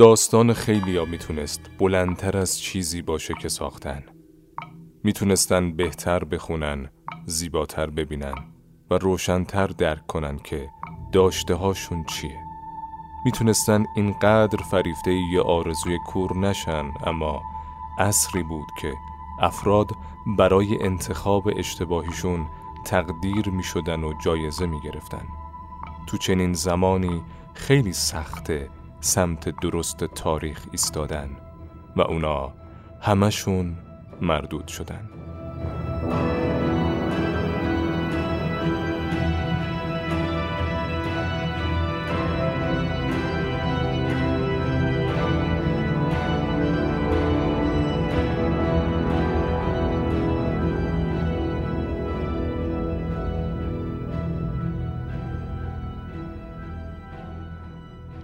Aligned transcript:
داستان 0.00 0.52
خیلی 0.52 0.96
ها 0.96 1.04
می‌تونست 1.04 1.60
بلندتر 1.78 2.36
از 2.38 2.60
چیزی 2.60 3.02
باشه 3.02 3.34
که 3.34 3.48
ساختن. 3.48 4.02
می‌تونستن 5.04 5.72
بهتر 5.72 6.24
بخونن 6.24 6.90
زیباتر 7.26 7.90
ببینن 7.90 8.34
و 8.90 8.94
روشنتر 8.94 9.66
درک 9.66 10.06
کنن 10.06 10.38
که 10.38 10.68
داشته 11.12 11.54
هاشون 11.54 12.04
چیه. 12.04 12.40
می‌تونستن 13.24 13.84
اینقدر 13.96 14.62
فریفته 14.62 15.12
یه 15.12 15.40
آرزوی 15.40 15.98
کور 16.06 16.36
نشن 16.36 16.92
اما 17.06 17.42
اصری 17.98 18.42
بود 18.42 18.68
که 18.80 18.94
افراد 19.40 19.90
برای 20.38 20.82
انتخاب 20.82 21.48
اشتباهیشون 21.56 22.46
تقدیر 22.84 23.48
می‌شدن 23.48 24.04
و 24.04 24.12
جایزه 24.24 24.66
می‌گرفتن. 24.66 25.28
تو 26.06 26.16
چنین 26.16 26.52
زمانی 26.52 27.22
خیلی 27.54 27.92
سخته 27.92 28.70
سمت 29.00 29.60
درست 29.60 30.04
تاریخ 30.04 30.66
ایستادن 30.72 31.30
و 31.96 32.00
اونا 32.00 32.52
همشون 33.00 33.76
مردود 34.20 34.68
شدن. 34.68 35.08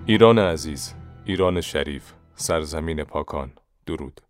ایران 0.08 0.38
عزیز، 0.38 0.94
ایران 1.24 1.60
شریف، 1.60 2.12
سرزمین 2.34 3.04
پاکان، 3.04 3.52
درود. 3.86 4.20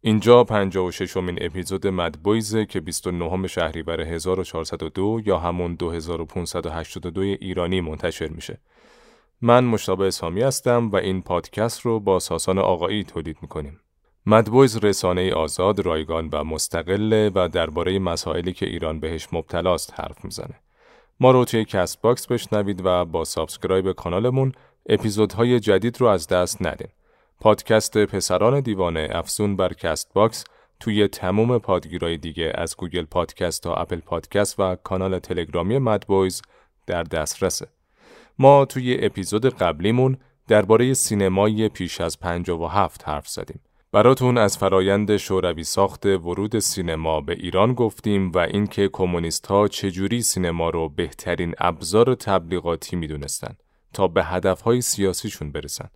اینجا 0.00 0.44
56 0.44 1.16
امین 1.16 1.38
اپیزود 1.40 1.86
مدبویزه 1.86 2.66
که 2.66 2.80
29 2.80 3.46
شهریور 3.46 4.00
1402 4.00 5.20
یا 5.24 5.38
همون 5.38 5.74
2582 5.74 7.20
ایرانی 7.20 7.80
منتشر 7.80 8.28
میشه. 8.28 8.58
من 9.40 9.64
مشتبه 9.64 10.06
اسامی 10.06 10.42
هستم 10.42 10.90
و 10.90 10.96
این 10.96 11.22
پادکست 11.22 11.80
رو 11.80 12.00
با 12.00 12.18
ساسان 12.18 12.58
آقایی 12.58 13.04
تولید 13.04 13.36
می‌کنیم. 13.42 13.80
مدبویز 14.26 14.84
رسانه 14.84 15.32
آزاد، 15.32 15.80
رایگان 15.80 16.28
و 16.32 16.44
مستقله 16.44 17.30
و 17.34 17.48
درباره 17.52 17.98
مسائلی 17.98 18.52
که 18.52 18.66
ایران 18.66 19.00
بهش 19.00 19.28
مبتلاست 19.32 20.00
حرف 20.00 20.24
می‌زنه. 20.24 20.54
ما 21.20 21.30
رو 21.30 21.44
توی 21.44 21.64
CastBox 21.64 22.26
بشنوید 22.26 22.82
و 22.84 23.04
با 23.04 23.24
subscribe 23.24 23.92
کانالمون 23.92 24.52
اپیزودهای 24.86 25.60
جدید 25.60 26.00
رو 26.00 26.06
از 26.06 26.28
دست 26.28 26.66
ندین. 26.66 26.88
پادکست 27.40 27.98
پسران 27.98 28.60
دیوانه 28.60 29.08
افزون 29.10 29.56
بر 29.56 29.72
CastBox 29.72 30.44
توی 30.80 31.08
تموم 31.08 31.58
پادگیرای 31.58 32.16
دیگه 32.16 32.52
از 32.54 32.76
Google 32.76 33.04
Podcast 33.04 33.62
تا 33.62 33.74
Apple 33.74 34.00
Podcast 34.00 34.60
و 34.60 34.76
کانال 34.76 35.18
تلگرامی 35.18 35.78
MadBoys 35.78 36.42
در 36.86 37.02
دسترسه. 37.02 37.66
ما 38.38 38.64
توی 38.64 38.98
اپیزود 39.00 39.46
قبلیمون 39.46 40.16
درباره 40.48 40.94
سینمای 40.94 41.68
پیش 41.68 42.00
از 42.00 42.20
57 42.20 43.08
حرف 43.08 43.28
زدیم. 43.28 43.60
براتون 43.92 44.38
از 44.38 44.58
فرایند 44.58 45.16
شوروی 45.16 45.64
ساخت 45.64 46.06
ورود 46.06 46.58
سینما 46.58 47.20
به 47.20 47.32
ایران 47.32 47.74
گفتیم 47.74 48.32
و 48.32 48.38
اینکه 48.38 48.88
کمونیست 48.92 49.46
ها 49.46 49.68
چجوری 49.68 50.22
سینما 50.22 50.70
رو 50.70 50.88
بهترین 50.88 51.54
ابزار 51.58 52.14
تبلیغاتی 52.14 52.96
می‌دونستند. 52.96 53.62
تا 53.92 54.08
به 54.08 54.24
هدفهای 54.24 54.80
سیاسیشون 54.80 55.52
برسن. 55.52 55.88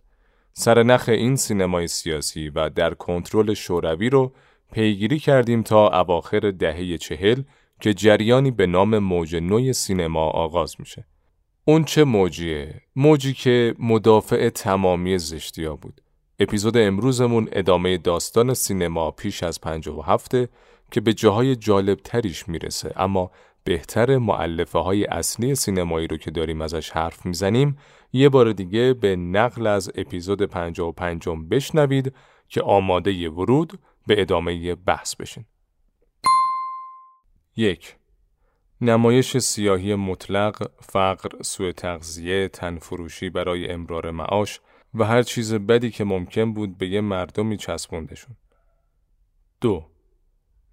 نخ 0.67 1.09
این 1.09 1.35
سینمای 1.35 1.87
سیاسی 1.87 2.49
و 2.49 2.69
در 2.69 2.93
کنترل 2.93 3.53
شوروی 3.53 4.09
رو 4.09 4.33
پیگیری 4.71 5.19
کردیم 5.19 5.63
تا 5.63 5.99
اواخر 5.99 6.51
دهه 6.51 6.97
چهل 6.97 7.41
که 7.81 7.93
جریانی 7.93 8.51
به 8.51 8.67
نام 8.67 8.97
موج 8.97 9.35
نوی 9.35 9.73
سینما 9.73 10.29
آغاز 10.29 10.75
میشه. 10.79 11.05
اون 11.65 11.83
چه 11.83 12.03
موجیه؟ 12.03 12.81
موجی 12.95 13.33
که 13.33 13.75
مدافع 13.79 14.49
تمامی 14.49 15.17
زشتیا 15.17 15.75
بود. 15.75 16.01
اپیزود 16.39 16.77
امروزمون 16.77 17.49
ادامه 17.51 17.97
داستان 17.97 18.53
سینما 18.53 19.11
پیش 19.11 19.43
از 19.43 19.59
هفته 20.05 20.49
که 20.91 21.01
به 21.01 21.13
جاهای 21.13 21.55
جالب 21.55 21.99
تریش 22.03 22.49
می‌رسه 22.49 22.93
اما 22.95 23.31
بهتر 23.67 24.17
معلفه 24.17 24.79
های 24.79 25.05
اصلی 25.05 25.55
سینمایی 25.55 26.07
رو 26.07 26.17
که 26.17 26.31
داریم 26.31 26.61
ازش 26.61 26.89
حرف 26.89 27.25
می‌زنیم 27.25 27.77
یه 28.13 28.29
بار 28.29 28.51
دیگه 28.51 28.93
به 28.93 29.15
نقل 29.15 29.67
از 29.67 29.91
اپیزود 29.95 30.41
55 30.41 31.29
بشنوید 31.51 32.13
که 32.47 32.61
آماده 32.61 33.29
ورود 33.29 33.79
به 34.07 34.21
ادامه 34.21 34.75
بحث 34.75 35.15
بشین. 35.15 35.45
یک 37.55 37.95
نمایش 38.81 39.37
سیاهی 39.37 39.95
مطلق، 39.95 40.71
فقر، 40.81 41.41
سوء 41.41 41.71
تغذیه، 41.71 42.47
تنفروشی 42.47 43.29
برای 43.29 43.71
امرار 43.71 44.11
معاش 44.11 44.59
و 44.93 45.03
هر 45.03 45.21
چیز 45.21 45.53
بدی 45.53 45.91
که 45.91 46.03
ممکن 46.03 46.53
بود 46.53 46.77
به 46.77 46.87
یه 46.87 47.01
مردمی 47.01 47.57
چسبوندشون. 47.57 48.35
دو 49.61 49.96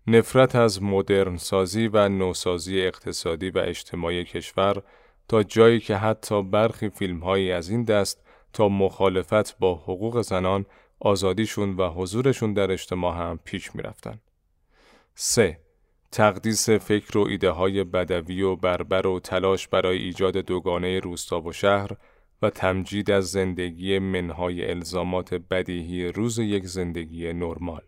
نفرت 0.06 0.54
از 0.56 0.82
مدرن 0.82 1.36
سازی 1.36 1.88
و 1.88 2.08
نوسازی 2.08 2.80
اقتصادی 2.80 3.50
و 3.50 3.58
اجتماعی 3.58 4.24
کشور 4.24 4.82
تا 5.28 5.42
جایی 5.42 5.80
که 5.80 5.96
حتی 5.96 6.42
برخی 6.42 6.88
فیلم 6.88 7.18
هایی 7.18 7.52
از 7.52 7.68
این 7.68 7.84
دست 7.84 8.24
تا 8.52 8.68
مخالفت 8.68 9.58
با 9.58 9.74
حقوق 9.74 10.22
زنان 10.22 10.66
آزادیشون 11.00 11.76
و 11.76 11.88
حضورشون 11.88 12.52
در 12.52 12.72
اجتماع 12.72 13.16
هم 13.16 13.38
پیش 13.44 13.74
می 13.74 13.82
رفتن. 13.82 14.20
3. 15.14 15.58
تقدیس 16.12 16.70
فکر 16.70 17.18
و 17.18 17.26
ایده 17.28 17.50
های 17.50 17.84
بدوی 17.84 18.42
و 18.42 18.56
بربر 18.56 19.06
و 19.06 19.20
تلاش 19.20 19.68
برای 19.68 19.98
ایجاد 19.98 20.36
دوگانه 20.36 21.00
روستا 21.00 21.40
و 21.40 21.52
شهر 21.52 21.90
و 22.42 22.50
تمجید 22.50 23.10
از 23.10 23.30
زندگی 23.30 23.98
منهای 23.98 24.70
الزامات 24.70 25.34
بدیهی 25.34 26.08
روز 26.08 26.38
یک 26.38 26.66
زندگی 26.66 27.32
نرمال. 27.32 27.82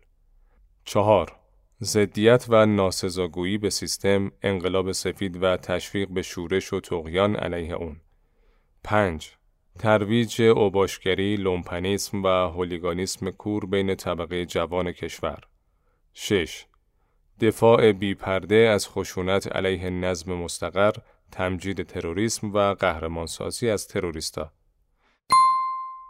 چهار 0.85 1.46
زدیت 1.79 2.45
و 2.49 2.65
ناسزاگویی 2.65 3.57
به 3.57 3.69
سیستم، 3.69 4.31
انقلاب 4.41 4.91
سفید 4.91 5.43
و 5.43 5.57
تشویق 5.57 6.09
به 6.09 6.21
شورش 6.21 6.73
و 6.73 6.79
تقیان 6.79 7.35
علیه 7.35 7.73
اون. 7.73 8.01
5. 8.83 9.31
ترویج 9.79 10.41
اوباشگری، 10.41 11.35
لومپنیسم 11.35 12.23
و 12.23 12.27
هولیگانیسم 12.27 13.31
کور 13.31 13.65
بین 13.65 13.95
طبقه 13.95 14.45
جوان 14.45 14.91
کشور. 14.91 15.39
6. 16.13 16.65
دفاع 17.41 17.91
بیپرده 17.91 18.55
از 18.55 18.87
خشونت 18.89 19.55
علیه 19.55 19.89
نظم 19.89 20.33
مستقر، 20.33 20.93
تمجید 21.31 21.83
تروریسم 21.83 22.53
و 22.53 22.73
قهرمانسازی 22.73 23.69
از 23.69 23.87
تروریستا. 23.87 24.51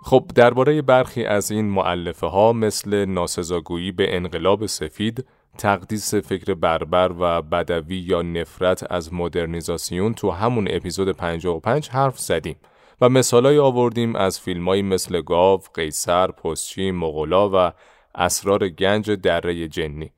خب 0.03 0.31
درباره 0.35 0.81
برخی 0.81 1.25
از 1.25 1.51
این 1.51 1.65
معلفه 1.65 2.27
ها 2.27 2.53
مثل 2.53 3.05
ناسزاگویی 3.05 3.91
به 3.91 4.15
انقلاب 4.15 4.65
سفید 4.65 5.25
تقدیس 5.57 6.15
فکر 6.15 6.53
بربر 6.53 7.11
و 7.19 7.41
بدوی 7.41 7.97
یا 7.97 8.21
نفرت 8.21 8.91
از 8.91 9.13
مدرنیزاسیون 9.13 10.13
تو 10.13 10.31
همون 10.31 10.67
اپیزود 10.71 11.11
55 11.11 11.89
حرف 11.89 12.19
زدیم 12.19 12.55
و 13.01 13.09
مثالای 13.09 13.59
آوردیم 13.59 14.15
از 14.15 14.39
فیلمایی 14.39 14.81
مثل 14.81 15.21
گاو، 15.21 15.61
قیصر، 15.73 16.31
پستچی، 16.31 16.91
مغلا 16.91 17.49
و 17.53 17.73
اسرار 18.15 18.69
گنج 18.69 19.11
دره 19.11 19.67
جنی. 19.67 20.11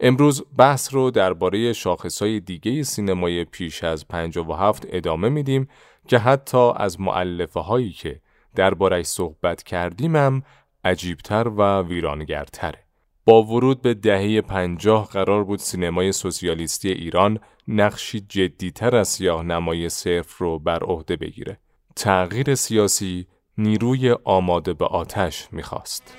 امروز 0.00 0.44
بحث 0.58 0.94
رو 0.94 1.10
درباره 1.10 1.72
شاخصهای 1.72 2.40
دیگه 2.40 2.82
سینمای 2.82 3.44
پیش 3.44 3.84
از 3.84 4.08
57 4.08 4.86
ادامه 4.90 5.28
میدیم 5.28 5.68
که 6.08 6.18
حتی 6.18 6.72
از 6.76 7.00
معلفه 7.00 7.60
هایی 7.60 7.90
که 7.90 8.20
دربارش 8.54 9.06
صحبت 9.06 9.62
کردیمم 9.62 10.42
عجیبتر 10.84 11.48
و 11.48 11.82
ویرانگرتره. 11.82 12.89
با 13.30 13.42
ورود 13.42 13.82
به 13.82 13.94
دهه 13.94 14.40
پنجاه 14.40 15.08
قرار 15.08 15.44
بود 15.44 15.58
سینمای 15.58 16.12
سوسیالیستی 16.12 16.88
ایران 16.88 17.38
نقشی 17.68 18.20
جدیتر 18.20 18.96
از 18.96 19.08
سیاه 19.08 19.42
نمای 19.42 19.88
صرف 19.88 20.38
رو 20.38 20.58
بر 20.58 20.82
عهده 20.82 21.16
بگیره. 21.16 21.58
تغییر 21.96 22.54
سیاسی 22.54 23.26
نیروی 23.58 24.16
آماده 24.24 24.72
به 24.72 24.84
آتش 24.86 25.48
می‌خواست. 25.52 26.16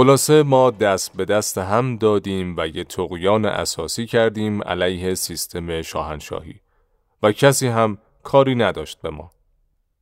خلاصه 0.00 0.42
ما 0.42 0.70
دست 0.70 1.16
به 1.16 1.24
دست 1.24 1.58
هم 1.58 1.96
دادیم 1.96 2.54
و 2.56 2.66
یه 2.66 2.84
تقیان 2.84 3.44
اساسی 3.44 4.06
کردیم 4.06 4.62
علیه 4.62 5.14
سیستم 5.14 5.82
شاهنشاهی 5.82 6.60
و 7.22 7.32
کسی 7.32 7.66
هم 7.66 7.98
کاری 8.22 8.54
نداشت 8.54 9.00
به 9.00 9.10
ما. 9.10 9.30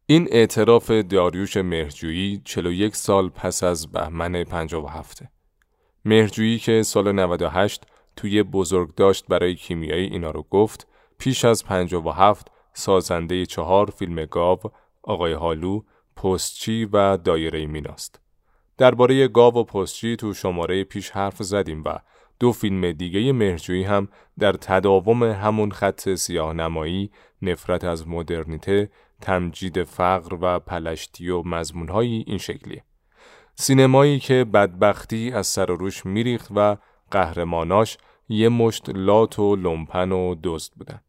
این 0.06 0.28
اعتراف 0.30 0.90
داریوش 0.90 1.56
مهرجویی 1.56 2.42
41 2.44 2.96
سال 2.96 3.28
پس 3.28 3.62
از 3.62 3.92
بهمن 3.92 4.44
57 4.44 5.22
مهرجویی 6.04 6.58
که 6.58 6.82
سال 6.82 7.12
98 7.12 7.82
توی 8.16 8.42
بزرگ 8.42 8.94
داشت 8.94 9.26
برای 9.26 9.54
کیمیایی 9.54 10.06
اینا 10.06 10.30
رو 10.30 10.46
گفت 10.50 10.86
پیش 11.18 11.44
از 11.44 11.64
57 11.64 12.50
سازنده 12.72 13.46
چهار 13.46 13.90
فیلم 13.90 14.24
گاو، 14.24 14.58
آقای 15.02 15.32
هالو، 15.32 15.82
پستچی 16.16 16.84
و 16.84 17.16
دایره 17.16 17.66
میناست. 17.66 18.27
درباره 18.78 19.28
گاو 19.28 19.54
و 19.54 19.64
پستچی 19.64 20.16
تو 20.16 20.34
شماره 20.34 20.84
پیش 20.84 21.10
حرف 21.10 21.42
زدیم 21.42 21.82
و 21.84 21.98
دو 22.40 22.52
فیلم 22.52 22.92
دیگه 22.92 23.32
مهرجویی 23.32 23.84
هم 23.84 24.08
در 24.38 24.52
تداوم 24.52 25.22
همون 25.22 25.70
خط 25.70 26.14
سیاه 26.14 26.52
نمایی، 26.52 27.10
نفرت 27.42 27.84
از 27.84 28.08
مدرنیته، 28.08 28.90
تمجید 29.20 29.84
فقر 29.84 30.38
و 30.40 30.58
پلشتی 30.58 31.28
و 31.28 31.42
مضمونهایی 31.42 32.24
این 32.26 32.38
شکلیه. 32.38 32.84
سینمایی 33.54 34.18
که 34.18 34.44
بدبختی 34.44 35.32
از 35.32 35.46
سر 35.46 35.70
و 35.70 35.76
روش 35.76 36.06
میریخت 36.06 36.48
و 36.56 36.76
قهرماناش 37.10 37.98
یه 38.28 38.48
مشت 38.48 38.88
لات 38.88 39.38
و 39.38 39.56
لومپن 39.56 40.12
و 40.12 40.34
دزد 40.42 40.72
بودن. 40.76 41.00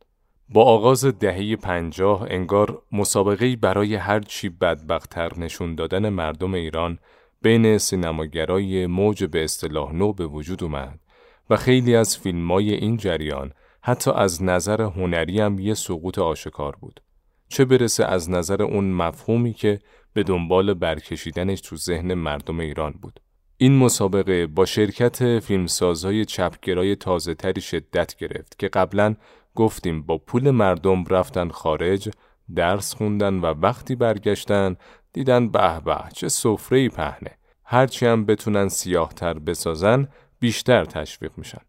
با 0.50 0.64
آغاز 0.64 1.06
دهه 1.06 1.56
پنجاه 1.56 2.26
انگار 2.30 2.82
مسابقه 2.92 3.56
برای 3.56 3.96
هر 3.96 4.20
چی 4.20 4.50
بدبختتر 4.50 5.32
نشون 5.38 5.76
دادن 5.76 6.10
مردم 6.10 6.54
ایران 6.54 7.00
بین 7.42 7.78
سینماگرای 7.78 8.88
موج 8.88 9.24
به 9.24 9.44
اصطلاح 9.44 9.94
نو 9.94 10.14
به 10.14 10.26
وجود 10.26 10.64
اومد 10.64 11.00
و 11.50 11.56
خیلی 11.56 11.96
از 11.96 12.18
فیلمای 12.18 12.74
این 12.74 12.98
جریان 12.98 13.54
حتی 13.82 14.12
از 14.12 14.44
نظر 14.44 14.82
هنری 14.82 15.40
هم 15.40 15.60
یه 15.60 15.74
سقوط 15.74 16.20
آشکار 16.20 16.76
بود. 16.76 17.02
چه 17.50 17.66
برسه 17.66 18.06
از 18.06 18.30
نظر 18.30 18.62
اون 18.62 18.92
مفهومی 18.92 19.54
که 19.54 19.80
به 20.14 20.24
دنبال 20.24 20.74
برکشیدنش 20.74 21.62
تو 21.62 21.76
ذهن 21.76 22.14
مردم 22.14 22.60
ایران 22.60 22.92
بود. 23.02 23.20
این 23.58 23.78
مسابقه 23.78 24.48
با 24.48 24.66
شرکت 24.66 25.40
فیلمسازهای 25.40 26.26
چپگرای 26.26 26.96
تازه 26.96 27.34
تری 27.34 27.62
شدت 27.62 28.16
گرفت 28.16 28.60
که 28.60 28.68
قبلا 28.68 29.16
گفتیم 29.56 30.02
با 30.04 30.18
پول 30.18 30.52
مردم 30.52 31.06
رفتن 31.06 31.50
خارج 31.50 32.10
درس 32.56 32.94
خوندن 32.94 33.34
و 33.34 33.46
وقتی 33.46 33.96
برگشتن 33.96 34.76
دیدن 35.14 35.50
به 35.50 35.80
به 35.80 35.98
چه 36.14 36.30
سفره 36.30 36.90
پهنه 36.90 37.32
هرچی 37.64 38.06
هم 38.06 38.26
بتونن 38.26 38.68
سیاهتر 38.68 39.40
بسازن 39.40 40.08
بیشتر 40.40 40.86
تشویق 40.86 41.32
میشن 41.38 41.62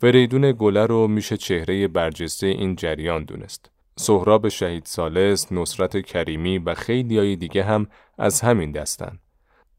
فریدون 0.00 0.52
گله 0.52 0.86
رو 0.86 1.08
میشه 1.08 1.36
چهره 1.36 1.88
برجسته 1.88 2.46
این 2.46 2.76
جریان 2.76 3.24
دونست 3.24 3.70
سهراب 3.96 4.48
شهید 4.48 4.84
سالس، 4.84 5.52
نصرت 5.52 5.96
کریمی 5.96 6.58
و 6.58 6.74
خیلی 6.74 7.18
های 7.18 7.36
دیگه 7.36 7.64
هم 7.64 7.86
از 8.18 8.40
همین 8.40 8.72
دستن. 8.72 9.18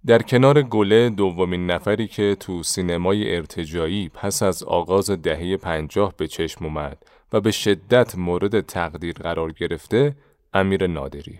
در 0.05 0.21
کنار 0.21 0.61
گله 0.61 1.09
دومین 1.09 1.71
نفری 1.71 2.07
که 2.07 2.37
تو 2.39 2.63
سینمای 2.63 3.35
ارتجایی 3.35 4.09
پس 4.09 4.43
از 4.43 4.63
آغاز 4.63 5.11
دهه 5.11 5.57
پنجاه 5.57 6.13
به 6.17 6.27
چشم 6.27 6.65
اومد 6.65 7.05
و 7.33 7.41
به 7.41 7.51
شدت 7.51 8.15
مورد 8.17 8.61
تقدیر 8.61 9.13
قرار 9.13 9.51
گرفته 9.51 10.15
امیر 10.53 10.87
نادری. 10.87 11.39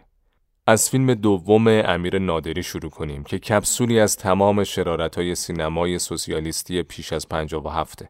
از 0.67 0.89
فیلم 0.89 1.13
دوم 1.13 1.67
امیر 1.67 2.19
نادری 2.19 2.63
شروع 2.63 2.91
کنیم 2.91 3.23
که 3.23 3.39
کپسولی 3.39 3.99
از 3.99 4.17
تمام 4.17 4.63
های 5.15 5.35
سینمای 5.35 5.99
سوسیالیستی 5.99 6.83
پیش 6.83 7.13
از 7.13 7.29
57 7.29 8.05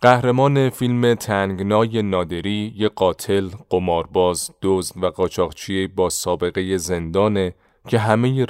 قهرمان 0.00 0.70
فیلم 0.70 1.14
تنگنای 1.14 2.02
نادری 2.02 2.74
یه 2.76 2.88
قاتل، 2.88 3.48
قمارباز، 3.70 4.50
دزد 4.62 5.04
و 5.04 5.10
قاچاقچی 5.10 5.86
با 5.86 6.08
سابقه 6.08 6.76
زندانه 6.76 7.54
که 7.88 7.98
همه 7.98 8.46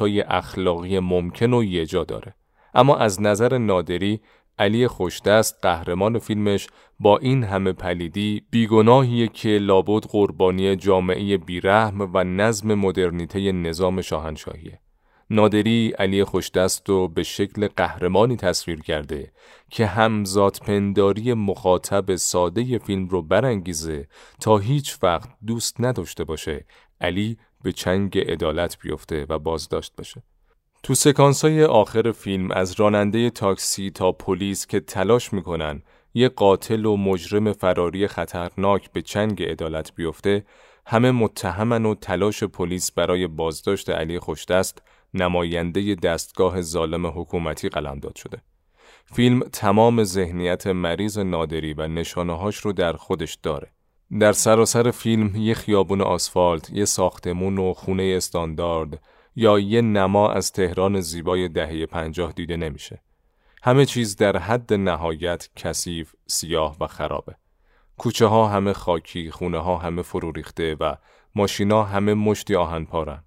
های 0.00 0.20
اخلاقی 0.20 0.98
ممکن 0.98 1.54
و 1.54 1.64
یه 1.64 1.86
جا 1.86 2.04
داره. 2.04 2.34
اما 2.74 2.96
از 2.96 3.22
نظر 3.22 3.58
نادری 3.58 4.20
علی 4.60 4.88
خوشدست 4.88 5.58
قهرمان 5.62 6.18
فیلمش 6.18 6.66
با 7.00 7.18
این 7.18 7.44
همه 7.44 7.72
پلیدی 7.72 8.42
بیگناهیه 8.50 9.28
که 9.28 9.48
لابد 9.48 10.04
قربانی 10.04 10.76
جامعه 10.76 11.36
بیرحم 11.36 12.10
و 12.14 12.24
نظم 12.24 12.74
مدرنیته 12.74 13.52
نظام 13.52 14.00
شاهنشاهیه. 14.00 14.80
نادری 15.30 15.94
علی 15.98 16.24
خوشدست 16.24 16.88
رو 16.88 17.08
به 17.08 17.22
شکل 17.22 17.68
قهرمانی 17.76 18.36
تصویر 18.36 18.80
کرده 18.80 19.32
که 19.70 19.86
همزاد 19.86 20.58
پنداری 20.66 21.34
مخاطب 21.34 22.16
ساده 22.16 22.78
فیلم 22.78 23.08
رو 23.08 23.22
برانگیزه 23.22 24.08
تا 24.40 24.58
هیچ 24.58 24.98
وقت 25.02 25.28
دوست 25.46 25.80
نداشته 25.80 26.24
باشه 26.24 26.66
علی 27.00 27.38
به 27.62 27.72
چنگ 27.72 28.18
عدالت 28.18 28.78
بیفته 28.82 29.26
و 29.28 29.38
بازداشت 29.38 29.96
بشه. 29.96 30.22
تو 30.82 30.94
سکانس 30.94 31.44
های 31.44 31.64
آخر 31.64 32.12
فیلم 32.12 32.50
از 32.50 32.80
راننده 32.80 33.30
تاکسی 33.30 33.90
تا 33.90 34.12
پلیس 34.12 34.66
که 34.66 34.80
تلاش 34.80 35.32
می‌کنن 35.32 35.82
یه 36.14 36.28
قاتل 36.28 36.84
و 36.84 36.96
مجرم 36.96 37.52
فراری 37.52 38.06
خطرناک 38.06 38.92
به 38.92 39.02
چنگ 39.02 39.42
عدالت 39.42 39.94
بیفته 39.94 40.44
همه 40.86 41.10
متهمن 41.10 41.86
و 41.86 41.94
تلاش 41.94 42.44
پلیس 42.44 42.92
برای 42.92 43.26
بازداشت 43.26 43.90
علی 43.90 44.18
خوشدست 44.18 44.82
نماینده 45.14 45.94
دستگاه 45.94 46.60
ظالم 46.60 47.06
حکومتی 47.06 47.68
قلمداد 47.68 48.16
شده. 48.16 48.42
فیلم 49.04 49.40
تمام 49.40 50.04
ذهنیت 50.04 50.66
مریض 50.66 51.18
نادری 51.18 51.74
و 51.74 51.88
نشانههاش 51.88 52.56
رو 52.56 52.72
در 52.72 52.92
خودش 52.92 53.34
داره. 53.34 53.70
در 54.20 54.32
سراسر 54.32 54.90
فیلم 54.90 55.36
یه 55.36 55.54
خیابون 55.54 56.00
آسفالت، 56.00 56.70
یه 56.70 56.84
ساختمون 56.84 57.58
و 57.58 57.72
خونه 57.72 58.14
استاندارد 58.16 59.02
یا 59.36 59.58
یه 59.58 59.80
نما 59.80 60.32
از 60.32 60.52
تهران 60.52 61.00
زیبای 61.00 61.48
دهه 61.48 61.86
پنجاه 61.86 62.32
دیده 62.32 62.56
نمیشه. 62.56 63.02
همه 63.62 63.86
چیز 63.86 64.16
در 64.16 64.36
حد 64.36 64.72
نهایت 64.72 65.48
کثیف، 65.56 66.12
سیاه 66.26 66.76
و 66.80 66.86
خرابه. 66.86 67.34
کوچه 67.98 68.26
ها 68.26 68.48
همه 68.48 68.72
خاکی، 68.72 69.30
خونه 69.30 69.58
ها 69.58 69.76
همه 69.76 70.02
فرو 70.02 70.32
ریخته 70.32 70.76
و 70.80 70.94
ماشینا 71.34 71.84
همه 71.84 72.14
مشتی 72.14 72.54
آهن 72.54 72.84
پارن. 72.84 73.24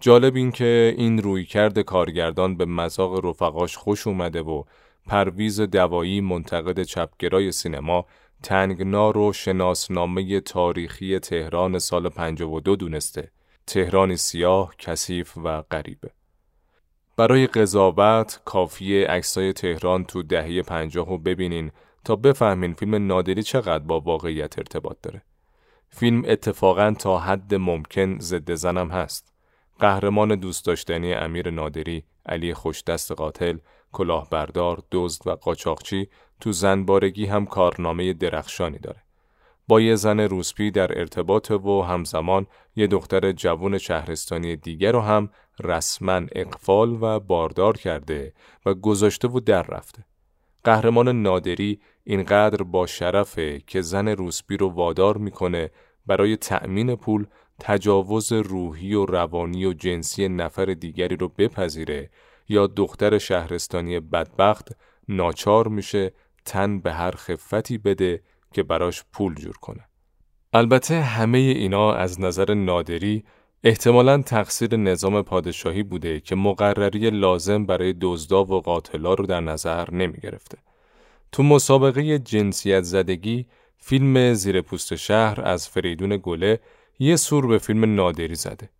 جالب 0.00 0.36
این 0.36 0.52
که 0.52 0.94
این 0.96 1.22
رویکرد 1.22 1.78
کارگردان 1.78 2.56
به 2.56 2.64
مزاق 2.64 3.26
رفقاش 3.26 3.76
خوش 3.76 4.06
اومده 4.06 4.42
و 4.42 4.62
پرویز 5.06 5.60
دوایی 5.60 6.20
منتقد 6.20 6.82
چپگرای 6.82 7.52
سینما 7.52 8.06
تنگنار 8.42 9.18
و 9.18 9.32
شناسنامه 9.32 10.40
تاریخی 10.40 11.18
تهران 11.18 11.78
سال 11.78 12.08
52 12.08 12.76
دونسته 12.76 13.30
تهرانی 13.66 14.16
سیاه، 14.16 14.74
کثیف 14.78 15.36
و 15.36 15.62
غریبه. 15.62 16.10
برای 17.16 17.46
قضاوت 17.46 18.40
کافیه 18.44 19.06
عکسای 19.06 19.52
تهران 19.52 20.04
تو 20.04 20.22
دهه 20.22 20.62
پنجاه 20.62 21.08
رو 21.08 21.18
ببینین 21.18 21.70
تا 22.04 22.16
بفهمین 22.16 22.74
فیلم 22.74 23.06
نادری 23.06 23.42
چقدر 23.42 23.84
با 23.84 24.00
واقعیت 24.00 24.58
ارتباط 24.58 24.96
داره. 25.02 25.22
فیلم 25.88 26.22
اتفاقا 26.26 26.94
تا 26.98 27.18
حد 27.18 27.54
ممکن 27.54 28.18
ضد 28.18 28.54
زنم 28.54 28.90
هست. 28.90 29.32
قهرمان 29.78 30.34
دوست 30.34 30.66
داشتنی 30.66 31.14
امیر 31.14 31.50
نادری، 31.50 32.04
علی 32.26 32.54
خوشدست 32.54 33.12
قاتل، 33.12 33.58
کلاهبردار، 33.92 34.82
دزد 34.92 35.26
و 35.26 35.30
قاچاقچی 35.30 36.08
تو 36.40 36.52
زنبارگی 36.52 37.26
هم 37.26 37.46
کارنامه 37.46 38.12
درخشانی 38.12 38.78
داره. 38.78 39.02
با 39.68 39.80
یه 39.80 39.94
زن 39.94 40.20
روسپی 40.20 40.70
در 40.70 40.98
ارتباط 40.98 41.50
و 41.50 41.82
همزمان 41.82 42.46
یه 42.76 42.86
دختر 42.86 43.32
جوون 43.32 43.78
شهرستانی 43.78 44.56
دیگر 44.56 44.92
رو 44.92 45.00
هم 45.00 45.30
رسما 45.60 46.20
اقفال 46.32 46.98
و 47.02 47.20
باردار 47.20 47.76
کرده 47.76 48.32
و 48.66 48.74
گذاشته 48.74 49.28
و 49.28 49.40
در 49.40 49.62
رفته. 49.62 50.04
قهرمان 50.64 51.22
نادری 51.22 51.80
اینقدر 52.04 52.62
با 52.62 52.86
شرفه 52.86 53.60
که 53.66 53.80
زن 53.80 54.08
روسپی 54.08 54.56
رو 54.56 54.68
وادار 54.68 55.16
می‌کنه 55.16 55.70
برای 56.06 56.36
تأمین 56.36 56.96
پول 56.96 57.26
تجاوز 57.60 58.32
روحی 58.32 58.94
و 58.94 59.06
روانی 59.06 59.66
و 59.66 59.72
جنسی 59.72 60.28
نفر 60.28 60.64
دیگری 60.64 61.16
رو 61.16 61.28
بپذیره 61.28 62.10
یا 62.48 62.66
دختر 62.66 63.18
شهرستانی 63.18 64.00
بدبخت 64.00 64.68
ناچار 65.08 65.68
میشه 65.68 66.12
تن 66.44 66.80
به 66.80 66.92
هر 66.92 67.10
خفتی 67.10 67.78
بده 67.78 68.22
که 68.54 68.62
براش 68.62 69.04
پول 69.12 69.34
جور 69.34 69.56
کنه. 69.56 69.88
البته 70.52 71.00
همه 71.00 71.38
اینا 71.38 71.92
از 71.94 72.20
نظر 72.20 72.54
نادری 72.54 73.24
احتمالا 73.64 74.22
تقصیر 74.22 74.76
نظام 74.76 75.22
پادشاهی 75.22 75.82
بوده 75.82 76.20
که 76.20 76.34
مقرری 76.34 77.10
لازم 77.10 77.66
برای 77.66 77.94
دزدا 78.00 78.44
و 78.44 78.60
قاتلا 78.60 79.14
رو 79.14 79.26
در 79.26 79.40
نظر 79.40 79.90
نمی 79.90 80.18
گرفته. 80.22 80.58
تو 81.32 81.42
مسابقه 81.42 82.18
جنسیت 82.18 82.82
زدگی 82.82 83.46
فیلم 83.76 84.34
زیر 84.34 84.60
پوست 84.60 84.94
شهر 84.94 85.40
از 85.44 85.68
فریدون 85.68 86.20
گله 86.22 86.60
یه 86.98 87.16
سور 87.16 87.46
به 87.46 87.58
فیلم 87.58 87.94
نادری 87.94 88.34
زده. 88.34 88.70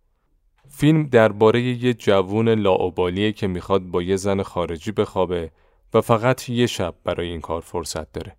فیلم 0.69 1.03
درباره 1.03 1.61
یه 1.61 1.93
جوون 1.93 2.49
لاعبالیه 2.49 3.31
که 3.31 3.47
می‌خواد 3.47 3.81
با 3.81 4.01
یه 4.01 4.15
زن 4.15 4.41
خارجی 4.41 4.91
بخوابه 4.91 5.51
و 5.93 6.01
فقط 6.01 6.49
یه 6.49 6.67
شب 6.67 6.95
برای 7.03 7.27
این 7.27 7.41
کار 7.41 7.61
فرصت 7.61 8.11
داره. 8.11 8.35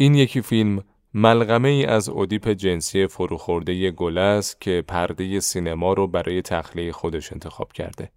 این 0.00 0.14
یکی 0.14 0.42
فیلم 0.42 0.84
ملغمه 1.14 1.68
ای 1.68 1.84
از 1.84 2.08
ادیپ 2.08 2.48
جنسی 2.48 3.06
فروخورده 3.06 3.90
گل 3.90 4.18
است 4.18 4.60
که 4.60 4.84
پرده 4.88 5.40
سینما 5.40 5.92
رو 5.92 6.06
برای 6.06 6.42
تخلیه 6.42 6.92
خودش 6.92 7.32
انتخاب 7.32 7.72
کرده. 7.72 8.10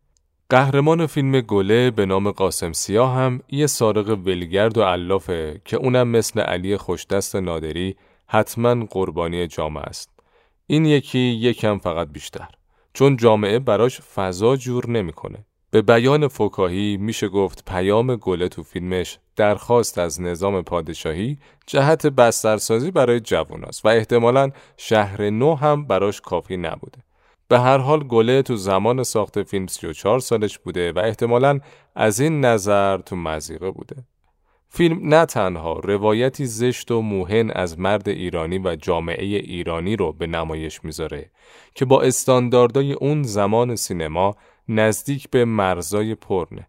قهرمان 0.49 1.05
فیلم 1.07 1.41
گله 1.41 1.91
به 1.91 2.05
نام 2.05 2.31
قاسم 2.31 2.71
سیاه 2.71 3.15
هم 3.15 3.41
یه 3.49 3.67
سارق 3.67 4.09
ولگرد 4.09 4.77
و 4.77 4.83
علافه 4.83 5.61
که 5.65 5.77
اونم 5.77 6.07
مثل 6.07 6.39
علی 6.39 6.77
خوشدست 6.77 7.35
نادری 7.35 7.95
حتما 8.27 8.85
قربانی 8.85 9.47
جامعه 9.47 9.83
است. 9.83 10.09
این 10.67 10.85
یکی 10.85 11.19
یکم 11.19 11.77
فقط 11.77 12.07
بیشتر. 12.07 12.47
چون 12.93 13.17
جامعه 13.17 13.59
براش 13.59 14.01
فضا 14.01 14.55
جور 14.55 14.89
نمی‌کنه. 14.89 15.45
به 15.73 15.81
بیان 15.81 16.27
فکاهی 16.27 16.97
میشه 16.97 17.27
گفت 17.27 17.65
پیام 17.65 18.15
گله 18.15 18.49
تو 18.49 18.63
فیلمش 18.63 19.19
درخواست 19.35 19.97
از 19.97 20.21
نظام 20.21 20.61
پادشاهی 20.61 21.37
جهت 21.67 22.07
بسترسازی 22.07 22.91
برای 22.91 23.19
جواناست 23.19 23.85
و 23.85 23.87
احتمالا 23.87 24.49
شهر 24.77 25.29
نو 25.29 25.55
هم 25.55 25.87
براش 25.87 26.21
کافی 26.21 26.57
نبوده. 26.57 26.97
به 27.47 27.59
هر 27.59 27.77
حال 27.77 28.03
گله 28.03 28.41
تو 28.41 28.55
زمان 28.55 29.03
ساخت 29.03 29.43
فیلم 29.43 29.67
34 29.67 30.19
سالش 30.19 30.59
بوده 30.59 30.91
و 30.91 30.99
احتمالا 30.99 31.59
از 31.95 32.19
این 32.19 32.45
نظر 32.45 32.97
تو 32.97 33.15
مزیقه 33.15 33.71
بوده. 33.71 33.95
فیلم 34.69 35.13
نه 35.13 35.25
تنها 35.25 35.73
روایتی 35.73 36.45
زشت 36.45 36.91
و 36.91 37.01
موهن 37.01 37.51
از 37.51 37.79
مرد 37.79 38.09
ایرانی 38.09 38.57
و 38.57 38.75
جامعه 38.75 39.25
ایرانی 39.25 39.95
رو 39.95 40.11
به 40.11 40.27
نمایش 40.27 40.83
می‌ذاره 40.83 41.31
که 41.75 41.85
با 41.85 42.01
استانداردهای 42.01 42.93
اون 42.93 43.23
زمان 43.23 43.75
سینما 43.75 44.35
نزدیک 44.69 45.29
به 45.29 45.45
مرزای 45.45 46.15
پرنه. 46.15 46.67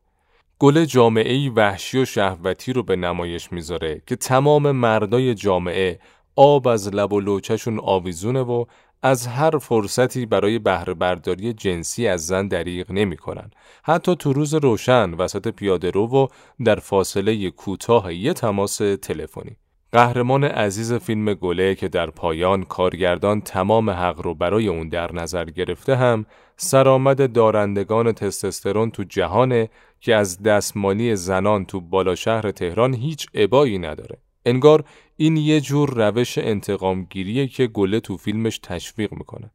گل 0.58 0.84
جامعه 0.84 1.50
وحشی 1.50 1.98
و 1.98 2.04
شهوتی 2.04 2.72
رو 2.72 2.82
به 2.82 2.96
نمایش 2.96 3.52
می‌ذاره 3.52 4.02
که 4.06 4.16
تمام 4.16 4.70
مردای 4.70 5.34
جامعه 5.34 6.00
آب 6.36 6.68
از 6.68 6.94
لب 6.94 7.12
و 7.12 7.20
لوچشون 7.20 7.80
آویزونه 7.80 8.40
و 8.40 8.64
از 9.02 9.26
هر 9.26 9.58
فرصتی 9.58 10.26
برای 10.26 10.58
بهره 10.58 10.94
برداری 10.94 11.52
جنسی 11.52 12.08
از 12.08 12.26
زن 12.26 12.48
دریغ 12.48 12.92
نمی‌کنن. 12.92 13.50
حتی 13.82 14.16
تو 14.16 14.32
روز 14.32 14.54
روشن 14.54 15.14
وسط 15.14 15.48
پیاده 15.48 15.90
رو 15.90 16.06
و 16.06 16.26
در 16.64 16.76
فاصله 16.76 17.50
کوتاه 17.50 18.14
یه 18.14 18.32
تماس 18.32 18.76
تلفنی. 18.76 19.56
قهرمان 19.94 20.44
عزیز 20.44 20.92
فیلم 20.92 21.34
گله 21.34 21.74
که 21.74 21.88
در 21.88 22.10
پایان 22.10 22.62
کارگردان 22.62 23.40
تمام 23.40 23.90
حق 23.90 24.20
رو 24.20 24.34
برای 24.34 24.68
اون 24.68 24.88
در 24.88 25.12
نظر 25.12 25.44
گرفته 25.44 25.96
هم 25.96 26.26
سرآمد 26.56 27.32
دارندگان 27.32 28.12
تستوسترون 28.12 28.90
تو 28.90 29.04
جهانه 29.04 29.68
که 30.00 30.14
از 30.14 30.42
دستمالی 30.42 31.16
زنان 31.16 31.64
تو 31.64 31.80
بالا 31.80 32.14
شهر 32.14 32.50
تهران 32.50 32.94
هیچ 32.94 33.26
عبایی 33.34 33.78
نداره. 33.78 34.18
انگار 34.46 34.84
این 35.16 35.36
یه 35.36 35.60
جور 35.60 36.08
روش 36.08 36.38
انتقامگیریه 36.38 37.46
که 37.46 37.66
گله 37.66 38.00
تو 38.00 38.16
فیلمش 38.16 38.58
تشویق 38.58 39.12
می‌کنه. 39.12 39.50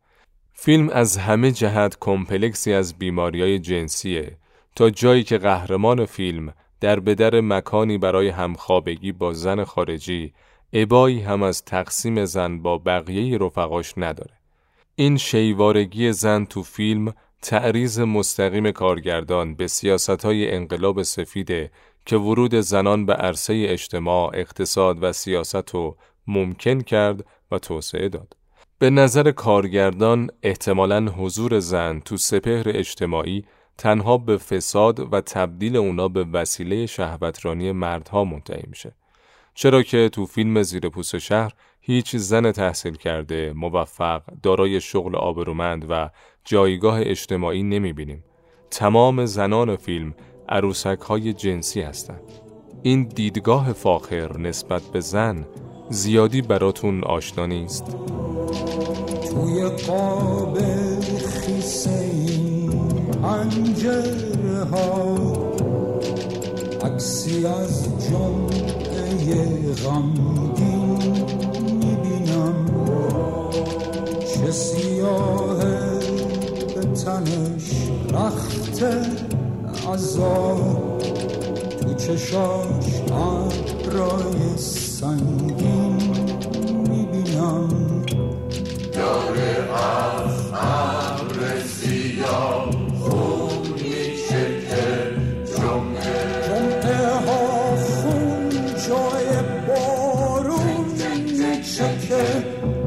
فیلم 0.53 0.89
از 0.89 1.17
همه 1.17 1.51
جهت 1.51 1.97
کمپلکسی 1.99 2.73
از 2.73 2.97
بیماریای 2.97 3.59
جنسیه 3.59 4.37
تا 4.75 4.89
جایی 4.89 5.23
که 5.23 5.37
قهرمان 5.37 6.05
فیلم 6.05 6.53
در 6.81 6.99
بدر 6.99 7.41
مکانی 7.41 7.97
برای 7.97 8.29
همخوابگی 8.29 9.11
با 9.11 9.33
زن 9.33 9.63
خارجی 9.63 10.33
عبایی 10.73 11.21
هم 11.21 11.43
از 11.43 11.65
تقسیم 11.65 12.25
زن 12.25 12.61
با 12.61 12.77
بقیه 12.77 13.37
رفقاش 13.37 13.93
نداره. 13.97 14.33
این 14.95 15.17
شیوارگی 15.17 16.11
زن 16.11 16.45
تو 16.45 16.63
فیلم 16.63 17.13
تعریض 17.41 17.99
مستقیم 17.99 18.71
کارگردان 18.71 19.55
به 19.55 19.67
سیاست 19.67 20.25
های 20.25 20.51
انقلاب 20.51 21.03
سفیده 21.03 21.71
که 22.05 22.17
ورود 22.17 22.55
زنان 22.55 23.05
به 23.05 23.13
عرصه 23.13 23.65
اجتماع، 23.67 24.31
اقتصاد 24.33 25.03
و 25.03 25.13
سیاست 25.13 25.69
رو 25.69 25.97
ممکن 26.27 26.81
کرد 26.81 27.25
و 27.51 27.59
توسعه 27.59 28.09
داد. 28.09 28.35
به 28.79 28.89
نظر 28.89 29.31
کارگردان 29.31 30.29
احتمالاً 30.43 31.05
حضور 31.05 31.59
زن 31.59 31.99
تو 31.99 32.17
سپهر 32.17 32.63
اجتماعی 32.67 33.45
تنها 33.79 34.17
به 34.17 34.37
فساد 34.37 35.13
و 35.13 35.21
تبدیل 35.21 35.75
اونا 35.75 36.07
به 36.07 36.23
وسیله 36.23 36.85
شهوترانی 36.85 37.71
مردها 37.71 38.23
منتهی 38.23 38.63
میشه. 38.67 38.91
چرا 39.53 39.83
که 39.83 40.09
تو 40.09 40.25
فیلم 40.25 40.63
زیر 40.63 40.89
پوست 40.89 41.17
شهر 41.17 41.53
هیچ 41.81 42.15
زن 42.15 42.51
تحصیل 42.51 42.95
کرده، 42.95 43.53
موفق، 43.55 44.21
دارای 44.43 44.81
شغل 44.81 45.15
آبرومند 45.15 45.85
و 45.89 46.09
جایگاه 46.45 46.99
اجتماعی 47.01 47.63
نمی‌بینیم. 47.63 48.23
تمام 48.71 49.25
زنان 49.25 49.75
فیلم 49.75 50.13
عروسک 50.49 50.99
های 50.99 51.33
جنسی 51.33 51.81
هستند. 51.81 52.21
این 52.83 53.03
دیدگاه 53.03 53.73
فاخر 53.73 54.37
نسبت 54.37 54.81
به 54.81 54.99
زن 54.99 55.47
زیادی 55.89 56.41
براتون 56.41 57.03
آشنا 57.03 57.45
نیست. 57.45 57.85
توی 59.31 59.69
قاب 59.87 60.57
خیسه 61.17 62.38
ها 64.71 65.17
عکسی 66.83 67.45
از 67.45 67.83
جمعه 68.09 69.73
غمگین 69.73 70.97
می‌بینم. 71.61 72.65
چه 74.33 74.51
سیاه 74.51 75.63
به 76.75 76.81
تنش 77.05 77.71
رخته 78.13 79.01
عذاب 79.93 80.99
تو 81.81 81.93
چشاش 81.93 83.01
ابرای 83.11 84.57
سنگین 84.57 85.95
می‌بینم. 86.89 87.69
داره 88.93 89.69
از 89.73 90.31
ابر 90.53 91.61
سیاه 91.81 92.78
future. 102.09 102.78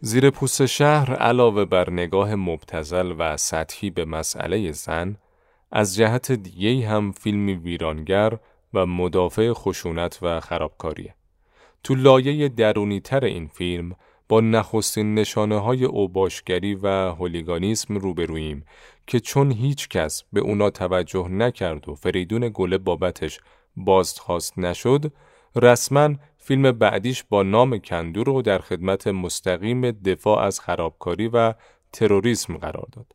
زیر 0.00 0.30
پوست 0.30 0.66
شهر 0.66 1.14
علاوه 1.14 1.64
بر 1.64 1.90
نگاه 1.90 2.34
مبتزل 2.34 3.14
و 3.18 3.36
سطحی 3.36 3.90
به 3.90 4.04
مسئله 4.04 4.72
زن، 4.72 5.16
از 5.72 5.94
جهت 5.94 6.32
دیگه 6.32 6.88
هم 6.88 7.12
فیلمی 7.12 7.54
ویرانگر 7.54 8.38
و 8.74 8.86
مدافع 8.86 9.52
خشونت 9.52 10.18
و 10.22 10.40
خرابکاریه. 10.40 11.14
تو 11.84 11.94
لایه 11.94 12.48
درونی 12.48 13.00
تر 13.00 13.24
این 13.24 13.46
فیلم 13.46 13.92
با 14.28 14.40
نخستین 14.40 15.14
نشانه 15.14 15.58
های 15.58 15.84
اوباشگری 15.84 16.74
و 16.74 16.86
هولیگانیسم 16.88 17.96
روبروییم 17.96 18.64
که 19.06 19.20
چون 19.20 19.52
هیچ 19.52 19.88
کس 19.88 20.24
به 20.32 20.40
اونا 20.40 20.70
توجه 20.70 21.28
نکرد 21.28 21.88
و 21.88 21.94
فریدون 21.94 22.50
گله 22.54 22.78
بابتش 22.78 23.40
بازخواست 23.76 24.58
نشد 24.58 25.12
رسما 25.56 26.14
فیلم 26.46 26.72
بعدیش 26.72 27.24
با 27.28 27.42
نام 27.42 27.78
کندو 27.78 28.24
رو 28.24 28.42
در 28.42 28.58
خدمت 28.58 29.06
مستقیم 29.06 29.90
دفاع 29.90 30.42
از 30.42 30.60
خرابکاری 30.60 31.28
و 31.28 31.54
تروریسم 31.92 32.56
قرار 32.56 32.86
داد. 32.92 33.06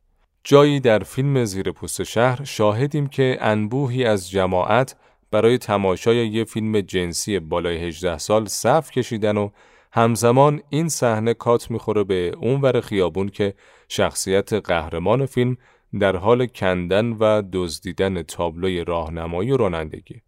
جایی 0.43 0.79
در 0.79 1.00
فیلم 1.00 1.45
زیر 1.45 1.71
پوست 1.71 2.03
شهر 2.03 2.43
شاهدیم 2.43 3.07
که 3.07 3.38
انبوهی 3.41 4.05
از 4.05 4.29
جماعت 4.29 4.95
برای 5.31 5.57
تماشای 5.57 6.27
یه 6.27 6.43
فیلم 6.43 6.81
جنسی 6.81 7.39
بالای 7.39 7.77
18 7.77 8.17
سال 8.17 8.45
صف 8.45 8.91
کشیدن 8.91 9.38
و 9.38 9.50
همزمان 9.91 10.61
این 10.69 10.89
صحنه 10.89 11.33
کات 11.33 11.71
می‌خوره 11.71 12.03
به 12.03 12.35
اونور 12.38 12.81
خیابون 12.81 13.29
که 13.29 13.53
شخصیت 13.88 14.53
قهرمان 14.53 15.25
فیلم 15.25 15.57
در 16.00 16.15
حال 16.15 16.45
کندن 16.45 17.05
و 17.05 17.43
دزدیدن 17.53 18.23
تابلوی 18.23 18.83
راهنمایی 18.83 19.51
و 19.51 19.57
رانندگی. 19.57 20.21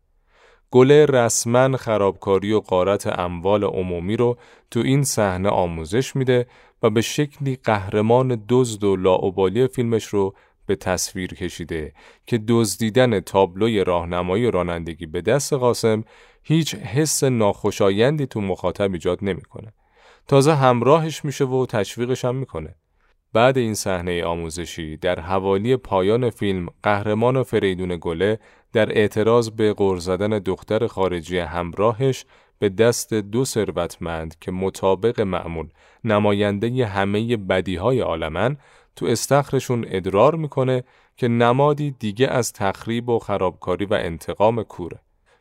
گله 0.73 1.05
رسما 1.05 1.77
خرابکاری 1.77 2.53
و 2.53 2.59
قارت 2.59 3.19
اموال 3.19 3.63
عمومی 3.63 4.17
رو 4.17 4.37
تو 4.71 4.79
این 4.79 5.03
صحنه 5.03 5.49
آموزش 5.49 6.15
میده 6.15 6.45
و 6.83 6.89
به 6.89 7.01
شکلی 7.01 7.55
قهرمان 7.63 8.45
دزد 8.49 8.83
و 8.83 8.95
لاعبالی 8.95 9.67
فیلمش 9.67 10.05
رو 10.05 10.35
به 10.65 10.75
تصویر 10.75 11.33
کشیده 11.33 11.93
که 12.27 12.37
دزدیدن 12.47 13.19
تابلوی 13.19 13.83
راهنمایی 13.83 14.45
و 14.45 14.51
رانندگی 14.51 15.05
به 15.05 15.21
دست 15.21 15.53
قاسم 15.53 16.03
هیچ 16.43 16.75
حس 16.75 17.23
ناخوشایندی 17.23 18.25
تو 18.25 18.41
مخاطب 18.41 18.93
ایجاد 18.93 19.19
نمی‌کنه. 19.21 19.73
تازه 20.27 20.55
همراهش 20.55 21.25
میشه 21.25 21.45
و 21.45 21.65
تشویقش 21.65 22.25
هم 22.25 22.35
می‌کنه. 22.35 22.75
بعد 23.33 23.57
این 23.57 23.73
صحنه 23.73 24.23
آموزشی 24.23 24.97
در 24.97 25.19
حوالی 25.19 25.75
پایان 25.75 26.29
فیلم 26.29 26.67
قهرمان 26.83 27.43
فریدون 27.43 27.97
گله 28.01 28.39
در 28.73 28.97
اعتراض 28.97 29.49
به 29.49 29.73
غور 29.73 29.97
زدن 29.97 30.29
دختر 30.29 30.87
خارجی 30.87 31.37
همراهش 31.37 32.25
به 32.59 32.69
دست 32.69 33.13
دو 33.13 33.45
ثروتمند 33.45 34.35
که 34.41 34.51
مطابق 34.51 35.21
معمول 35.21 35.67
نماینده 36.03 36.85
همه 36.85 37.37
بدیهای 37.37 37.99
عالمن 37.99 38.57
تو 38.95 39.05
استخرشون 39.05 39.85
ادرار 39.87 40.35
می‌کنه 40.35 40.83
که 41.17 41.27
نمادی 41.27 41.91
دیگه 41.91 42.27
از 42.27 42.53
تخریب 42.53 43.09
و 43.09 43.19
خرابکاری 43.19 43.85
و 43.85 43.93
انتقام 43.93 44.63
کوره. 44.63 44.99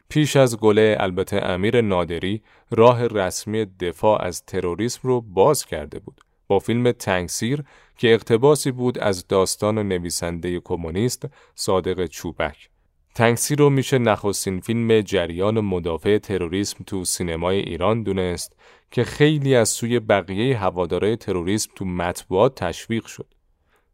پیش 0.09 0.37
از 0.37 0.59
گله 0.59 0.97
البته 1.01 1.37
امیر 1.37 1.81
نادری 1.81 2.43
راه 2.71 3.07
رسمی 3.07 3.65
دفاع 3.65 4.23
از 4.23 4.45
تروریسم 4.45 5.01
رو 5.03 5.21
باز 5.21 5.67
کرده 5.67 5.99
بود. 5.99 6.21
با 6.47 6.59
فیلم 6.59 6.93
تنگسیر 6.93 7.65
که 7.97 8.15
اقتباسی 8.15 8.71
بود 8.71 8.99
از 8.99 9.27
داستان 9.27 9.79
نویسنده 9.79 10.61
کمونیست 10.61 11.27
صادق 11.55 12.07
چوبک. 12.07 12.72
تنگسیر 13.14 13.59
رو 13.59 13.71
میشه 13.71 13.99
نخستین 13.99 14.61
فیلم 14.61 15.00
جریان 15.00 15.61
مدافع 15.61 16.19
تروریسم 16.19 16.85
تو 16.87 17.04
سینمای 17.04 17.59
ایران 17.59 18.03
دونست 18.03 18.57
که 18.90 19.05
خیلی 19.05 19.55
از 19.55 19.68
سوی 19.68 20.01
بقیه 20.01 20.59
هوادارای 20.59 21.16
تروریسم 21.16 21.70
تو 21.77 21.85
مطبوعات 21.85 22.55
تشویق 22.55 23.07
شد. 23.07 23.27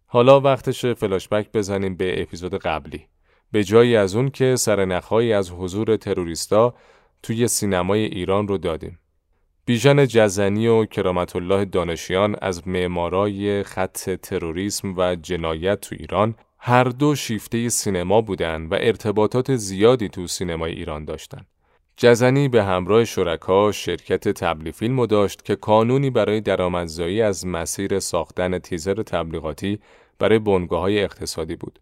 حالا 0.07 0.41
وقتش 0.41 0.87
فلاشبک 0.87 1.53
بزنیم 1.53 1.97
به 1.97 2.23
اپیزود 2.23 2.55
قبلی. 2.55 3.07
به 3.53 3.65
جایی 3.65 3.97
از 3.97 4.17
اون 4.17 4.31
که 4.31 4.57
سرنخهایی 4.57 5.33
از 5.33 5.51
حضور 5.51 5.97
تروریستا 5.97 6.75
توی 7.23 7.49
سینمای 7.49 8.05
ایران 8.05 8.49
رو 8.49 8.59
دادیم. 8.59 8.99
بیژن 9.65 10.07
جزنی 10.07 10.67
و 10.67 10.85
کرامت 10.85 11.37
الله 11.37 11.65
دانشیان 11.65 12.37
از 12.43 12.69
معمارای 12.69 13.63
خط 13.63 14.11
تروریسم 14.11 14.95
و 14.97 15.15
جنایت 15.15 15.81
تو 15.81 15.97
ایران 15.99 16.35
هر 16.59 16.85
دو 16.85 17.15
شیفته 17.15 17.69
سینما 17.69 18.21
بودند 18.21 18.73
و 18.73 18.75
ارتباطات 18.81 19.57
زیادی 19.57 20.09
تو 20.09 20.27
سینمای 20.27 20.73
ایران 20.73 21.05
داشتند. 21.05 21.47
جزنی 21.97 22.49
به 22.49 22.65
همراه 22.65 23.05
شرکا 23.05 23.73
شرکت 23.73 24.29
تبلیغ 24.29 24.75
فیلم 24.75 25.07
داشت 25.07 25.45
که 25.45 25.57
کانونی 25.57 26.11
برای 26.11 26.41
درآمدزایی 26.41 27.23
از 27.23 27.47
مسیر 27.47 27.99
ساختن 27.99 28.59
تیزر 28.59 29.03
تبلیغاتی 29.03 29.79
برای 30.19 30.39
بنگاه 30.39 30.81
های 30.81 31.05
اقتصادی 31.05 31.57
بود. 31.57 31.81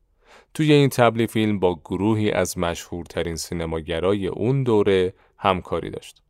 توی 0.55 0.73
این 0.73 0.89
تبلیغ 0.89 1.31
فیلم 1.31 1.59
با 1.59 1.75
گروهی 1.85 2.31
از 2.31 2.59
مشهورترین 2.59 3.37
سینماگرای 3.37 4.27
اون 4.27 4.63
دوره 4.63 5.13
همکاری 5.39 5.91
داشت. 5.91 6.23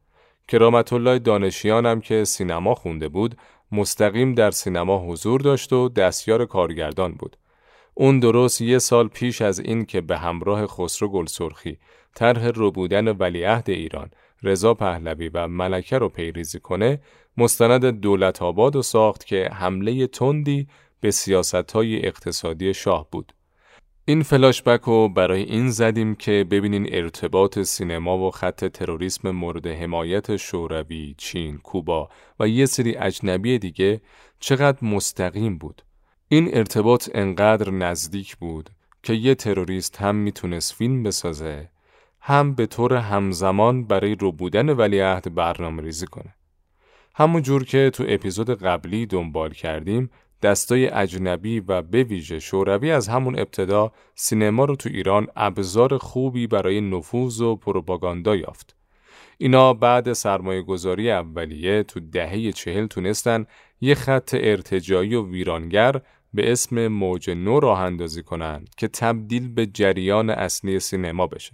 کرامت 0.49 0.93
الله 0.93 1.19
دانشیان 1.19 1.87
هم 1.87 2.01
که 2.01 2.25
سینما 2.25 2.75
خونده 2.75 3.09
بود 3.09 3.37
مستقیم 3.73 4.35
در 4.35 4.51
سینما 4.51 4.99
حضور 4.99 5.41
داشت 5.41 5.73
و 5.73 5.89
دستیار 5.89 6.45
کارگردان 6.45 7.13
بود. 7.13 7.37
اون 7.99 8.21
درست 8.21 8.61
یه 8.61 8.79
سال 8.79 9.09
پیش 9.09 9.43
از 9.43 9.61
این 9.61 9.85
که 9.85 10.01
به 10.01 10.19
همراه 10.19 10.67
خسرو 10.67 11.09
گلسرخی 11.09 11.79
طرح 12.15 12.51
ربودن 12.57 13.09
ولیعهد 13.09 13.71
ایران 13.71 14.11
رضا 14.43 14.75
پهلوی 14.75 15.29
و 15.29 15.49
ملکه 15.49 15.99
رو 15.99 16.09
پیریزی 16.09 16.61
کنه 16.61 17.01
مستند 17.37 17.85
دولت 17.87 18.43
آباد 18.43 18.77
و 18.77 18.83
ساخت 18.83 19.27
که 19.27 19.49
حمله 19.53 20.07
تندی 20.07 20.67
به 21.01 21.11
سیاست 21.11 21.73
های 21.73 22.07
اقتصادی 22.07 22.75
شاه 22.75 23.09
بود. 23.11 23.33
این 24.05 24.23
فلاشبک 24.23 24.81
رو 24.81 25.09
برای 25.09 25.43
این 25.43 25.71
زدیم 25.71 26.15
که 26.15 26.47
ببینین 26.51 26.89
ارتباط 26.91 27.59
سینما 27.59 28.19
و 28.19 28.31
خط 28.31 28.65
تروریسم 28.65 29.31
مورد 29.31 29.67
حمایت 29.67 30.37
شوروی، 30.37 31.15
چین، 31.19 31.59
کوبا 31.59 32.09
و 32.41 32.49
یه 32.49 32.67
سری 32.67 32.97
اجنبی 32.97 33.59
دیگه 33.59 34.01
چقدر 34.41 34.85
مستقیم 34.85 35.59
بود. 35.59 35.83
این 36.29 36.57
ارتباط 36.57 37.11
انقدر 37.15 37.71
نزدیک 37.71 38.37
بود 38.37 38.71
که 39.03 39.13
یه 39.13 39.35
تروریست 39.35 39.97
هم 39.97 40.15
می‌تونست 40.15 40.75
فیلم 40.75 41.03
بسازه 41.03 41.71
هم 42.21 42.55
به 42.55 42.67
طور 42.67 42.95
همزمان 42.95 43.85
برای 43.85 44.17
ربودن 44.21 44.69
ولیعهد 44.69 45.35
برنامه 45.35 45.83
ریزی 45.83 46.07
کنه. 46.07 46.35
همون 47.15 47.43
جور 47.43 47.65
که 47.65 47.91
تو 47.91 48.05
اپیزود 48.09 48.63
قبلی 48.63 49.07
دنبال 49.07 49.51
کردیم 49.51 50.11
دستای 50.43 50.89
اجنبی 50.89 51.61
و 51.61 51.83
به 51.83 52.03
ویژه 52.03 52.39
شوروی 52.39 52.91
از 52.91 53.09
همون 53.09 53.39
ابتدا 53.39 53.93
سینما 54.15 54.65
رو 54.65 54.77
تو 54.77 54.89
ایران 54.89 55.27
ابزار 55.37 55.99
خوبی 55.99 56.47
برای 56.47 56.81
نفوذ 56.81 57.41
و 57.41 57.57
پروپاگاندا 57.57 58.37
یافت. 58.37 58.77
اینا 59.39 59.75
بعد 59.75 60.13
سرمایه 60.13 60.63
گذاری 60.63 61.11
اولیه 61.11 61.83
تو 61.83 62.01
دهه 62.01 62.53
چهل 62.53 62.87
تونستن 62.87 63.47
یه 63.81 63.95
خط 63.95 64.35
ارتجایی 64.39 65.15
و 65.15 65.31
ویرانگر 65.31 66.01
به 66.37 66.53
اسم 66.53 66.89
موج 66.89 67.31
نو 67.31 67.61
راه 67.61 67.81
اندازی 67.81 68.23
کنند 68.23 68.69
که 68.77 68.89
تبدیل 68.89 69.49
به 69.49 69.67
جریان 69.67 70.31
اصلی 70.31 70.81
سینما 70.81 71.27
بشه. 71.27 71.53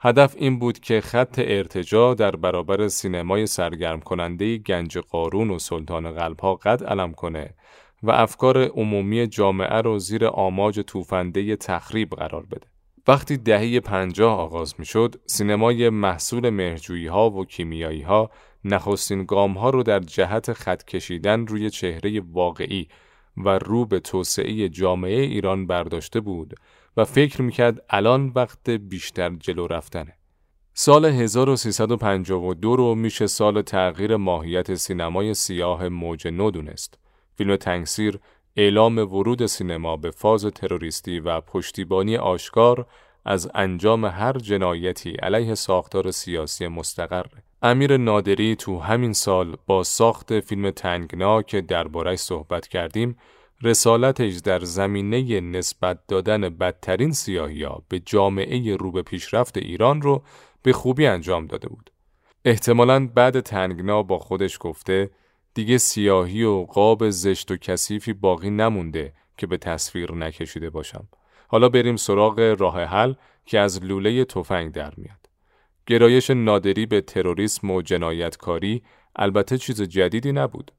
هدف 0.00 0.34
این 0.38 0.58
بود 0.58 0.78
که 0.78 1.00
خط 1.00 1.38
ارتجا 1.38 2.14
در 2.14 2.36
برابر 2.36 2.88
سینمای 2.88 3.46
سرگرم 3.46 4.00
کننده 4.00 4.58
گنج 4.58 4.98
قارون 4.98 5.50
و 5.50 5.58
سلطان 5.58 6.12
قلبها 6.12 6.54
قد 6.54 6.84
علم 6.84 7.12
کنه 7.12 7.54
و 8.02 8.10
افکار 8.10 8.64
عمومی 8.64 9.26
جامعه 9.26 9.80
رو 9.80 9.98
زیر 9.98 10.26
آماج 10.26 10.80
توفنده 10.86 11.56
تخریب 11.56 12.10
قرار 12.10 12.46
بده. 12.46 12.66
وقتی 13.08 13.36
دهه 13.36 13.80
پنجاه 13.80 14.38
آغاز 14.38 14.74
می 14.78 14.84
شد، 14.84 15.14
سینمای 15.26 15.90
محصول 15.90 16.50
مهرجویی 16.50 17.06
ها 17.06 17.30
و 17.30 17.44
کیمیایی 17.44 18.02
ها 18.02 18.30
نخستین 18.64 19.24
گام 19.24 19.52
ها 19.52 19.70
رو 19.70 19.82
در 19.82 20.00
جهت 20.00 20.52
خط 20.52 20.84
کشیدن 20.84 21.46
روی 21.46 21.70
چهره 21.70 22.22
واقعی 22.32 22.88
و 23.36 23.58
رو 23.58 23.86
به 23.86 24.00
توسعه 24.00 24.68
جامعه 24.68 25.20
ایران 25.20 25.66
برداشته 25.66 26.20
بود 26.20 26.54
و 26.96 27.04
فکر 27.04 27.42
می‌کرد 27.42 27.84
الان 27.90 28.32
وقت 28.34 28.70
بیشتر 28.70 29.30
جلو 29.30 29.66
رفتنه. 29.66 30.12
سال 30.74 31.04
1352 31.04 32.76
رو 32.76 32.94
میشه 32.94 33.26
سال 33.26 33.62
تغییر 33.62 34.16
ماهیت 34.16 34.74
سینمای 34.74 35.34
سیاه 35.34 35.88
موج 35.88 36.28
نو 36.28 36.50
دونست. 36.50 36.98
فیلم 37.34 37.56
تنگسیر 37.56 38.18
اعلام 38.56 38.98
ورود 38.98 39.46
سینما 39.46 39.96
به 39.96 40.10
فاز 40.10 40.44
تروریستی 40.44 41.20
و 41.20 41.40
پشتیبانی 41.40 42.16
آشکار 42.16 42.86
از 43.24 43.50
انجام 43.54 44.04
هر 44.04 44.32
جنایتی 44.32 45.10
علیه 45.10 45.54
ساختار 45.54 46.10
سیاسی 46.10 46.68
مستقر. 46.68 47.26
امیر 47.62 47.96
نادری 47.96 48.56
تو 48.56 48.78
همین 48.78 49.12
سال 49.12 49.56
با 49.66 49.82
ساخت 49.82 50.40
فیلم 50.40 50.70
تنگنا 50.70 51.42
که 51.42 51.60
دربارش 51.60 52.18
صحبت 52.18 52.68
کردیم 52.68 53.16
رسالتش 53.62 54.36
در 54.36 54.60
زمینه 54.60 55.40
نسبت 55.40 55.98
دادن 56.08 56.40
بدترین 56.40 57.12
سیاهیا 57.12 57.82
به 57.88 57.98
جامعه 57.98 58.76
رو 58.76 58.92
به 58.92 59.02
پیشرفت 59.02 59.56
ایران 59.56 60.02
رو 60.02 60.22
به 60.62 60.72
خوبی 60.72 61.06
انجام 61.06 61.46
داده 61.46 61.68
بود. 61.68 61.90
احتمالاً 62.44 63.06
بعد 63.06 63.40
تنگنا 63.40 64.02
با 64.02 64.18
خودش 64.18 64.56
گفته 64.60 65.10
دیگه 65.54 65.78
سیاهی 65.78 66.42
و 66.42 66.64
قاب 66.64 67.10
زشت 67.10 67.50
و 67.50 67.56
کثیفی 67.56 68.12
باقی 68.12 68.50
نمونده 68.50 69.12
که 69.38 69.46
به 69.46 69.56
تصویر 69.56 70.12
نکشیده 70.12 70.70
باشم. 70.70 71.08
حالا 71.48 71.68
بریم 71.68 71.96
سراغ 71.96 72.56
راه 72.58 72.82
حل 72.84 73.14
که 73.46 73.58
از 73.58 73.84
لوله 73.84 74.24
تفنگ 74.24 74.72
در 74.72 74.92
میاد. 74.96 75.25
گرایش 75.88 76.30
نادری 76.30 76.86
به 76.86 77.00
تروریسم 77.00 77.70
و 77.70 77.82
جنایتکاری 77.82 78.82
البته 79.16 79.58
چیز 79.58 79.82
جدیدی 79.82 80.32
نبود. 80.32 80.72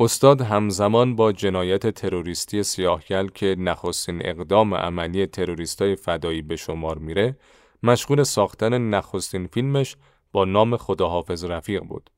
استاد 0.00 0.40
همزمان 0.40 1.16
با 1.16 1.32
جنایت 1.32 1.90
تروریستی 1.90 2.62
سیاهگل 2.62 3.28
که 3.28 3.56
نخستین 3.58 4.26
اقدام 4.26 4.74
عملی 4.74 5.26
تروریستای 5.26 5.96
فدایی 5.96 6.42
به 6.42 6.56
شمار 6.56 6.98
میره 6.98 7.36
مشغول 7.82 8.22
ساختن 8.22 8.90
نخستین 8.90 9.46
فیلمش 9.46 9.96
با 10.32 10.44
نام 10.44 10.76
خداحافظ 10.76 11.44
رفیق 11.44 11.82
بود. 11.82 12.10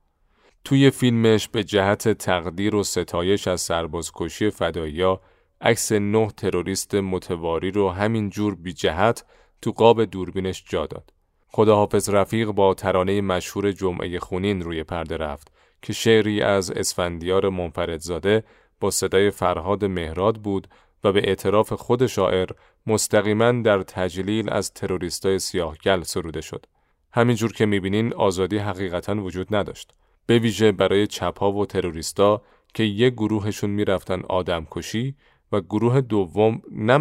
توی 0.64 0.90
فیلمش 0.90 1.48
به 1.48 1.64
جهت 1.64 2.08
تقدیر 2.08 2.74
و 2.74 2.82
ستایش 2.82 3.48
از 3.48 3.60
سربازکشی 3.60 4.50
فدایی‌ها 4.50 5.20
عکس 5.60 5.92
نه 5.92 6.30
تروریست 6.36 6.94
متواری 6.94 7.70
رو 7.70 7.90
همین 7.90 8.30
جور 8.30 8.54
بی 8.54 8.72
جهت 8.72 9.24
تو 9.62 9.72
قاب 9.72 10.04
دوربینش 10.04 10.64
جا 10.68 10.86
داد. 10.86 11.15
خداحافظ 11.48 12.10
رفیق 12.10 12.50
با 12.50 12.74
ترانه 12.74 13.20
مشهور 13.20 13.72
جمعه 13.72 14.18
خونین 14.18 14.62
روی 14.62 14.84
پرده 14.84 15.16
رفت 15.16 15.52
که 15.82 15.92
شعری 15.92 16.42
از 16.42 16.70
اسفندیار 16.70 17.48
منفردزاده 17.48 18.44
با 18.80 18.90
صدای 18.90 19.30
فرهاد 19.30 19.84
مهراد 19.84 20.36
بود 20.36 20.68
و 21.04 21.12
به 21.12 21.28
اعتراف 21.28 21.72
خود 21.72 22.06
شاعر 22.06 22.48
مستقیما 22.86 23.52
در 23.52 23.82
تجلیل 23.82 24.50
از 24.50 24.72
تروریستای 24.72 25.38
سیاهگل 25.38 26.02
سروده 26.02 26.40
شد. 26.40 26.66
همینجور 27.12 27.52
که 27.52 27.66
می‌بینین 27.66 28.14
آزادی 28.14 28.58
حقیقتا 28.58 29.14
وجود 29.14 29.54
نداشت. 29.54 29.92
به 30.26 30.38
ویژه 30.38 30.72
برای 30.72 31.06
چپا 31.06 31.52
و 31.52 31.66
تروریستا 31.66 32.42
که 32.74 32.82
یک 32.82 33.14
گروهشون 33.14 33.70
می‌رفتن 33.70 34.22
آدم 34.28 34.66
کشی 34.70 35.14
و 35.52 35.60
گروه 35.60 36.00
دوم 36.00 36.62
نه 36.70 36.98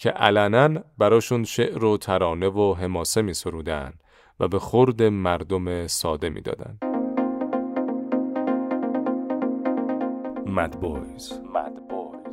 که 0.00 0.10
علنا 0.10 0.80
براشون 0.98 1.44
شعر 1.44 1.84
و 1.84 1.96
ترانه 1.96 2.48
و 2.48 2.74
حماسه 2.74 3.22
می 3.22 3.34
سرودن 3.34 3.92
و 4.40 4.48
به 4.48 4.58
خورد 4.58 5.02
مردم 5.02 5.86
ساده 5.86 6.28
می 6.28 6.40
دادن. 6.40 6.78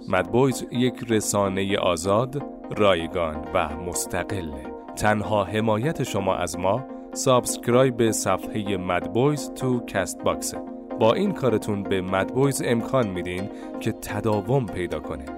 MadBoys 0.09 0.65
یک 0.71 0.93
رسانه 1.09 1.77
آزاد، 1.77 2.43
رایگان 2.77 3.47
و 3.53 3.75
مستقله. 3.75 4.73
تنها 4.95 5.43
حمایت 5.43 6.03
شما 6.03 6.35
از 6.35 6.59
ما 6.59 6.85
subscribe 7.13 7.97
به 7.97 8.11
صفحه 8.11 8.77
MadBoys 8.77 9.51
تو 9.53 9.85
CastBox 9.85 10.23
ه. 10.23 10.57
با 10.99 11.13
این 11.13 11.31
کارتون 11.31 11.83
به 11.83 12.01
MadBoys 12.01 12.61
امکان 12.65 13.07
میدین 13.07 13.49
که 13.79 13.91
تداوم 13.91 14.65
پیدا 14.65 14.99
کنه. 14.99 15.36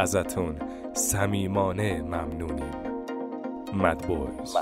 ازتون 0.00 0.56
صمیمانه 0.92 2.02
ممنونیم. 2.02 2.74
مدبویز. 3.74 4.56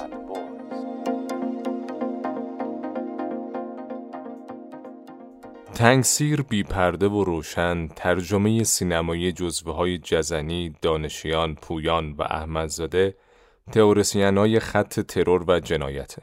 تنگسیر 5.75 6.43
بی 6.43 6.63
پرده 6.63 7.09
و 7.09 7.25
روشن 7.25 7.89
ترجمه 7.89 8.65
سینمایی 8.65 9.33
جزوه 9.33 9.75
های 9.75 9.99
جزنی، 9.99 10.75
دانشیان، 10.83 11.55
پویان 11.55 12.13
و 12.13 12.23
احمدزاده 12.23 13.15
تئوریسین 13.73 14.39
های 14.39 14.61
خط 14.61 15.01
ترور 15.01 15.45
و 15.49 15.61
جنایته. 15.61 16.23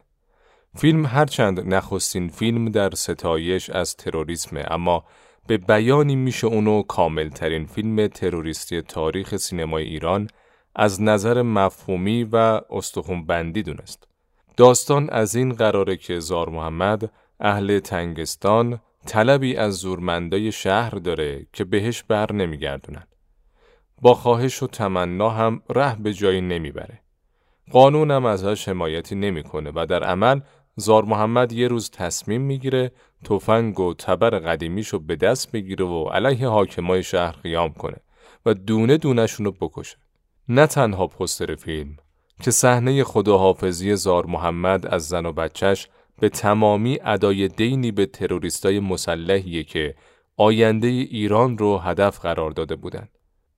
فیلم 0.75 1.06
هرچند 1.06 1.73
نخستین 1.73 2.30
فیلم 2.30 2.69
در 2.69 2.89
ستایش 2.89 3.69
از 3.69 3.95
تروریسمه 3.95 4.65
اما 4.71 5.06
به 5.48 5.58
بیانی 5.58 6.16
میشه 6.16 6.48
اونو 6.48 6.82
کاملترین 6.82 7.66
فیلم 7.66 8.08
تروریستی 8.08 8.82
تاریخ 8.82 9.36
سینمای 9.36 9.84
ایران 9.84 10.28
از 10.76 11.02
نظر 11.02 11.42
مفهومی 11.42 12.24
و 12.24 12.62
بندی 13.28 13.64
دونست. 13.64 14.08
داستان 14.58 15.10
از 15.10 15.36
این 15.36 15.54
قراره 15.54 15.98
که 15.98 16.20
زار 16.20 16.50
محمد 16.50 17.12
اهل 17.40 17.80
تنگستان 17.80 18.80
طلبی 19.06 19.56
از 19.56 19.74
زورمندای 19.74 20.52
شهر 20.52 20.90
داره 20.90 21.48
که 21.54 21.64
بهش 21.64 22.04
بر 22.04 22.32
نمیگردونن. 22.32 23.04
با 24.02 24.14
خواهش 24.14 24.64
و 24.64 24.68
تمنا 24.68 25.30
هم 25.30 25.62
ره 25.70 25.96
به 25.96 26.14
جایی 26.14 26.42
نمی‌بره. 26.42 27.00
قانون 27.72 28.12
هم 28.12 28.26
ازش 28.26 28.70
حمایتی 28.70 29.16
نمی‌کنه 29.16 29.72
و 29.76 29.86
در 29.86 30.04
عمل 30.04 30.40
زار 30.76 31.06
محمد 31.06 31.52
یه 31.52 31.68
روز 31.68 31.90
تصمیم 31.90 32.42
می‌گیره 32.42 32.92
تفنگ 33.24 33.80
و 33.80 33.94
تبر 33.94 34.30
قدیمیشو 34.30 35.00
به 35.00 35.16
دست 35.16 35.52
بگیره 35.52 35.86
و 35.86 36.04
علیه 36.04 36.48
حاکمای 36.48 37.04
شهر 37.04 37.32
قیام 37.32 37.74
کنه 37.74 37.98
و 38.46 38.54
دونه 38.54 38.98
دونشونو 38.98 39.52
بکشه. 39.52 39.98
نه 40.50 40.68
تنها 40.68 41.08
پستر 41.08 41.56
فیلم 41.56 41.98
که 42.42 42.52
صحنه 42.52 43.04
خداحافظی 43.04 43.96
زار 43.96 44.26
محمد 44.26 44.88
از 44.88 45.08
زن 45.08 45.26
و 45.26 45.32
بچهش 45.32 45.88
به 46.20 46.30
تمامی 46.30 47.00
ادای 47.04 47.48
دینی 47.48 47.92
به 47.92 48.06
تروریستای 48.06 48.80
مسلحیه 48.80 49.64
که 49.64 49.96
آینده 50.38 50.88
ایران 50.88 51.58
رو 51.58 51.78
هدف 51.78 52.20
قرار 52.20 52.52
داده 52.52 52.76
بودند. 52.76 53.10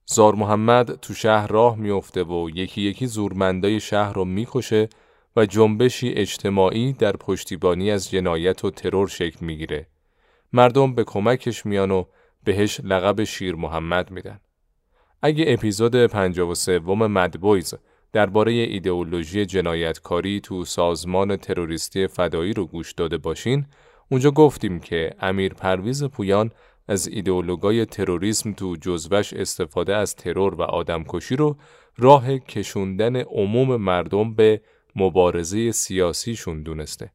زار 0.06 0.34
محمد 0.34 1.00
تو 1.00 1.14
شهر 1.14 1.46
راه 1.46 1.76
میفته 1.76 2.22
و 2.22 2.50
یکی 2.54 2.82
یکی 2.82 3.06
زورمندای 3.06 3.80
شهر 3.80 4.12
رو 4.12 4.24
می‌کشه 4.24 4.88
و 5.36 5.46
جنبشی 5.46 6.08
اجتماعی 6.08 6.92
در 6.92 7.16
پشتیبانی 7.16 7.90
از 7.90 8.10
جنایت 8.10 8.64
و 8.64 8.70
ترور 8.70 9.08
شکل 9.08 9.46
می‌گیره. 9.46 9.86
مردم 10.52 10.94
به 10.94 11.04
کمکش 11.04 11.66
میان 11.66 11.90
و 11.90 12.04
بهش 12.44 12.80
لقب 12.84 13.24
شیر 13.24 13.54
محمد 13.54 14.10
میدن. 14.10 14.40
اگه 15.22 15.44
اپیزود 15.48 16.06
53 16.06 16.78
مدبویز 16.78 17.74
درباره 18.12 18.52
ایدئولوژی 18.52 19.46
جنایتکاری 19.46 20.40
تو 20.40 20.64
سازمان 20.64 21.36
تروریستی 21.36 22.06
فدایی 22.06 22.52
رو 22.52 22.66
گوش 22.66 22.92
داده 22.92 23.18
باشین، 23.18 23.66
اونجا 24.10 24.30
گفتیم 24.30 24.80
که 24.80 25.14
امیر 25.20 25.54
پرویز 25.54 26.04
پویان 26.04 26.50
از 26.88 27.08
ایدئولوگای 27.08 27.86
تروریسم 27.86 28.52
تو 28.52 28.76
جزوش 28.80 29.32
استفاده 29.32 29.96
از 29.96 30.16
ترور 30.16 30.54
و 30.54 30.62
آدمکشی 30.62 31.36
رو 31.36 31.56
راه 31.96 32.38
کشوندن 32.38 33.16
عموم 33.16 33.76
مردم 33.76 34.34
به 34.34 34.60
مبارزه 34.98 35.72
سیاسیشون 35.72 36.62
دونسته 36.62 37.10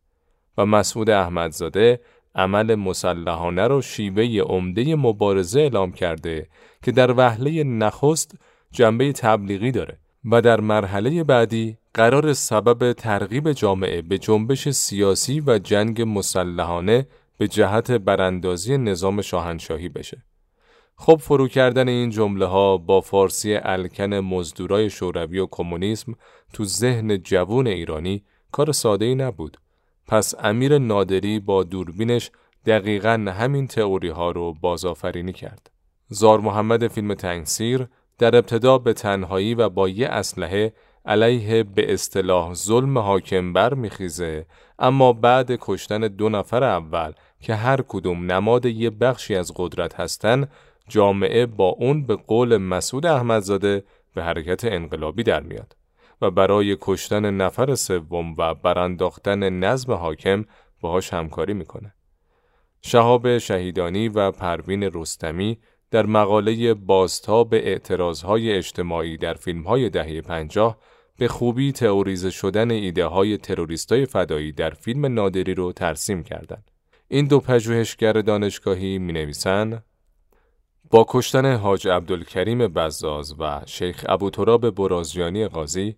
و 0.58 0.66
مسعود 0.66 1.10
احمدزاده 1.10 2.00
عمل 2.36 2.76
مسلحانه 2.76 3.68
رو 3.68 3.82
شیوه 3.82 4.40
عمده 4.42 4.96
مبارزه 4.96 5.60
اعلام 5.60 5.92
کرده 5.92 6.48
که 6.84 6.92
در 6.92 7.12
وهله 7.12 7.64
نخست 7.64 8.36
جنبه 8.72 9.12
تبلیغی 9.12 9.72
داره 9.72 9.98
و 10.32 10.42
در 10.42 10.62
مرحله 10.62 11.24
بعدی 11.24 11.78
قرار 11.94 12.34
سبب 12.34 12.94
ترغیب 12.94 13.52
جامعه 13.52 14.02
به 14.02 14.18
جنبش 14.18 14.70
سیاسی 14.70 15.40
و 15.40 15.60
جنگ 15.60 16.02
مسلحانه 16.02 17.08
به 17.38 17.48
جهت 17.48 17.92
براندازی 17.92 18.78
نظام 18.78 19.22
شاهنشاهی 19.22 19.90
بشه. 19.90 20.24
خب 20.96 21.16
فرو 21.22 21.48
کردن 21.48 21.88
این 21.88 22.10
جمله 22.10 22.46
ها 22.46 22.78
با 22.78 23.02
فارسی 23.02 23.56
الکن 23.56 24.14
مزدورای 24.14 24.90
شوروی 24.90 25.40
و 25.40 25.48
کمونیسم 25.52 26.16
تو 26.54 26.66
ذهن 26.66 27.18
جوون 27.18 27.68
ایرانی 27.68 28.24
کار 28.52 28.72
ساده 28.72 29.06
ای 29.06 29.16
نبود. 29.16 29.58
پس 30.08 30.36
امیر 30.40 30.78
نادری 30.78 31.40
با 31.40 31.64
دوربینش 31.64 32.32
دقیقا 32.66 33.26
همین 33.38 33.68
تئوری 33.68 34.10
ها 34.10 34.32
رو 34.32 34.54
بازآفرینی 34.54 35.34
کرد. 35.34 35.72
زار 36.08 36.40
محمد 36.40 36.88
فیلم 36.88 37.14
تنگسیر 37.14 37.88
در 38.18 38.36
ابتدا 38.36 38.78
به 38.78 38.94
تنهایی 38.94 39.56
و 39.56 39.70
با 39.70 39.90
یه 39.90 40.08
اسلحه 40.08 40.74
علیه 41.06 41.64
به 41.64 41.94
اصطلاح 41.94 42.54
ظلم 42.54 42.98
حاکم 42.98 43.54
بر 43.54 43.74
میخیزه 43.74 44.46
اما 44.80 45.14
بعد 45.14 45.52
کشتن 45.62 46.00
دو 46.00 46.30
نفر 46.30 46.64
اول 46.64 47.12
که 47.42 47.56
هر 47.56 47.82
کدوم 47.88 48.32
نماد 48.32 48.66
یه 48.66 48.90
بخشی 48.90 49.36
از 49.36 49.52
قدرت 49.56 50.00
هستن 50.00 50.48
جامعه 50.88 51.46
با 51.46 51.68
اون 51.70 52.06
به 52.06 52.16
قول 52.16 52.58
مسعود 52.58 53.06
احمدزاده 53.06 53.84
به 54.16 54.24
حرکت 54.24 54.66
انقلابی 54.66 55.24
در 55.24 55.44
میاد 55.44 55.76
و 56.22 56.32
برای 56.32 56.78
کشتن 56.82 57.32
نفر 57.32 57.76
سوم 57.76 58.36
و 58.38 58.54
برانداختن 58.54 59.50
نظم 59.50 59.94
حاکم 59.94 60.46
باهاش 60.82 61.14
همکاری 61.14 61.54
می‌کنه. 61.54 61.94
شهاب 62.82 63.38
شهیدانی 63.38 64.10
و 64.10 64.32
پروین 64.32 64.90
رستمی 64.94 65.58
در 65.92 66.06
مقاله 66.06 66.74
بازتاب 66.74 67.54
اعتراضهای 67.54 68.54
اجتماعی 68.54 69.18
در 69.18 69.34
فیلمهای 69.34 69.90
دهه 69.90 70.22
پنجاه 70.22 70.78
به 71.18 71.28
خوبی 71.28 71.72
تئوریزه 71.72 72.30
شدن 72.30 72.72
ایده 72.72 73.06
های 73.06 73.38
تروریستای 73.38 74.06
فدایی 74.06 74.52
در 74.52 74.70
فیلم 74.70 75.06
نادری 75.06 75.54
رو 75.54 75.72
ترسیم 75.72 76.24
کردند. 76.24 76.72
این 77.08 77.26
دو 77.26 77.40
پژوهشگر 77.40 78.14
دانشگاهی 78.14 78.98
می 78.98 79.14
نویسن 79.14 79.84
با 80.90 81.06
کشتن 81.10 81.56
حاج 81.56 81.88
عبدالکریم 81.88 82.68
بزاز 82.68 83.36
و 83.40 83.62
شیخ 83.66 84.06
ابوتراب 84.10 84.70
برازیانی 84.70 85.48
قاضی 85.48 85.96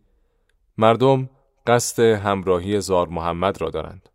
مردم 0.78 1.30
قصد 1.68 2.04
همراهی 2.04 2.82
زار 2.82 3.08
محمد 3.08 3.62
را 3.62 3.70
دارند. 3.70 4.10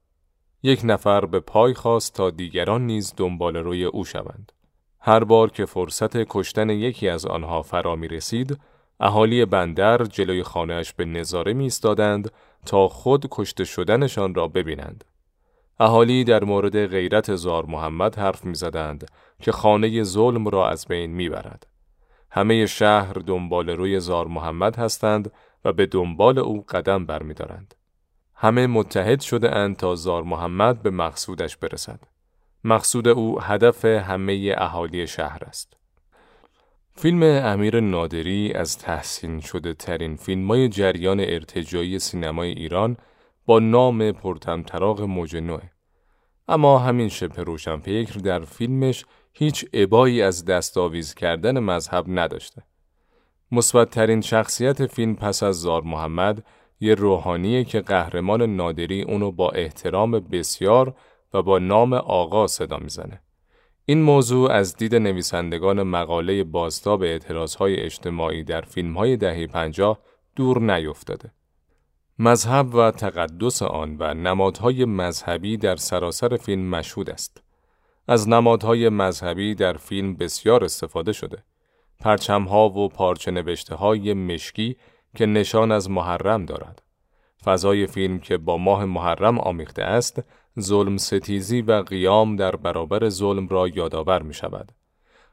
یک 0.63 0.81
نفر 0.85 1.27
به 1.27 1.41
پای 1.41 1.75
خواست 1.75 2.15
تا 2.15 2.31
دیگران 2.31 2.87
نیز 2.87 3.15
دنبال 3.17 3.57
روی 3.57 3.85
او 3.85 4.05
شوند. 4.05 4.53
هر 5.01 5.25
بار 5.25 5.51
که 5.51 5.65
فرصت 5.65 6.17
کشتن 6.17 6.71
یکی 6.71 7.09
از 7.09 7.27
آنها 7.27 7.63
فرا 7.63 7.97
می 7.97 8.09
رسید، 8.09 8.59
اهالی 9.01 9.45
بندر 9.45 10.05
جلوی 10.05 10.43
خانهش 10.43 10.93
به 10.93 11.05
نظاره 11.05 11.53
می 11.53 11.71
تا 12.67 12.89
خود 12.89 13.27
کشته 13.31 13.65
شدنشان 13.65 14.35
را 14.35 14.49
ببینند. 14.49 15.05
اهالی 15.81 16.25
در 16.25 16.45
مورد 16.45 16.87
غیرت 16.87 17.37
زار 17.37 17.67
محمد 17.67 18.19
حرف 18.19 18.45
می‌زدند 18.45 19.11
که 19.41 19.53
خانه 19.53 20.03
ظلم 20.03 20.49
را 20.49 20.69
از 20.69 20.87
بین 20.87 21.11
می‌برد. 21.11 21.67
همه 22.31 22.67
شهر 22.67 23.13
دنبال 23.13 23.71
روی 23.71 24.01
زار 24.01 24.27
محمد 24.27 24.77
هستند 24.77 25.33
و 25.65 25.73
به 25.73 25.87
دنبال 25.87 26.39
او 26.39 26.65
قدم 26.69 27.07
برمیدارند. 27.07 27.75
همه 28.35 28.67
متحد 28.67 29.21
شده 29.21 29.57
اند 29.57 29.77
تا 29.77 29.95
زار 29.95 30.23
محمد 30.23 30.83
به 30.83 30.91
مقصودش 30.91 31.57
برسد. 31.57 32.01
مقصود 32.65 33.09
او 33.09 33.41
هدف 33.41 33.85
همه 33.85 34.55
اهالی 34.59 35.07
شهر 35.07 35.45
است. 35.47 35.77
فیلم 36.95 37.23
امیر 37.23 37.81
نادری 37.81 38.53
از 38.53 38.79
تحسین 38.79 39.41
شده 39.41 39.75
ترین 39.75 40.17
فیلم 40.17 40.49
های 40.49 40.69
جریان 40.69 41.21
ارتجایی 41.21 41.99
سینمای 41.99 42.51
ایران 42.51 42.97
با 43.47 43.59
نام 43.59 44.13
پرتمطراق 44.13 45.01
موج 45.01 45.37
نوه. 45.37 45.63
اما 46.49 46.79
همین 46.79 47.09
شبه 47.09 47.43
روشنفکر 47.43 48.19
در 48.19 48.41
فیلمش 48.41 49.05
هیچ 49.33 49.65
عبایی 49.75 50.23
از 50.23 50.45
دستاویز 50.45 51.15
کردن 51.15 51.59
مذهب 51.59 52.05
نداشته. 52.09 52.63
مثبتترین 53.53 54.21
شخصیت 54.21 54.87
فیلم 54.87 55.17
پس 55.17 55.43
از 55.43 55.61
زار 55.61 55.83
محمد 55.83 56.45
یه 56.81 56.95
روحانیه 56.95 57.65
که 57.65 57.81
قهرمان 57.81 58.43
نادری 58.43 59.03
اونو 59.03 59.31
با 59.33 59.51
احترام 59.51 60.11
بسیار 60.11 60.95
و 61.35 61.43
با 61.43 61.59
نام 61.59 61.93
آقا 61.93 62.47
صدا 62.47 62.79
می‌زنه. 62.79 63.21
این 63.85 64.03
موضوع 64.03 64.51
از 64.51 64.77
دید 64.77 64.95
نویسندگان 64.95 65.83
مقاله 65.83 66.45
بازتاب 66.45 67.03
اعتراضهای 67.03 67.77
اجتماعی 67.77 68.45
در 68.45 68.61
فیلمهای 68.61 69.17
دهه 69.17 69.47
پنجاه 69.47 69.99
دور 70.37 70.61
نیفتاده. 70.61 71.33
مذهب 72.19 72.75
و 72.75 72.91
تقدس 72.91 73.63
آن 73.63 73.97
و 73.99 74.15
نمادهای 74.15 74.85
مذهبی 74.85 75.57
در 75.57 75.77
سراسر 75.77 76.37
فیلم 76.37 76.63
مشهود 76.71 77.11
است. 77.11 77.43
از 78.09 78.29
نمادهای 78.29 78.89
مذهبی 78.89 79.55
در 79.55 79.73
فیلم 79.73 80.17
بسیار 80.17 80.65
استفاده 80.65 81.13
شده. 81.13 81.43
پرچمها 82.01 82.69
و 82.69 82.89
پارچه 82.89 83.31
نوشته 83.31 83.75
های 83.75 84.15
مشکی 84.15 84.77
که 85.17 85.27
نشان 85.27 85.73
از 85.73 85.91
محرم 85.91 86.45
دارد. 86.45 86.83
فضای 87.45 87.87
فیلم 87.87 88.19
که 88.19 88.39
با 88.39 88.57
ماه 88.57 88.85
محرم 88.85 89.39
آمیخته 89.39 89.83
است، 89.83 90.23
ظلم 90.61 90.97
ستیزی 90.97 91.63
و 91.63 91.83
قیام 91.83 92.37
در 92.37 92.57
برابر 92.57 93.09
ظلم 93.09 93.49
را 93.49 93.69
یادآور 93.69 94.23
می 94.23 94.35
شود. 94.35 94.73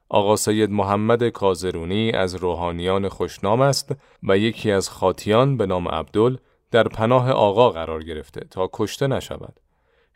آقا 0.09 0.35
سید 0.35 0.71
محمد 0.71 1.29
کازرونی 1.29 2.11
از 2.11 2.35
روحانیان 2.35 3.09
خوشنام 3.09 3.61
است 3.61 3.95
و 4.23 4.37
یکی 4.37 4.71
از 4.71 4.89
خاطیان 4.89 5.57
به 5.57 5.65
نام 5.65 5.87
عبدل 5.87 6.37
در 6.71 6.83
پناه 6.83 7.31
آقا 7.31 7.69
قرار 7.69 8.03
گرفته 8.03 8.45
تا 8.51 8.69
کشته 8.73 9.07
نشود. 9.07 9.59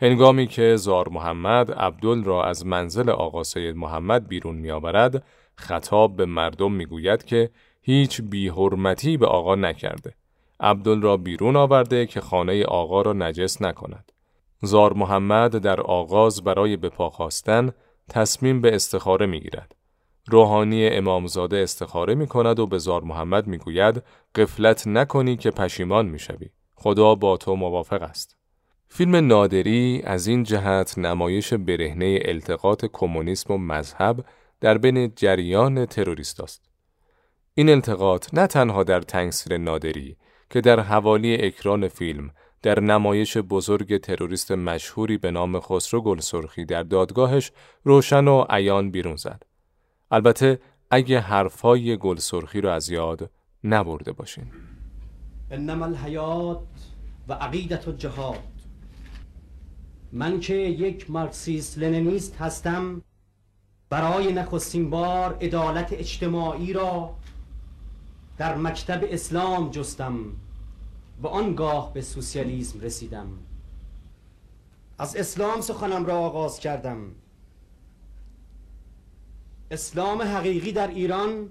هنگامی 0.01 0.47
که 0.47 0.75
زار 0.75 1.09
محمد 1.09 1.71
عبدل 1.71 2.23
را 2.23 2.45
از 2.45 2.65
منزل 2.65 3.09
آقا 3.09 3.43
سید 3.43 3.75
محمد 3.75 4.27
بیرون 4.27 4.55
میآورد، 4.55 5.23
خطاب 5.55 6.15
به 6.15 6.25
مردم 6.25 6.71
می‌گوید 6.71 7.25
که 7.25 7.49
هیچ 7.81 8.21
بیحرمتی 8.21 9.17
به 9.17 9.27
آقا 9.27 9.55
نکرده. 9.55 10.13
عبدل 10.59 11.01
را 11.01 11.17
بیرون 11.17 11.55
آورده 11.55 12.05
که 12.05 12.21
خانه 12.21 12.63
آقا 12.63 13.01
را 13.01 13.13
نجس 13.13 13.61
نکند. 13.61 14.11
زار 14.61 14.93
محمد 14.93 15.57
در 15.57 15.81
آغاز 15.81 16.43
برای 16.43 16.77
بپا 16.77 17.09
خواستن 17.09 17.71
تصمیم 18.09 18.61
به 18.61 18.75
استخاره 18.75 19.25
می 19.25 19.39
گیرد. 19.39 19.75
روحانی 20.27 20.87
امامزاده 20.87 21.57
استخاره 21.57 22.15
می 22.15 22.27
کند 22.27 22.59
و 22.59 22.67
به 22.67 22.77
زار 22.77 23.03
محمد 23.03 23.47
می 23.47 23.57
گوید 23.57 24.03
قفلت 24.35 24.87
نکنی 24.87 25.37
که 25.37 25.51
پشیمان 25.51 26.05
می 26.05 26.19
شوی. 26.19 26.49
خدا 26.75 27.15
با 27.15 27.37
تو 27.37 27.55
موافق 27.55 28.01
است. 28.01 28.40
فیلم 28.93 29.15
نادری 29.15 30.01
از 30.05 30.27
این 30.27 30.43
جهت 30.43 30.97
نمایش 30.97 31.53
برهنه 31.53 32.19
التقاط 32.25 32.85
کمونیسم 32.93 33.53
و 33.53 33.57
مذهب 33.57 34.25
در 34.61 34.77
بین 34.77 35.13
جریان 35.15 35.85
تروریست 35.85 36.39
است. 36.41 36.69
این 37.53 37.69
التقاط 37.69 38.33
نه 38.33 38.47
تنها 38.47 38.83
در 38.83 39.01
تنگسیر 39.01 39.57
نادری 39.57 40.17
که 40.49 40.61
در 40.61 40.79
حوالی 40.79 41.35
اکران 41.45 41.87
فیلم 41.87 42.29
در 42.61 42.79
نمایش 42.79 43.37
بزرگ 43.37 43.97
تروریست 43.97 44.51
مشهوری 44.51 45.17
به 45.17 45.31
نام 45.31 45.59
خسرو 45.59 46.01
گلسرخی 46.01 46.65
در 46.65 46.83
دادگاهش 46.83 47.51
روشن 47.83 48.27
و 48.27 48.45
عیان 48.49 48.91
بیرون 48.91 49.15
زد. 49.15 49.43
البته 50.11 50.59
اگه 50.89 51.19
حرفای 51.19 51.97
گلسرخی 51.97 52.61
رو 52.61 52.69
از 52.69 52.89
یاد 52.89 53.29
نبرده 53.63 54.11
باشین. 54.11 54.51
انما 55.51 55.85
الحیات 55.85 56.59
و 57.27 57.33
عقیدت 57.33 57.87
و 57.87 57.91
جهاد 57.91 58.60
من 60.13 60.39
که 60.39 60.53
یک 60.55 61.11
مارکسیست 61.11 61.77
لنینیست 61.77 62.35
هستم 62.35 63.01
برای 63.89 64.33
نخستین 64.33 64.89
بار 64.89 65.37
عدالت 65.41 65.93
اجتماعی 65.93 66.73
را 66.73 67.15
در 68.37 68.57
مکتب 68.57 69.07
اسلام 69.09 69.69
جستم 69.69 70.15
و 71.21 71.27
آنگاه 71.27 71.93
به 71.93 72.01
سوسیالیسم 72.01 72.79
رسیدم. 72.79 73.27
از 74.97 75.15
اسلام 75.15 75.61
سخنم 75.61 76.05
را 76.05 76.17
آغاز 76.17 76.59
کردم. 76.59 76.97
اسلام 79.71 80.21
حقیقی 80.21 80.71
در 80.71 80.87
ایران 80.87 81.49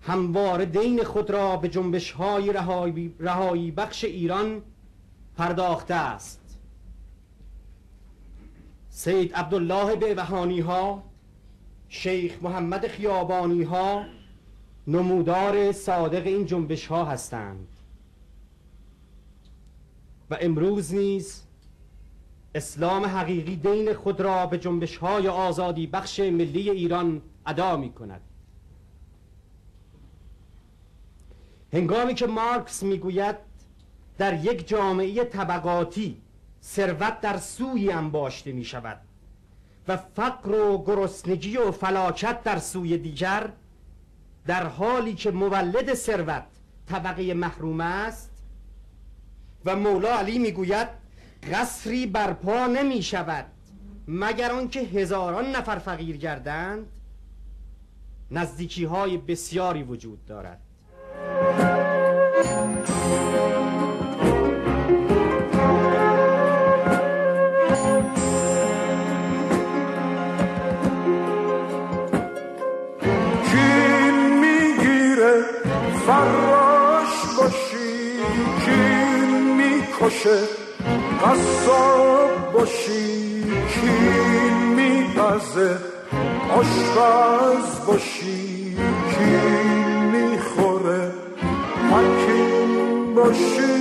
همواره 0.00 0.64
دین 0.64 1.04
خود 1.04 1.30
را 1.30 1.56
به 1.56 1.68
جنبش 1.68 2.12
های 2.12 2.52
رهایی 3.18 3.70
بخش 3.70 4.04
ایران 4.04 4.62
پرداخته 5.36 5.94
است. 5.94 6.41
سید 8.94 9.34
عبدالله 9.34 9.96
بهبهانی 9.96 10.60
ها 10.60 11.02
شیخ 11.88 12.42
محمد 12.42 12.86
خیابانی 12.86 13.62
ها 13.62 14.04
نمودار 14.86 15.72
صادق 15.72 16.26
این 16.26 16.46
جنبش 16.46 16.86
ها 16.86 17.04
هستند. 17.04 17.68
و 20.30 20.36
امروز 20.40 20.94
نیز 20.94 21.42
اسلام 22.54 23.04
حقیقی 23.06 23.56
دین 23.56 23.94
خود 23.94 24.20
را 24.20 24.46
به 24.46 24.58
جنبش 24.58 24.96
های 24.96 25.28
آزادی 25.28 25.86
بخش 25.86 26.20
ملی 26.20 26.70
ایران 26.70 27.22
ادا 27.46 27.76
می 27.76 27.92
کند 27.92 28.20
هنگامی 31.72 32.14
که 32.14 32.26
مارکس 32.26 32.82
می‌گوید 32.82 33.36
در 34.18 34.44
یک 34.44 34.68
جامعه 34.68 35.24
طبقاتی 35.24 36.21
ثروت 36.64 37.20
در 37.20 37.36
سوی 37.36 37.92
انباشته 37.92 38.52
می 38.52 38.64
شود 38.64 39.00
و 39.88 39.96
فقر 39.96 40.54
و 40.54 40.84
گرسنگی 40.84 41.56
و 41.56 41.70
فلاکت 41.70 42.42
در 42.42 42.58
سوی 42.58 42.98
دیگر 42.98 43.52
در 44.46 44.66
حالی 44.66 45.14
که 45.14 45.30
مولد 45.30 45.94
ثروت 45.94 46.44
طبقه 46.86 47.34
محروم 47.34 47.80
است 47.80 48.30
و 49.64 49.76
مولا 49.76 50.18
علی 50.18 50.38
می‌گوید 50.38 50.88
قصری 51.52 52.06
برپا 52.06 52.66
نمی 52.66 53.02
شود 53.02 53.46
مگر 54.08 54.52
آنکه 54.52 54.80
هزاران 54.80 55.50
نفر 55.50 55.78
فقیر 55.78 56.16
گردند. 56.16 56.86
نزدیکی 58.30 58.84
های 58.84 59.18
بسیاری 59.18 59.82
وجود 59.82 60.24
دارد. 60.24 60.60
باشه 80.22 80.38
قصاب 81.24 82.52
باشی 82.52 83.42
کین 83.74 84.54
میپزه 84.76 85.76
آشپز 86.50 87.86
باشی 87.86 88.76
کین 89.14 90.04
می‌خوره 90.04 91.10
حکیم 91.90 93.14
باشی. 93.14 93.72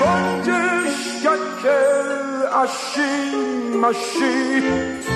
گنجش 0.00 1.24
ککل 1.24 2.12
اشی 2.62 3.36
مشی 3.82 5.11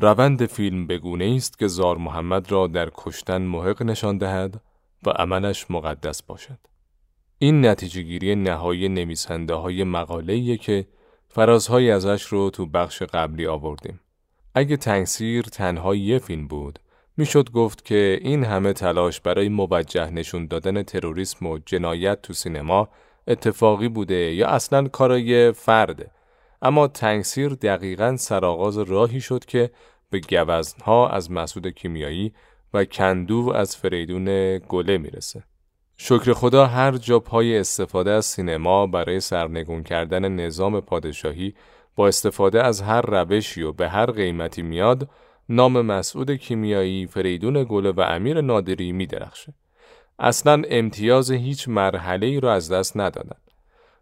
روند 0.00 0.46
فیلم 0.46 0.86
بگونه 0.86 1.34
است 1.36 1.58
که 1.58 1.66
زار 1.66 1.96
محمد 1.96 2.52
را 2.52 2.66
در 2.66 2.90
کشتن 2.94 3.42
محق 3.42 3.82
نشان 3.82 4.18
دهد 4.18 4.60
و 5.06 5.10
عملش 5.10 5.70
مقدس 5.70 6.22
باشد. 6.22 6.58
این 7.38 7.66
نتیجه 7.66 8.02
گیری 8.02 8.34
نهایی 8.34 8.88
نویسنده 8.88 9.54
های 9.54 9.84
مقاله 9.84 10.56
که 10.56 10.86
فرازهایی 11.28 11.90
ازش 11.90 12.22
رو 12.22 12.50
تو 12.50 12.66
بخش 12.66 13.02
قبلی 13.02 13.46
آوردیم. 13.46 14.00
اگه 14.54 14.76
تنگسیر 14.76 15.42
تنها 15.42 15.94
یه 15.94 16.18
فیلم 16.18 16.48
بود، 16.48 16.78
می‌شد 17.16 17.50
گفت 17.50 17.84
که 17.84 18.18
این 18.22 18.44
همه 18.44 18.72
تلاش 18.72 19.20
برای 19.20 19.48
موجه 19.48 20.10
نشون 20.10 20.46
دادن 20.46 20.82
تروریسم 20.82 21.46
و 21.46 21.58
جنایت 21.58 22.22
تو 22.22 22.32
سینما 22.32 22.88
اتفاقی 23.28 23.88
بوده 23.88 24.34
یا 24.34 24.48
اصلا 24.48 24.88
کارای 24.88 25.52
فرده. 25.52 26.10
اما 26.62 26.88
تنگسیر 26.88 27.48
دقیقا 27.48 28.16
سرآغاز 28.16 28.78
راهی 28.78 29.20
شد 29.20 29.44
که 29.44 29.70
به 30.10 30.20
گوزنها 30.20 31.08
از 31.08 31.30
مسعود 31.30 31.68
کیمیایی 31.68 32.32
و 32.74 32.84
کندو 32.84 33.52
از 33.54 33.76
فریدون 33.76 34.58
گله 34.58 34.98
می‌رسه. 34.98 35.44
شکر 35.96 36.32
خدا 36.32 36.66
هر 36.66 36.92
جا 36.96 37.20
پای 37.20 37.58
استفاده 37.58 38.10
از 38.10 38.26
سینما 38.26 38.86
برای 38.86 39.20
سرنگون 39.20 39.82
کردن 39.82 40.28
نظام 40.28 40.80
پادشاهی 40.80 41.54
با 41.96 42.08
استفاده 42.08 42.62
از 42.62 42.80
هر 42.80 43.00
روشی 43.00 43.62
و 43.62 43.72
به 43.72 43.88
هر 43.88 44.06
قیمتی 44.06 44.62
میاد 44.62 45.08
نام 45.48 45.80
مسعود 45.80 46.30
کیمیایی، 46.30 47.06
فریدون 47.06 47.64
گله 47.64 47.90
و 47.90 48.00
امیر 48.00 48.40
نادری 48.40 48.92
می 48.92 49.06
درخشه. 49.06 49.54
اصلا 50.18 50.62
امتیاز 50.68 51.30
هیچ 51.30 51.68
مرحله 51.68 52.26
ای 52.26 52.40
رو 52.40 52.48
از 52.48 52.72
دست 52.72 52.96
ندادن. 52.96 53.36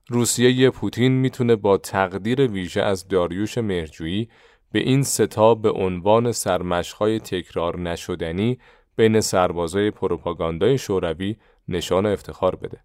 روسیه 0.08 0.70
پوتین 0.70 1.12
می‌تونه 1.12 1.56
با 1.56 1.76
تقدیر 1.76 2.46
ویژه 2.46 2.82
از 2.82 3.08
داریوش 3.08 3.58
مهرجویی 3.58 4.28
به 4.72 4.78
این 4.78 5.02
ستا 5.02 5.54
به 5.54 5.70
عنوان 5.70 6.32
سرمشقای 6.32 7.20
تکرار 7.20 7.78
نشدنی 7.78 8.58
بین 8.96 9.20
سربازای 9.20 9.90
پروپاگاندای 9.90 10.78
شوروی 10.78 11.36
نشان 11.68 12.06
افتخار 12.06 12.56
بده. 12.56 12.80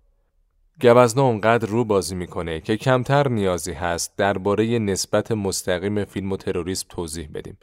گوزنا 0.81 1.23
اونقدر 1.23 1.67
رو 1.67 1.85
بازی 1.85 2.15
می‌کنه 2.15 2.59
که 2.59 2.77
کمتر 2.77 3.27
نیازی 3.27 3.73
هست 3.73 4.17
درباره 4.17 4.79
نسبت 4.79 5.31
مستقیم 5.31 6.05
فیلم 6.05 6.31
و 6.31 6.37
تروریسم 6.37 6.85
توضیح 6.89 7.29
بدیم. 7.33 7.57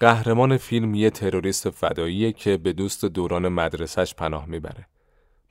قهرمان 0.00 0.56
فیلم 0.56 0.94
یه 0.94 1.10
تروریست 1.10 1.70
فداییه 1.70 2.32
که 2.32 2.56
به 2.56 2.72
دوست 2.72 3.04
دوران 3.04 3.48
مدرسش 3.48 4.14
پناه 4.14 4.46
می‌بره. 4.46 4.86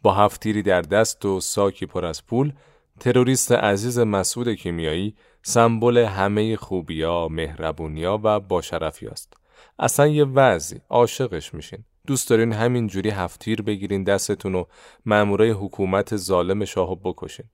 با 0.02 0.14
هفتیری 0.14 0.62
در 0.62 0.82
دست 0.82 1.26
و 1.26 1.40
ساکی 1.40 1.86
پر 1.86 2.06
از 2.06 2.26
پول، 2.26 2.54
تروریست 3.00 3.52
عزیز 3.52 4.00
مسعود 4.00 4.50
کیمیایی 4.50 5.16
سمبل 5.44 5.98
همه 5.98 6.56
خوبیا، 6.56 7.28
مهربونیا 7.28 8.20
و 8.24 8.40
باشرفی 8.40 9.08
است. 9.08 9.34
اصلا 9.80 10.08
یه 10.08 10.26
وضعی 10.26 10.80
عاشقش 10.90 11.54
میشین. 11.54 11.84
دوست 12.08 12.30
دارین 12.30 12.54
همین 12.54 12.88
جوری 12.88 13.10
هفتیر 13.10 13.62
بگیرین 13.62 14.04
دستتون 14.04 14.56
و 14.56 14.64
مامورای 15.06 15.50
حکومت 15.50 16.16
ظالم 16.16 16.66
شاهو 16.66 16.96
بکشین. 16.96 17.46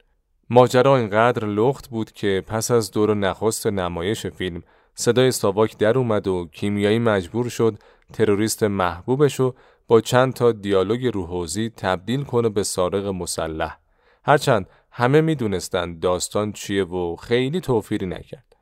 ماجرا 0.49 0.97
اینقدر 0.97 1.45
لخت 1.47 1.89
بود 1.89 2.11
که 2.11 2.43
پس 2.47 2.71
از 2.71 2.91
دور 2.91 3.15
نخست 3.15 3.67
نمایش 3.67 4.27
فیلم 4.27 4.63
صدای 4.95 5.31
ساواک 5.31 5.77
در 5.77 5.97
اومد 5.97 6.27
و 6.27 6.49
کیمیایی 6.51 6.99
مجبور 6.99 7.49
شد 7.49 7.77
تروریست 8.13 8.63
محبوبش 8.63 9.39
رو 9.39 9.55
با 9.87 10.01
چند 10.01 10.33
تا 10.33 10.51
دیالوگ 10.51 11.07
روحوزی 11.07 11.69
تبدیل 11.77 12.23
کنه 12.23 12.49
به 12.49 12.63
سارق 12.63 13.05
مسلح. 13.05 13.77
هرچند 14.23 14.67
همه 14.91 15.21
می‌دونستند 15.21 15.99
داستان 15.99 16.51
چیه 16.51 16.83
و 16.83 17.15
خیلی 17.15 17.59
توفیری 17.59 18.05
نکرد. 18.05 18.55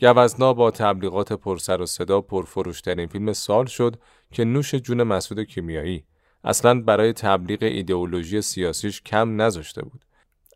گوزنا 0.00 0.52
با 0.52 0.70
تبلیغات 0.70 1.32
پرسر 1.32 1.82
و 1.82 1.86
صدا 1.86 2.20
پرفروشترین 2.20 3.06
فیلم 3.06 3.32
سال 3.32 3.66
شد 3.66 3.96
که 4.32 4.44
نوش 4.44 4.74
جون 4.74 5.02
مسعود 5.02 5.40
کیمیایی 5.40 6.04
اصلا 6.44 6.80
برای 6.80 7.12
تبلیغ 7.12 7.62
ایدئولوژی 7.62 8.42
سیاسیش 8.42 9.02
کم 9.02 9.42
نذاشته 9.42 9.82
بود. 9.82 10.04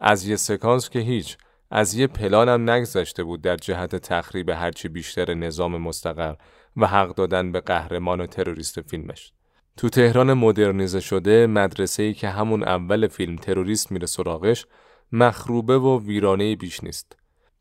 از 0.00 0.26
یه 0.26 0.36
سکانس 0.36 0.90
که 0.90 0.98
هیچ 0.98 1.36
از 1.70 1.94
یه 1.94 2.06
پلانم 2.06 2.70
نگذشته 2.70 3.24
بود 3.24 3.42
در 3.42 3.56
جهت 3.56 3.96
تخریب 3.96 4.50
هرچی 4.50 4.88
بیشتر 4.88 5.34
نظام 5.34 5.76
مستقر 5.76 6.34
و 6.76 6.86
حق 6.86 7.14
دادن 7.14 7.52
به 7.52 7.60
قهرمان 7.60 8.20
و 8.20 8.26
تروریست 8.26 8.80
فیلمش. 8.80 9.32
تو 9.76 9.88
تهران 9.88 10.32
مدرنیزه 10.32 11.00
شده 11.00 11.46
مدرسه 11.46 12.02
ای 12.02 12.14
که 12.14 12.28
همون 12.28 12.62
اول 12.62 13.08
فیلم 13.08 13.36
تروریست 13.36 13.92
میره 13.92 14.06
سراغش 14.06 14.66
مخروبه 15.12 15.78
و 15.78 16.00
ویرانه 16.06 16.56
بیش 16.56 16.84
نیست. 16.84 17.16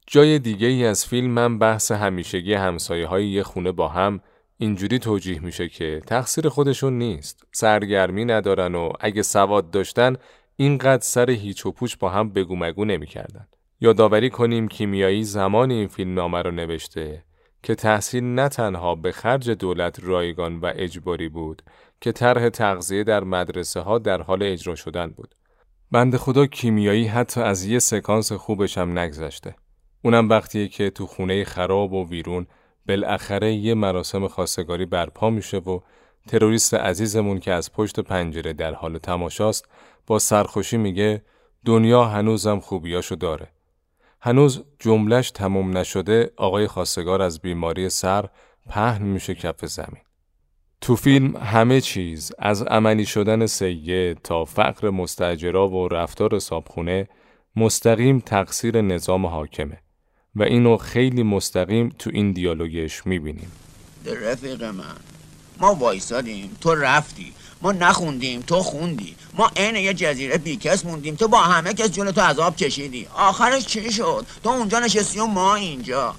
جای 0.07 0.39
دیگه 0.39 0.67
ای 0.67 0.85
از 0.85 1.05
فیلم 1.05 1.31
من 1.31 1.59
بحث 1.59 1.91
همیشگی 1.91 2.53
همسایه 2.53 3.07
های 3.07 3.27
یه 3.27 3.43
خونه 3.43 3.71
با 3.71 3.87
هم 3.87 4.21
اینجوری 4.57 4.99
توجیه 4.99 5.39
میشه 5.39 5.69
که 5.69 6.01
تقصیر 6.07 6.49
خودشون 6.49 6.97
نیست. 6.97 7.43
سرگرمی 7.51 8.25
ندارن 8.25 8.75
و 8.75 8.91
اگه 8.99 9.21
سواد 9.21 9.71
داشتن 9.71 10.15
اینقدر 10.55 11.03
سر 11.03 11.29
هیچ 11.29 11.65
و 11.65 11.71
پوچ 11.71 11.97
با 11.97 12.09
هم 12.09 12.29
بگو 12.29 12.55
مگو 12.55 12.85
نمی‌کردن. 12.85 13.47
یادآوری 13.81 14.29
کنیم 14.29 14.67
کیمیایی 14.67 15.23
زمان 15.23 15.71
این 15.71 15.87
فیلم 15.87 16.13
نامه 16.13 16.41
رو 16.41 16.51
نوشته 16.51 17.23
که 17.63 17.75
تحصیل 17.75 18.23
نه 18.23 18.49
تنها 18.49 18.95
به 18.95 19.11
خرج 19.11 19.49
دولت 19.49 19.99
رایگان 20.03 20.59
و 20.59 20.71
اجباری 20.75 21.29
بود 21.29 21.61
که 22.01 22.11
طرح 22.11 22.49
تغذیه 22.49 23.03
در 23.03 23.23
مدرسه 23.23 23.79
ها 23.79 23.99
در 23.99 24.21
حال 24.21 24.43
اجرا 24.43 24.75
شدن 24.75 25.07
بود. 25.07 25.35
بند 25.91 26.15
خدا 26.17 26.45
کیمیایی 26.45 27.07
حتی 27.07 27.41
از 27.41 27.65
یه 27.65 27.79
سکانس 27.79 28.31
خوبش 28.31 28.77
هم 28.77 28.99
نگذشته. 28.99 29.55
اونم 30.01 30.29
وقتیه 30.29 30.67
که 30.67 30.89
تو 30.89 31.07
خونه 31.07 31.43
خراب 31.43 31.93
و 31.93 32.09
ویرون 32.09 32.47
بالاخره 32.87 33.53
یه 33.53 33.73
مراسم 33.73 34.27
خواستگاری 34.27 34.85
برپا 34.85 35.29
میشه 35.29 35.57
و 35.57 35.79
تروریست 36.27 36.73
عزیزمون 36.73 37.39
که 37.39 37.51
از 37.51 37.71
پشت 37.71 37.99
پنجره 37.99 38.53
در 38.53 38.73
حال 38.73 38.97
تماشاست 38.97 39.65
با 40.07 40.19
سرخوشی 40.19 40.77
میگه 40.77 41.21
دنیا 41.65 42.05
هنوزم 42.05 42.59
خوبیاشو 42.59 43.15
داره. 43.15 43.47
هنوز 44.21 44.63
جملش 44.79 45.31
تموم 45.31 45.77
نشده 45.77 46.31
آقای 46.37 46.67
خواستگار 46.67 47.21
از 47.21 47.39
بیماری 47.39 47.89
سر 47.89 48.25
پهن 48.69 49.01
میشه 49.01 49.35
کف 49.35 49.65
زمین. 49.65 50.01
تو 50.81 50.95
فیلم 50.95 51.37
همه 51.37 51.81
چیز 51.81 52.31
از 52.39 52.61
عملی 52.61 53.05
شدن 53.05 53.45
سیه 53.45 54.15
تا 54.23 54.45
فقر 54.45 54.89
مستجرا 54.89 55.69
و 55.69 55.87
رفتار 55.87 56.39
صابخونه 56.39 57.07
مستقیم 57.55 58.19
تقصیر 58.19 58.81
نظام 58.81 59.25
حاکمه 59.25 59.77
و 60.35 60.43
اینو 60.43 60.77
خیلی 60.77 61.23
مستقیم 61.23 61.95
تو 61.99 62.09
این 62.13 62.31
دیالوگش 62.31 63.05
می‌بینیم. 63.07 63.51
رفیق 64.05 64.63
من 64.63 64.83
ما 65.59 65.75
وایسادیم 65.75 66.57
تو 66.61 66.75
رفتی 66.75 67.33
ما 67.61 67.71
نخوندیم 67.71 68.41
تو 68.41 68.55
خوندی 68.55 69.15
ما 69.33 69.51
عین 69.55 69.75
یه 69.75 69.93
جزیره 69.93 70.37
بیکس 70.37 70.85
موندیم 70.85 71.15
تو 71.15 71.27
با 71.27 71.41
همه 71.41 71.73
کس 71.73 71.91
جون 71.91 72.11
تو 72.11 72.21
عذاب 72.21 72.55
کشیدی 72.55 73.07
آخرش 73.15 73.65
چی 73.65 73.91
شد؟ 73.91 74.25
تو 74.43 74.49
اونجا 74.49 74.79
نشستی 74.79 75.19
و 75.19 75.25
ما 75.25 75.55
اینجا. 75.55 76.15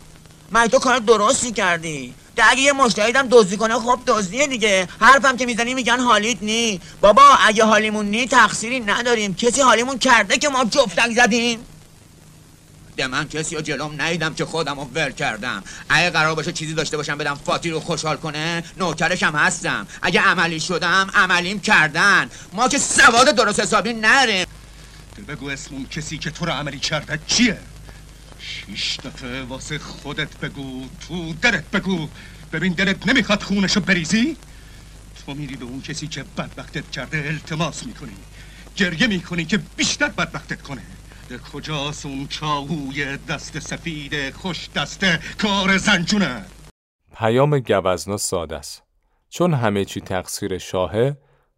من 0.52 0.66
تو 0.68 0.78
کار 0.78 0.98
درستی 0.98 1.52
کردی 1.52 2.14
اگه 2.36 2.60
یه 2.60 2.72
مشتریدم 2.72 3.28
دزدی 3.30 3.56
کنه 3.56 3.74
خب 3.74 4.00
دزدیه 4.06 4.46
دیگه. 4.46 4.88
حرفم 5.00 5.36
که 5.36 5.46
می‌زنی 5.46 5.74
میگن 5.74 6.00
حالیت 6.00 6.42
نی. 6.42 6.80
بابا 7.00 7.22
اگه 7.46 7.64
حالیمون 7.64 8.06
نی 8.06 8.26
تقصیری 8.26 8.80
نداریم. 8.80 9.34
کسی 9.34 9.60
حالیمون 9.60 9.98
کرده 9.98 10.38
که 10.38 10.48
ما 10.48 10.64
جفتک 10.64 11.10
زدیم. 11.16 11.60
ده 12.96 13.06
من 13.06 13.28
کسی 13.28 13.54
رو 13.54 13.62
جلوم 13.62 14.02
نیدم 14.02 14.34
که 14.34 14.44
خودم 14.44 14.80
رو 14.80 14.88
ور 14.94 15.10
کردم. 15.10 15.62
اگه 15.88 16.10
قرار 16.10 16.34
باشه 16.34 16.52
چیزی 16.52 16.74
داشته 16.74 16.96
باشم 16.96 17.18
بدم 17.18 17.34
فاتی 17.46 17.70
رو 17.70 17.80
خوشحال 17.80 18.16
کنه 18.16 18.64
نوکرش 18.76 19.22
هم 19.22 19.34
هستم. 19.34 19.86
اگه 20.02 20.20
عملی 20.20 20.60
شدم 20.60 21.10
عملیم 21.14 21.60
کردن. 21.60 22.30
ما 22.52 22.68
که 22.68 22.78
سواد 22.78 23.30
درست 23.30 23.60
حسابی 23.60 23.92
نریم. 23.92 24.46
بگو 25.28 25.48
اسم 25.48 25.74
اون 25.74 25.86
کسی 25.86 26.18
که 26.18 26.30
تو 26.30 26.46
رو 26.46 26.52
عملی 26.52 26.78
کرده 26.78 27.18
چیه؟ 27.26 27.58
شیش 28.42 29.00
دفعه 29.00 29.42
واسه 29.42 29.78
خودت 29.78 30.36
بگو 30.40 30.86
تو 31.08 31.34
درت 31.42 31.70
بگو. 31.70 32.08
ببین 32.52 32.72
دلت 32.72 33.08
نمی‌خواد 33.08 33.42
خونشو 33.42 33.80
بریزی؟ 33.80 34.36
تو 35.26 35.34
میری 35.34 35.56
به 35.56 35.64
اون 35.64 35.80
کسی 35.80 36.06
که 36.06 36.24
بدبختت 36.38 36.90
کرده 36.90 37.18
التماس 37.26 37.86
می‌کنی. 37.86 38.16
گریه 38.76 39.06
می‌کنی 39.06 39.44
که 39.44 39.58
بیشتر 39.76 40.08
بدبختت 40.08 40.62
کنه. 40.62 40.82
کجاست 41.52 42.06
اون 42.06 42.28
چاهوی 42.28 43.16
دست 43.16 43.58
سفید 43.58 44.30
خوش 44.30 44.68
دسته 44.76 45.20
کار 45.38 45.76
زنجونه؟ 45.76 46.44
پیام 47.16 47.58
گوزنا 47.58 48.16
ساده 48.16 48.56
است. 48.56 48.82
چون 49.30 49.54
همه 49.54 49.84
چی 49.84 50.00
تقصیر 50.00 50.58
شاهه 50.58 51.16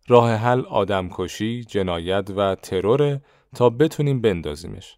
راه 0.08 0.34
حل 0.34 0.60
آدمکشی، 0.60 1.64
جنایت 1.64 2.30
و 2.36 2.54
ترور 2.54 3.20
تا 3.54 3.70
بتونیم 3.70 4.20
بندازیمش. 4.20 4.96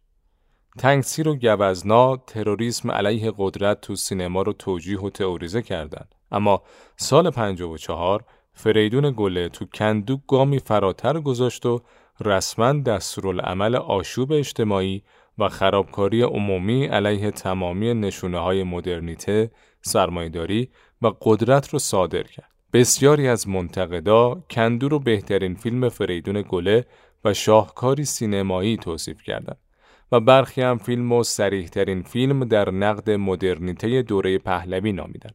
تنگسیر 0.78 1.28
و 1.28 1.36
گوزنا 1.36 2.16
تروریسم 2.16 2.90
علیه 2.90 3.32
قدرت 3.38 3.80
تو 3.80 3.96
سینما 3.96 4.42
رو 4.42 4.52
توجیه 4.52 5.00
و 5.00 5.10
تئوریزه 5.10 5.62
کردند. 5.62 6.14
اما 6.32 6.62
سال 6.96 7.30
54 7.30 8.24
فریدون 8.52 9.14
گله 9.16 9.48
تو 9.48 9.64
کندو 9.74 10.20
گامی 10.28 10.58
فراتر 10.58 11.20
گذاشت 11.20 11.66
و 11.66 11.80
رسما 12.20 12.72
دستورالعمل 12.72 13.76
آشوب 13.76 14.32
اجتماعی 14.32 15.02
و 15.38 15.48
خرابکاری 15.48 16.22
عمومی 16.22 16.86
علیه 16.86 17.30
تمامی 17.30 17.94
نشونه 17.94 18.38
های 18.38 18.62
مدرنیته، 18.62 19.50
سرمایداری 19.80 20.70
و 21.02 21.12
قدرت 21.20 21.68
رو 21.68 21.78
صادر 21.78 22.22
کرد. 22.22 22.50
بسیاری 22.72 23.28
از 23.28 23.48
منتقدا 23.48 24.34
کندو 24.50 24.88
رو 24.88 24.98
بهترین 24.98 25.54
فیلم 25.54 25.88
فریدون 25.88 26.44
گله 26.48 26.86
و 27.24 27.34
شاهکاری 27.34 28.04
سینمایی 28.04 28.76
توصیف 28.76 29.22
کردند. 29.22 29.65
و 30.12 30.20
برخی 30.20 30.62
هم 30.62 30.78
فیلم 30.78 31.12
و 31.12 31.22
سریحترین 31.22 32.02
فیلم 32.02 32.44
در 32.44 32.70
نقد 32.70 33.11
مدرنیته 33.11 34.02
دوره 34.02 34.38
پهلوی 34.38 34.92
نامیدن. 34.92 35.30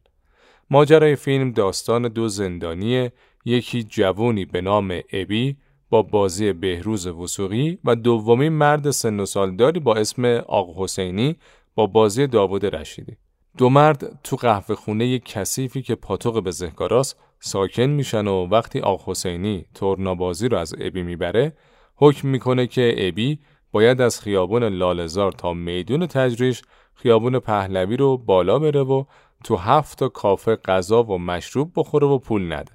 ماجرای 0.70 1.16
فیلم 1.16 1.52
داستان 1.52 2.08
دو 2.08 2.28
زندانی 2.28 3.10
یکی 3.44 3.82
جوونی 3.82 4.44
به 4.44 4.60
نام 4.60 5.00
ابی 5.12 5.56
با 5.90 6.02
بازی 6.02 6.52
بهروز 6.52 7.06
وسوقی 7.06 7.78
و 7.84 7.96
دومی 7.96 8.48
مرد 8.48 8.90
سن 8.90 9.20
و 9.20 9.26
سالداری 9.26 9.80
با 9.80 9.94
اسم 9.94 10.24
آق 10.48 10.74
حسینی 10.76 11.36
با 11.74 11.86
بازی 11.86 12.26
داوود 12.26 12.66
رشیدی. 12.66 13.16
دو 13.58 13.68
مرد 13.68 14.18
تو 14.24 14.36
قهوه 14.36 14.74
خونه 14.74 15.18
کثیفی 15.18 15.82
که 15.82 15.94
پاتوق 15.94 16.42
به 16.42 16.50
زهکاراست 16.50 17.16
ساکن 17.40 17.82
میشن 17.82 18.26
و 18.26 18.46
وقتی 18.46 18.80
آق 18.80 19.02
حسینی 19.06 19.64
تورنابازی 19.74 20.48
رو 20.48 20.58
از 20.58 20.74
ابی 20.80 21.02
می‌بره 21.02 21.52
حکم 21.96 22.28
می‌کنه 22.28 22.66
که 22.66 22.94
ابی 22.98 23.38
باید 23.72 24.00
از 24.00 24.20
خیابون 24.20 24.64
لالزار 24.64 25.32
تا 25.32 25.52
میدون 25.52 26.06
تجریش 26.06 26.62
خیابون 26.94 27.38
پهلوی 27.38 27.96
رو 27.96 28.16
بالا 28.16 28.58
بره 28.58 28.80
و 28.80 29.04
تو 29.44 29.56
هفت 29.56 29.98
تا 29.98 30.08
کافه 30.08 30.56
غذا 30.56 31.02
و 31.02 31.18
مشروب 31.18 31.72
بخوره 31.76 32.06
و 32.06 32.18
پول 32.18 32.52
نده. 32.52 32.72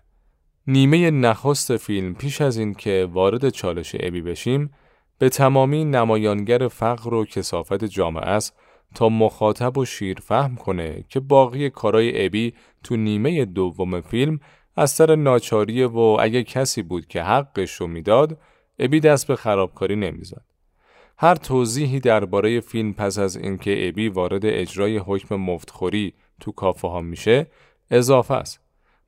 نیمه 0.68 1.12
نخست 1.12 1.78
فیلم 1.78 2.14
پیش 2.14 2.42
از 2.42 2.58
این 2.58 2.74
که 2.74 3.10
وارد 3.12 3.50
چالش 3.50 3.96
ابی 4.00 4.22
بشیم 4.22 4.72
به 5.20 5.30
تمامی 5.30 5.86
نمایانگر 5.86 6.68
فقر 6.68 7.14
و 7.14 7.26
کسافت 7.26 7.84
جامعه 7.84 8.26
است 8.26 8.60
تا 8.96 9.10
مخاطب 9.10 9.78
و 9.78 9.86
شیر 9.86 10.20
فهم 10.20 10.56
کنه 10.56 11.04
که 11.10 11.20
باقی 11.20 11.70
کارای 11.70 12.26
ابی 12.26 12.54
تو 12.84 12.96
نیمه 12.96 13.46
دوم 13.46 14.02
فیلم 14.02 14.40
از 14.76 14.92
سر 14.92 15.16
ناچاری 15.16 15.84
و 15.84 16.00
اگه 16.00 16.44
کسی 16.44 16.82
بود 16.82 17.08
که 17.08 17.22
حقش 17.22 17.74
رو 17.74 17.88
می‌داد 17.88 18.38
ابی 18.80 19.00
دست 19.00 19.28
به 19.28 19.36
خرابکاری 19.36 19.96
نمی‌زد. 19.96 20.47
هر 21.20 21.36
توضیحی 21.36 22.00
درباره 22.00 22.60
فیلم 22.60 22.94
پس 22.94 23.20
از 23.20 23.38
اینکه 23.38 23.88
ابی 23.88 24.10
وارد 24.10 24.46
اجرای 24.46 24.98
حکم 24.98 25.36
مفتخوری 25.36 26.14
تو 26.40 26.52
کافه 26.52 26.88
ها 26.88 27.02
میشه 27.02 27.48
اضافه 27.92 28.34
است. 28.34 28.60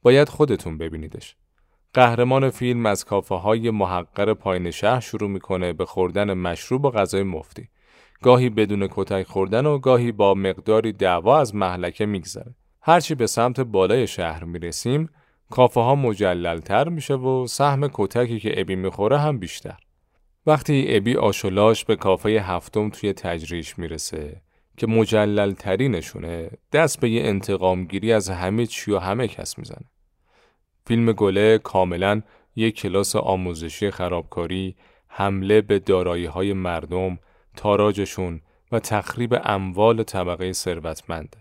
باید 0.02 0.30
خودتون 0.30 0.78
ببینیدش. 0.78 1.36
قهرمان 1.94 2.50
فیلم 2.50 2.86
از 2.86 3.06
کافه 3.06 3.36
های 3.36 3.72
محقر 3.72 4.34
پایین 4.34 4.72
شهر 4.72 5.00
شروع 5.00 5.30
می‌کنه 5.30 5.74
به 5.74 5.86
خوردن 5.86 6.34
مشروب 6.34 6.86
و 6.86 6.92
غذای 6.92 7.24
مفتی. 7.24 7.70
گاهی 8.22 8.50
بدون 8.50 8.88
کتک 8.92 9.28
خوردن 9.28 9.66
و 9.66 9.78
گاهی 9.78 10.12
با 10.12 10.34
مقداری 10.34 10.94
دعوا 10.94 11.40
از 11.40 11.56
محلکه 11.56 12.06
میگذره. 12.06 12.56
هرچی 12.82 13.16
به 13.16 13.28
سمت 13.28 13.60
بالای 13.60 14.08
شهر 14.08 14.44
می‌رسیم 14.44 15.10
کافه 15.50 15.80
ها 15.80 15.96
مجللتر 15.96 16.90
میشه 16.90 17.14
و 17.14 17.48
سهم 17.48 17.90
کتکی 17.94 18.40
که 18.40 18.62
ابی 18.62 18.76
می‌خوره 18.76 19.18
هم 19.18 19.40
بیشتر. 19.40 19.78
وقتی 20.50 20.86
ابی 20.90 21.16
آشولاش 21.16 21.86
به 21.86 21.96
کافه 21.96 22.30
هفتم 22.30 22.90
توی 22.90 23.14
تجریش 23.14 23.80
می‌رسه 23.80 24.42
که 24.78 24.88
مجلل 24.88 25.54
ترینشونه 25.54 26.50
دست 26.74 27.00
به 27.00 27.10
یه 27.10 27.24
انتقامگیری 27.24 28.14
از 28.14 28.30
همه 28.30 28.66
چی 28.66 28.92
و 28.92 29.00
همه 29.00 29.28
کس 29.28 29.58
می‌زنه. 29.58 29.86
فیلم 30.88 31.12
گله 31.12 31.58
کاملا 31.58 32.22
یک 32.56 32.76
کلاس 32.76 33.16
آموزشی 33.16 33.92
خرابکاری، 33.92 34.76
حمله 35.08 35.62
به 35.62 35.80
دارایی 35.80 36.26
های 36.26 36.54
مردم، 36.54 37.20
تاراجشون 37.58 38.42
و 38.72 38.80
تخریب 38.80 39.36
اموال 39.44 40.04
طبقه 40.04 40.54
ثروتمنده. 40.54 41.38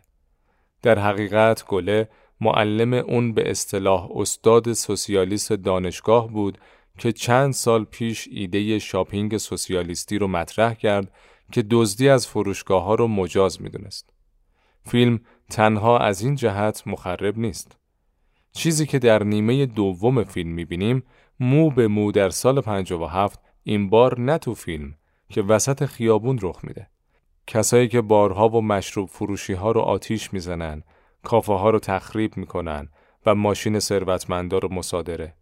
در 0.82 0.98
حقیقت 0.98 1.64
گله 1.66 2.09
معلم 2.40 2.92
اون 2.94 3.34
به 3.34 3.50
اصطلاح 3.50 4.09
استاد 4.14 4.72
سوسیالیست 4.72 5.52
دانشگاه 5.52 6.28
بود 6.28 6.59
که 6.99 7.12
چند 7.12 7.53
سال 7.53 7.84
پیش 7.84 8.28
ایده 8.30 8.78
شاپینگ 8.78 9.36
سوسیالیستی 9.36 10.18
رو 10.18 10.28
مطرح 10.28 10.74
کرد 10.74 11.12
که 11.53 11.62
دزدی 11.70 12.09
از 12.09 12.26
فروشگاه 12.26 12.82
ها 12.82 12.94
رو 12.94 13.09
مجاز 13.09 13.62
می‌دونست. 13.62 14.11
فیلم 14.84 15.20
تنها 15.51 15.99
از 15.99 16.22
این 16.22 16.34
جهت 16.34 16.82
مخرب 16.86 17.38
نیست. 17.38 17.76
چیزی 18.53 18.86
که 18.86 18.99
در 18.99 19.22
نیمه 19.22 19.66
دوم 19.66 20.24
فیلم 20.24 20.51
می‌بینیم 20.51 21.03
مو 21.40 21.70
به 21.70 21.88
مو 21.88 22.12
در 22.12 22.30
سال 22.30 22.61
57 22.61 23.40
این 23.62 23.90
بار 23.90 24.20
نه 24.20 24.38
تو 24.38 24.55
فیلم 24.55 24.94
که 25.28 25.42
وسط 25.42 25.84
خیابون 25.84 26.38
رخ 26.42 26.64
میده. 26.64 26.90
کسایی 27.46 27.88
که 27.88 28.01
بارها 28.01 28.49
و 28.49 28.62
مشروب 28.62 29.09
فروشی 29.09 29.53
ها 29.53 29.72
رو 29.72 29.80
آتیش 29.80 30.32
می‌زنن، 30.32 30.82
کافه 31.22 31.53
ها 31.53 31.70
رو 31.70 31.78
تخریب 31.78 32.36
می‌کنن 32.36 32.88
و 33.26 33.34
ماشین 33.34 33.78
ثروتمندا 33.78 34.59
رو 34.59 34.74
مصادره. 34.74 35.34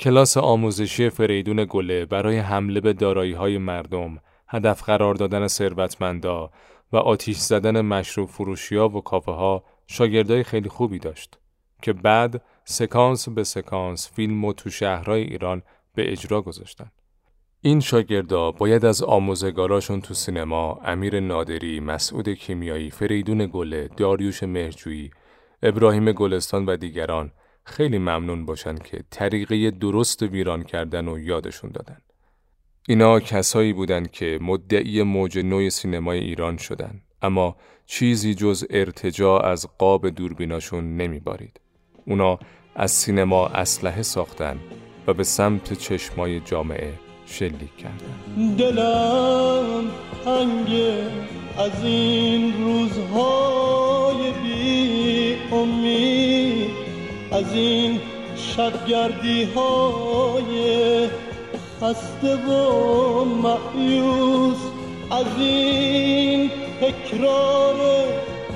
کلاس 0.00 0.36
آموزشی 0.36 1.10
فریدون 1.10 1.66
گله 1.68 2.04
برای 2.04 2.38
حمله 2.38 2.80
به 2.80 2.92
دارایی 2.92 3.32
های 3.32 3.58
مردم، 3.58 4.18
هدف 4.48 4.82
قرار 4.82 5.14
دادن 5.14 5.46
ثروتمندا 5.46 6.50
و 6.92 6.96
آتیش 6.96 7.36
زدن 7.36 7.80
مشروب 7.80 8.28
فروشیا 8.28 8.88
و 8.88 9.00
کافه 9.00 9.32
ها 9.32 9.64
شاگردای 9.86 10.42
خیلی 10.42 10.68
خوبی 10.68 10.98
داشت 10.98 11.38
که 11.82 11.92
بعد 11.92 12.42
سکانس 12.64 13.28
به 13.28 13.44
سکانس 13.44 14.10
فیلم 14.12 14.44
و 14.44 14.52
تو 14.52 14.70
شهرهای 14.70 15.22
ایران 15.22 15.62
به 15.94 16.12
اجرا 16.12 16.42
گذاشتن. 16.42 16.90
این 17.60 17.80
شاگردا 17.80 18.50
باید 18.50 18.84
از 18.84 19.02
آموزگاراشون 19.02 20.00
تو 20.00 20.14
سینما 20.14 20.80
امیر 20.84 21.20
نادری، 21.20 21.80
مسعود 21.80 22.28
کیمیایی، 22.28 22.90
فریدون 22.90 23.46
گله، 23.46 23.88
داریوش 23.96 24.42
مهرجویی، 24.42 25.10
ابراهیم 25.62 26.12
گلستان 26.12 26.66
و 26.66 26.76
دیگران 26.76 27.32
خیلی 27.68 27.98
ممنون 27.98 28.46
باشن 28.46 28.74
که 28.74 29.04
طریقه 29.10 29.70
درست 29.70 30.22
ویران 30.22 30.62
کردن 30.62 31.08
و 31.08 31.18
یادشون 31.18 31.70
دادن. 31.70 31.98
اینا 32.88 33.20
کسایی 33.20 33.72
بودند 33.72 34.10
که 34.10 34.38
مدعی 34.42 35.02
موج 35.02 35.38
نوی 35.38 35.70
سینمای 35.70 36.18
ایران 36.18 36.56
شدن 36.56 37.00
اما 37.22 37.56
چیزی 37.86 38.34
جز 38.34 38.64
ارتجا 38.70 39.38
از 39.38 39.66
قاب 39.78 40.08
دوربیناشون 40.08 40.96
نمیبارید. 40.96 41.60
اونا 42.06 42.38
از 42.74 42.90
سینما 42.90 43.46
اسلحه 43.46 44.02
ساختن 44.02 44.58
و 45.06 45.14
به 45.14 45.24
سمت 45.24 45.72
چشمای 45.72 46.40
جامعه 46.40 46.92
شلیک 47.26 47.76
کردن 47.76 48.54
دلم 48.56 49.90
هنگه 50.26 51.10
از 51.58 51.84
این 51.84 52.64
روزهای 52.64 54.32
بی 54.42 55.36
امید 55.52 56.77
از 57.32 57.52
این 57.52 58.00
شبگردی 58.36 59.44
های 59.44 61.08
خسته 61.80 62.36
و 62.36 63.24
معیوس 63.24 64.56
از 65.10 65.26
این 65.38 66.50
تکرار 66.80 67.76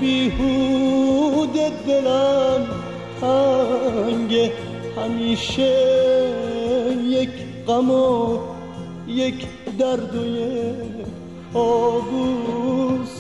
بیهود 0.00 1.52
دلم 1.86 2.66
تنگ. 3.20 4.50
همیشه 4.96 5.76
یک 7.04 7.30
غم 7.66 7.90
و 7.90 8.38
یک 9.08 9.46
درد 9.78 10.14
و 10.14 10.26
یک 10.26 11.06
آبوس 11.54 13.10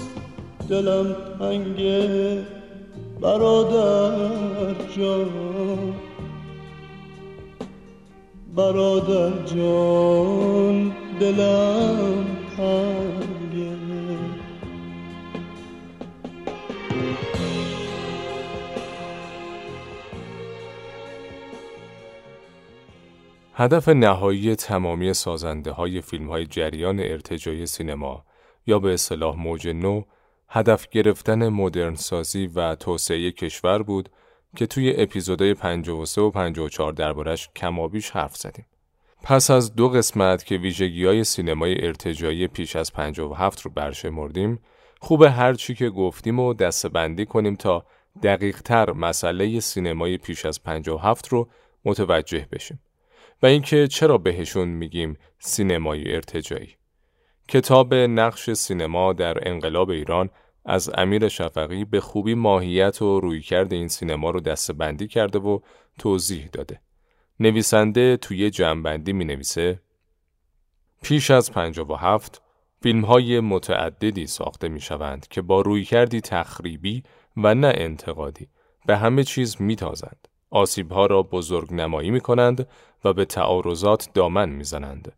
دلم 0.68 1.16
تنگه 1.38 2.61
برادر 3.22 4.74
جان. 4.96 5.94
برادر 8.56 9.44
جان 9.46 10.92
دلم 11.20 12.26
هدف 23.54 23.88
نهایی 23.88 24.56
تمامی 24.56 25.14
سازنده 25.14 25.70
های 25.70 26.00
فیلم 26.00 26.28
های 26.30 26.46
جریان 26.46 27.00
ارتجای 27.00 27.66
سینما 27.66 28.24
یا 28.66 28.78
به 28.78 28.94
اصطلاح 28.94 29.36
موج 29.36 29.68
نو 29.68 30.02
هدف 30.54 30.88
گرفتن 30.88 31.48
مدرن 31.48 31.94
سازی 31.94 32.46
و 32.46 32.74
توسعه 32.74 33.30
کشور 33.30 33.82
بود 33.82 34.08
که 34.56 34.66
توی 34.66 34.94
اپیزودهای 34.96 35.54
53 35.54 36.20
و 36.20 36.30
54 36.30 36.92
دربارش 36.92 37.48
کمابیش 37.56 38.10
حرف 38.10 38.36
زدیم. 38.36 38.66
پس 39.22 39.50
از 39.50 39.74
دو 39.74 39.88
قسمت 39.88 40.44
که 40.44 40.56
ویژگی 40.56 41.04
های 41.04 41.24
سینمای 41.24 41.86
ارتجایی 41.86 42.46
پیش 42.46 42.76
از 42.76 42.92
57 42.92 43.60
رو 43.60 43.70
برشمردیم، 43.70 44.60
خوب 45.00 45.22
هر 45.22 45.54
چی 45.54 45.74
که 45.74 45.90
گفتیم 45.90 46.38
و 46.38 46.54
دستبندی 46.54 47.26
کنیم 47.26 47.56
تا 47.56 47.86
دقیق 48.22 48.62
تر 48.62 48.92
مسئله 48.92 49.60
سینمای 49.60 50.18
پیش 50.18 50.46
از 50.46 50.62
57 50.62 51.28
رو 51.28 51.48
متوجه 51.84 52.46
بشیم. 52.52 52.80
و 53.42 53.46
اینکه 53.46 53.88
چرا 53.88 54.18
بهشون 54.18 54.68
میگیم 54.68 55.16
سینمای 55.38 56.14
ارتجایی. 56.14 56.76
کتاب 57.48 57.94
نقش 57.94 58.50
سینما 58.50 59.12
در 59.12 59.48
انقلاب 59.48 59.90
ایران 59.90 60.30
از 60.64 60.90
امیر 60.94 61.28
شفقی 61.28 61.84
به 61.84 62.00
خوبی 62.00 62.34
ماهیت 62.34 63.02
و 63.02 63.20
رویکرد 63.20 63.72
این 63.72 63.88
سینما 63.88 64.30
رو 64.30 64.40
دستبندی 64.40 65.08
کرده 65.08 65.38
و 65.38 65.58
توضیح 65.98 66.48
داده. 66.52 66.80
نویسنده 67.40 68.16
توی 68.16 68.50
جمعبندی 68.50 69.12
می 69.12 69.24
نویسه 69.24 69.80
پیش 71.02 71.30
از 71.30 71.52
57 71.52 72.42
فیلم 72.82 73.04
های 73.04 73.40
متعددی 73.40 74.26
ساخته 74.26 74.68
می 74.68 74.80
شوند 74.80 75.28
که 75.28 75.42
با 75.42 75.60
روی 75.60 75.84
کردی 75.84 76.20
تخریبی 76.20 77.02
و 77.36 77.54
نه 77.54 77.72
انتقادی 77.76 78.48
به 78.86 78.96
همه 78.96 79.24
چیز 79.24 79.60
می 79.60 79.76
تازند. 79.76 80.28
آسیب 80.50 80.92
ها 80.92 81.06
را 81.06 81.22
بزرگ 81.22 81.74
نمایی 81.74 82.10
می 82.10 82.20
کنند 82.20 82.68
و 83.04 83.12
به 83.12 83.24
تعارضات 83.24 84.08
دامن 84.14 84.48
می 84.48 84.64
زنند. 84.64 85.12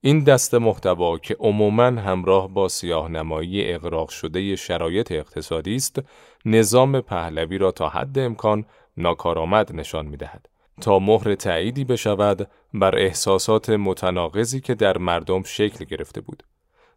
این 0.00 0.24
دست 0.24 0.54
محتوا 0.54 1.18
که 1.18 1.36
عموماً 1.40 1.86
همراه 1.86 2.48
با 2.48 2.68
سیاه 2.68 3.08
نمایی 3.08 3.72
اقراق 3.72 4.08
شده 4.08 4.56
شرایط 4.56 5.12
اقتصادی 5.12 5.76
است، 5.76 6.02
نظام 6.44 7.00
پهلوی 7.00 7.58
را 7.58 7.72
تا 7.72 7.88
حد 7.88 8.18
امکان 8.18 8.64
ناکارآمد 8.96 9.74
نشان 9.74 10.06
می 10.06 10.16
دهد. 10.16 10.48
تا 10.80 10.98
مهر 10.98 11.34
تعییدی 11.34 11.84
بشود 11.84 12.48
بر 12.74 12.98
احساسات 12.98 13.70
متناقضی 13.70 14.60
که 14.60 14.74
در 14.74 14.98
مردم 14.98 15.42
شکل 15.42 15.84
گرفته 15.84 16.20
بود. 16.20 16.42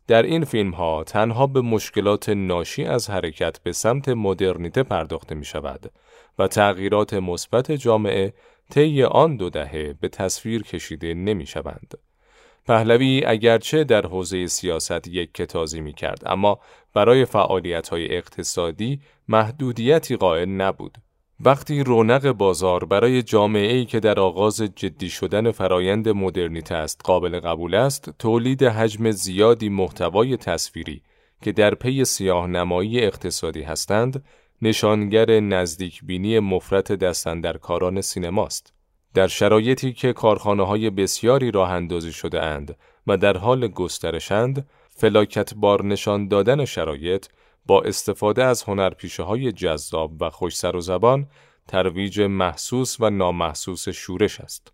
در 0.08 0.24
این 0.24 0.46
فیلم 0.46 0.72
ها 0.72 1.04
تنها 1.04 1.48
به 1.48 1.62
مشکلات 1.62 2.30
ناشی 2.30 2.86
از 2.86 3.10
حرکت 3.10 3.60
به 3.60 3.72
سمت 3.72 4.10
مدرنیته 4.10 4.84
پرداخته 4.84 5.36
می 5.36 5.46
شود 5.46 5.92
و 6.40 6.48
تغییرات 6.48 7.14
مثبت 7.14 7.72
جامعه 7.72 8.34
طی 8.70 9.04
آن 9.04 9.38
دو 9.38 9.50
دهه 9.50 9.94
به 10.02 10.08
تصویر 10.08 10.64
کشیده 10.64 11.14
نمی 11.14 11.46
شوند. 11.46 11.94
پهلوی 12.70 13.24
اگرچه 13.26 13.84
در 13.84 14.06
حوزه 14.06 14.48
سیاست 14.48 15.08
یک 15.08 15.34
کتازی 15.34 15.82
می 15.82 15.94
کرد 15.94 16.22
اما 16.26 16.60
برای 16.94 17.26
فعالیت 17.26 17.90
های 17.90 18.18
اقتصادی 18.18 19.00
محدودیتی 19.28 20.16
قائل 20.16 20.50
نبود. 20.50 20.98
وقتی 21.40 21.84
رونق 21.84 22.32
بازار 22.32 22.86
برای 22.86 23.24
جامعه 23.24 23.74
ای 23.74 23.86
که 23.86 24.00
در 24.00 24.20
آغاز 24.20 24.62
جدی 24.62 25.10
شدن 25.10 25.52
فرایند 25.52 26.10
مدرنیته 26.10 26.76
است 26.76 27.02
قابل 27.04 27.40
قبول 27.40 27.76
است، 27.76 28.10
تولید 28.20 28.64
حجم 28.64 29.12
زیادی 29.12 29.70
محتوای 29.70 30.38
تصویری 30.38 31.02
که 31.42 31.52
در 31.52 31.76
پی 31.76 32.06
سیاه 32.06 32.48
نمایی 32.48 33.00
اقتصادی 33.00 33.62
هستند، 33.62 34.24
نشانگر 34.62 35.40
نزدیک 35.40 36.04
بینی 36.04 36.40
مفرط 36.40 36.92
دست‌اندرکاران 36.92 38.02
سینماست. 38.02 38.79
در 39.14 39.28
شرایطی 39.28 39.94
که 39.94 40.14
کارخانه 40.14 40.64
های 40.64 40.90
بسیاری 40.90 41.52
راه 41.52 41.72
اندازی 41.72 42.12
شده 42.12 42.44
اند 42.44 42.78
و 43.08 43.18
در 43.18 43.38
حال 43.38 43.68
گسترشند، 43.68 44.68
فلاکت 44.90 45.54
بار 45.54 45.86
نشان 45.86 46.28
دادن 46.28 46.66
شرایط 46.66 47.26
با 47.66 47.82
استفاده 47.82 48.44
از 48.44 48.64
هنرپیشه 48.64 49.24
های 49.24 49.52
جذاب 49.52 50.22
و 50.22 50.30
خوش 50.30 50.58
سر 50.58 50.76
و 50.76 50.82
زبان 50.82 51.28
ترویج 51.68 52.22
محسوس 52.22 52.98
و 53.00 53.10
نامحسوس 53.10 53.90
شورش 53.90 54.42
است. 54.42 54.74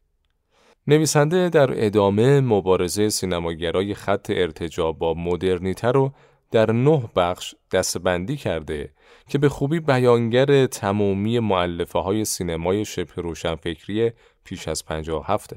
نویسنده 0.87 1.49
در 1.49 1.85
ادامه 1.85 2.41
مبارزه 2.41 3.09
سینماگرای 3.09 3.93
خط 3.93 4.29
ارتجاع 4.29 4.91
با 4.91 5.13
مدرنیته 5.13 5.87
رو 5.87 6.11
در 6.51 6.71
نه 6.71 7.09
بخش 7.15 7.55
دستبندی 7.71 8.37
کرده 8.37 8.89
که 9.29 9.37
به 9.37 9.49
خوبی 9.49 9.79
بیانگر 9.79 10.65
تمامی 10.65 11.39
معلفه 11.39 11.99
های 11.99 12.25
سینمای 12.25 12.85
شبه 12.85 13.21
روشنفکری 13.21 14.11
پیش 14.43 14.67
از 14.67 14.85
57 14.85 15.53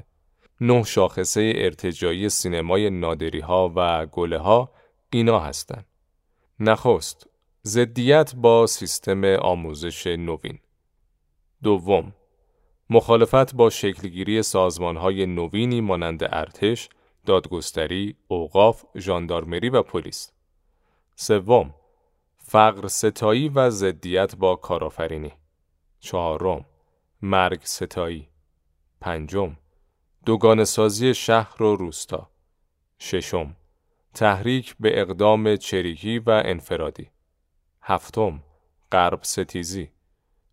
نه 0.61 0.83
شاخصه 0.83 1.53
ارتجایی 1.55 2.29
سینمای 2.29 2.89
نادری 2.89 3.39
ها 3.39 3.73
و 3.75 4.05
گله 4.05 4.37
ها 4.37 4.71
اینا 5.09 5.39
هستند. 5.39 5.85
نخست 6.59 7.27
ضدیت 7.65 8.35
با 8.35 8.67
سیستم 8.67 9.23
آموزش 9.25 10.07
نوین 10.07 10.59
دوم 11.63 12.13
مخالفت 12.89 13.55
با 13.55 13.69
شکلگیری 13.69 14.43
سازمانهای 14.43 15.25
نوینی 15.25 15.81
مانند 15.81 16.23
ارتش، 16.23 16.89
دادگستری، 17.25 18.15
اوقاف، 18.27 18.83
ژاندارمری 18.97 19.69
و 19.69 19.81
پلیس. 19.81 20.31
سوم 21.15 21.75
فقر 22.51 22.87
ستایی 22.87 23.49
و 23.49 23.69
ضدیت 23.69 24.35
با 24.35 24.55
کارآفرینی. 24.55 25.31
چهارم 25.99 26.65
مرگ 27.21 27.59
ستایی. 27.63 28.29
پنجم 29.01 29.57
دوگان 30.25 30.63
سازی 30.63 31.13
شهر 31.13 31.63
و 31.63 31.75
روستا. 31.75 32.29
ششم 32.99 33.55
تحریک 34.13 34.75
به 34.79 35.01
اقدام 35.01 35.55
چریکی 35.55 36.19
و 36.19 36.41
انفرادی. 36.45 37.09
هفتم 37.81 38.43
غرب 38.91 39.19
ستیزی. 39.23 39.89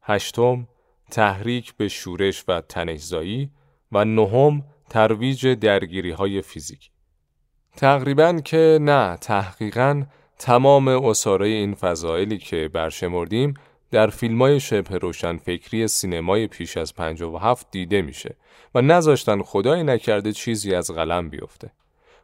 هشتم 0.02 0.68
تحریک 1.10 1.74
به 1.74 1.88
شورش 1.88 2.44
و 2.48 2.60
تنشزایی 2.60 3.50
و 3.92 4.04
نهم 4.04 4.64
ترویج 4.90 5.46
درگیری 5.46 6.10
های 6.10 6.42
فیزیکی. 6.42 6.90
تقریبا 7.76 8.40
که 8.44 8.78
نه 8.80 9.16
تحقیقا 9.16 10.06
تمام 10.38 10.88
اصاره 10.88 11.46
این 11.46 11.74
فضایلی 11.74 12.38
که 12.38 12.70
برشمردیم 12.72 13.54
در 13.90 14.06
فیلم 14.06 14.42
های 14.42 14.60
شبه 14.60 14.98
روشن 14.98 15.36
فکری 15.36 15.88
سینمای 15.88 16.46
پیش 16.46 16.76
از 16.76 16.94
57 16.94 17.66
دیده 17.70 18.02
میشه 18.02 18.36
و 18.74 18.82
نذاشتن 18.82 19.42
خدای 19.42 19.82
نکرده 19.82 20.32
چیزی 20.32 20.74
از 20.74 20.90
قلم 20.90 21.28
بیفته. 21.30 21.70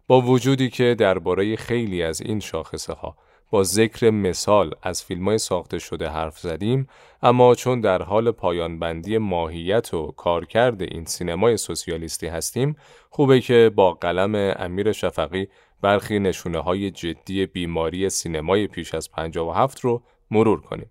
با 0.07 0.21
وجودی 0.21 0.71
که 0.71 0.95
درباره 0.99 1.57
خیلی 1.57 2.03
از 2.03 2.21
این 2.21 2.41
شاخصه 2.41 2.93
ها 2.93 3.17
با 3.51 3.63
ذکر 3.63 4.11
مثال 4.11 4.75
از 4.83 5.05
فیلم 5.05 5.29
های 5.29 5.39
ساخته 5.39 5.79
شده 5.79 6.09
حرف 6.09 6.39
زدیم 6.39 6.89
اما 7.23 7.55
چون 7.55 7.81
در 7.81 8.03
حال 8.03 8.31
پایان 8.31 8.79
بندی 8.79 9.19
ماهیت 9.19 9.95
و 9.95 10.07
کارکرد 10.17 10.83
این 10.83 11.05
سینمای 11.05 11.57
سوسیالیستی 11.57 12.27
هستیم 12.27 12.77
خوبه 13.11 13.41
که 13.41 13.71
با 13.75 13.93
قلم 13.93 14.55
امیر 14.59 14.93
شفقی 14.93 15.49
برخی 15.83 16.19
نشونه 16.19 16.59
های 16.59 16.91
جدی 16.91 17.47
بیماری 17.47 18.09
سینمای 18.09 18.67
پیش 18.67 18.95
از 18.95 19.11
57 19.11 19.81
رو 19.81 20.03
مرور 20.31 20.61
کنیم. 20.61 20.91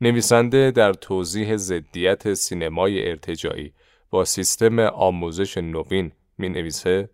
نویسنده 0.00 0.70
در 0.70 0.92
توضیح 0.92 1.56
ضدیت 1.56 2.34
سینمای 2.34 3.08
ارتجایی 3.08 3.72
با 4.10 4.24
سیستم 4.24 4.78
آموزش 4.78 5.58
نوین 5.58 6.12
می 6.38 6.48
نویسه 6.48 7.10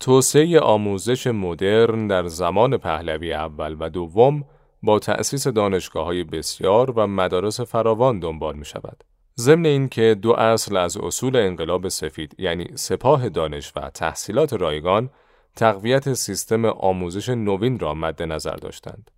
توسعه 0.00 0.60
آموزش 0.60 1.26
مدرن 1.26 2.06
در 2.06 2.26
زمان 2.26 2.76
پهلوی 2.76 3.32
اول 3.32 3.76
و 3.80 3.88
دوم 3.88 4.44
با 4.82 4.98
تأسیس 4.98 5.46
دانشگاه 5.46 6.04
های 6.04 6.24
بسیار 6.24 6.90
و 6.90 7.06
مدارس 7.06 7.60
فراوان 7.60 8.20
دنبال 8.20 8.56
می 8.56 8.64
شود. 8.64 9.04
ضمن 9.38 9.66
اینکه 9.66 10.16
دو 10.22 10.32
اصل 10.32 10.76
از 10.76 10.96
اصول 10.96 11.36
انقلاب 11.36 11.88
سفید 11.88 12.34
یعنی 12.38 12.66
سپاه 12.74 13.28
دانش 13.28 13.72
و 13.76 13.90
تحصیلات 13.90 14.52
رایگان 14.52 15.10
تقویت 15.56 16.14
سیستم 16.14 16.64
آموزش 16.64 17.28
نوین 17.28 17.78
را 17.78 17.94
مد 17.94 18.22
نظر 18.22 18.56
داشتند. 18.56 19.10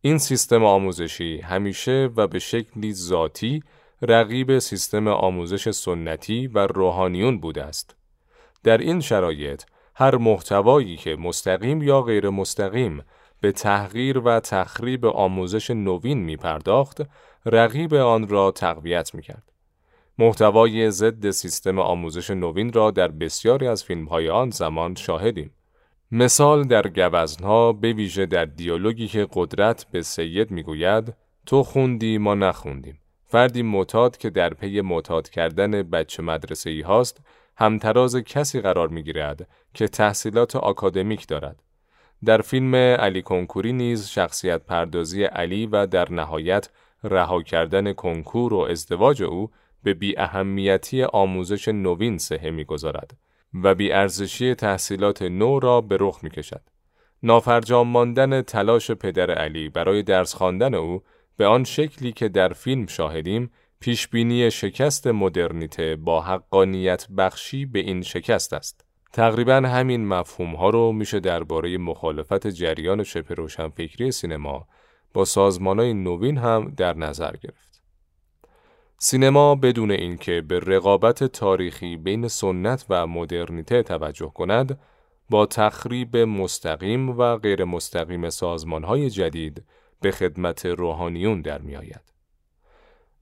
این 0.00 0.18
سیستم 0.18 0.64
آموزشی 0.64 1.40
همیشه 1.40 2.10
و 2.16 2.26
به 2.26 2.38
شکلی 2.38 2.94
ذاتی 2.94 3.62
رقیب 4.02 4.58
سیستم 4.58 5.08
آموزش 5.08 5.70
سنتی 5.70 6.46
و 6.46 6.58
روحانیون 6.66 7.40
بوده 7.40 7.62
است. 7.62 7.96
در 8.64 8.78
این 8.78 9.00
شرایط 9.00 9.62
هر 9.94 10.16
محتوایی 10.16 10.96
که 10.96 11.16
مستقیم 11.16 11.82
یا 11.82 12.02
غیر 12.02 12.30
مستقیم 12.30 13.04
به 13.40 13.52
تحقیر 13.52 14.18
و 14.18 14.40
تخریب 14.40 15.06
آموزش 15.06 15.70
نوین 15.70 16.18
می 16.18 16.36
پرداخت، 16.36 17.02
رقیب 17.46 17.94
آن 17.94 18.28
را 18.28 18.50
تقویت 18.50 19.14
می 19.14 19.22
کرد. 19.22 19.52
محتوای 20.18 20.90
ضد 20.90 21.30
سیستم 21.30 21.78
آموزش 21.78 22.30
نوین 22.30 22.72
را 22.72 22.90
در 22.90 23.08
بسیاری 23.08 23.66
از 23.66 23.84
فیلم 23.84 24.04
های 24.04 24.30
آن 24.30 24.50
زمان 24.50 24.94
شاهدیم. 24.94 25.50
مثال 26.14 26.64
در 26.64 26.88
گوزنها 26.88 27.72
به 27.72 27.92
ویژه 27.92 28.26
در 28.26 28.44
دیالوگی 28.44 29.08
که 29.08 29.28
قدرت 29.32 29.86
به 29.90 30.02
سید 30.02 30.50
می‌گوید 30.50 31.14
تو 31.46 31.62
خوندی 31.62 32.18
ما 32.18 32.34
نخوندیم. 32.34 32.98
فردی 33.26 33.62
معتاد 33.62 34.16
که 34.16 34.30
در 34.30 34.54
پی 34.54 34.80
معتاد 34.80 35.28
کردن 35.28 35.82
بچه 35.82 36.22
مدرسه 36.22 36.70
ای 36.70 36.80
هاست 36.80 37.20
همتراز 37.56 38.16
کسی 38.16 38.60
قرار 38.60 38.88
می 38.88 39.02
گیرد 39.02 39.48
که 39.74 39.88
تحصیلات 39.88 40.56
آکادمیک 40.56 41.26
دارد. 41.26 41.62
در 42.24 42.40
فیلم 42.40 42.74
علی 42.74 43.22
کنکوری 43.22 43.72
نیز 43.72 44.08
شخصیت 44.08 44.62
پردازی 44.62 45.24
علی 45.24 45.66
و 45.66 45.86
در 45.86 46.12
نهایت 46.12 46.68
رها 47.04 47.42
کردن 47.42 47.92
کنکور 47.92 48.54
و 48.54 48.58
ازدواج 48.58 49.22
او 49.22 49.50
به 49.82 49.94
بی 49.94 50.18
اهمیتی 50.18 51.02
آموزش 51.02 51.68
نوین 51.68 52.18
سهه 52.18 52.50
می‌گذارد 52.50 53.21
و 53.54 53.74
بی 53.74 53.92
ارزشی 53.92 54.54
تحصیلات 54.54 55.22
نو 55.22 55.60
را 55.60 55.80
به 55.80 55.96
رخ 56.00 56.18
می 56.22 56.30
کشد. 56.30 56.62
نافرجام 57.22 57.88
ماندن 57.88 58.42
تلاش 58.42 58.90
پدر 58.90 59.30
علی 59.30 59.68
برای 59.68 60.02
درس 60.02 60.34
خواندن 60.34 60.74
او 60.74 61.02
به 61.36 61.46
آن 61.46 61.64
شکلی 61.64 62.12
که 62.12 62.28
در 62.28 62.52
فیلم 62.52 62.86
شاهدیم 62.86 63.50
پیشبینی 63.80 64.50
شکست 64.50 65.06
مدرنیته 65.06 65.96
با 65.96 66.20
حقانیت 66.20 67.06
بخشی 67.18 67.66
به 67.66 67.78
این 67.78 68.02
شکست 68.02 68.52
است. 68.52 68.84
تقریبا 69.12 69.54
همین 69.54 70.08
مفهوم 70.08 70.54
ها 70.54 70.70
رو 70.70 70.92
میشه 70.92 71.20
درباره 71.20 71.78
مخالفت 71.78 72.46
جریان 72.46 73.02
شبه 73.02 73.34
روشنفکری 73.34 74.10
سینما 74.10 74.66
با 75.14 75.24
سازمان 75.24 75.78
های 75.78 75.94
نوین 75.94 76.38
هم 76.38 76.74
در 76.76 76.96
نظر 76.96 77.36
گرفت. 77.36 77.71
سینما 79.04 79.54
بدون 79.54 79.90
اینکه 79.90 80.40
به 80.40 80.60
رقابت 80.60 81.24
تاریخی 81.24 81.96
بین 81.96 82.28
سنت 82.28 82.86
و 82.90 83.06
مدرنیته 83.06 83.82
توجه 83.82 84.32
کند، 84.34 84.78
با 85.30 85.46
تخریب 85.46 86.16
مستقیم 86.16 87.10
و 87.10 87.36
غیر 87.36 87.64
مستقیم 87.64 88.30
سازمان 88.30 88.84
های 88.84 89.10
جدید 89.10 89.64
به 90.00 90.10
خدمت 90.10 90.66
روحانیون 90.66 91.40
در 91.40 91.58
می 91.58 91.76
آید. 91.76 92.12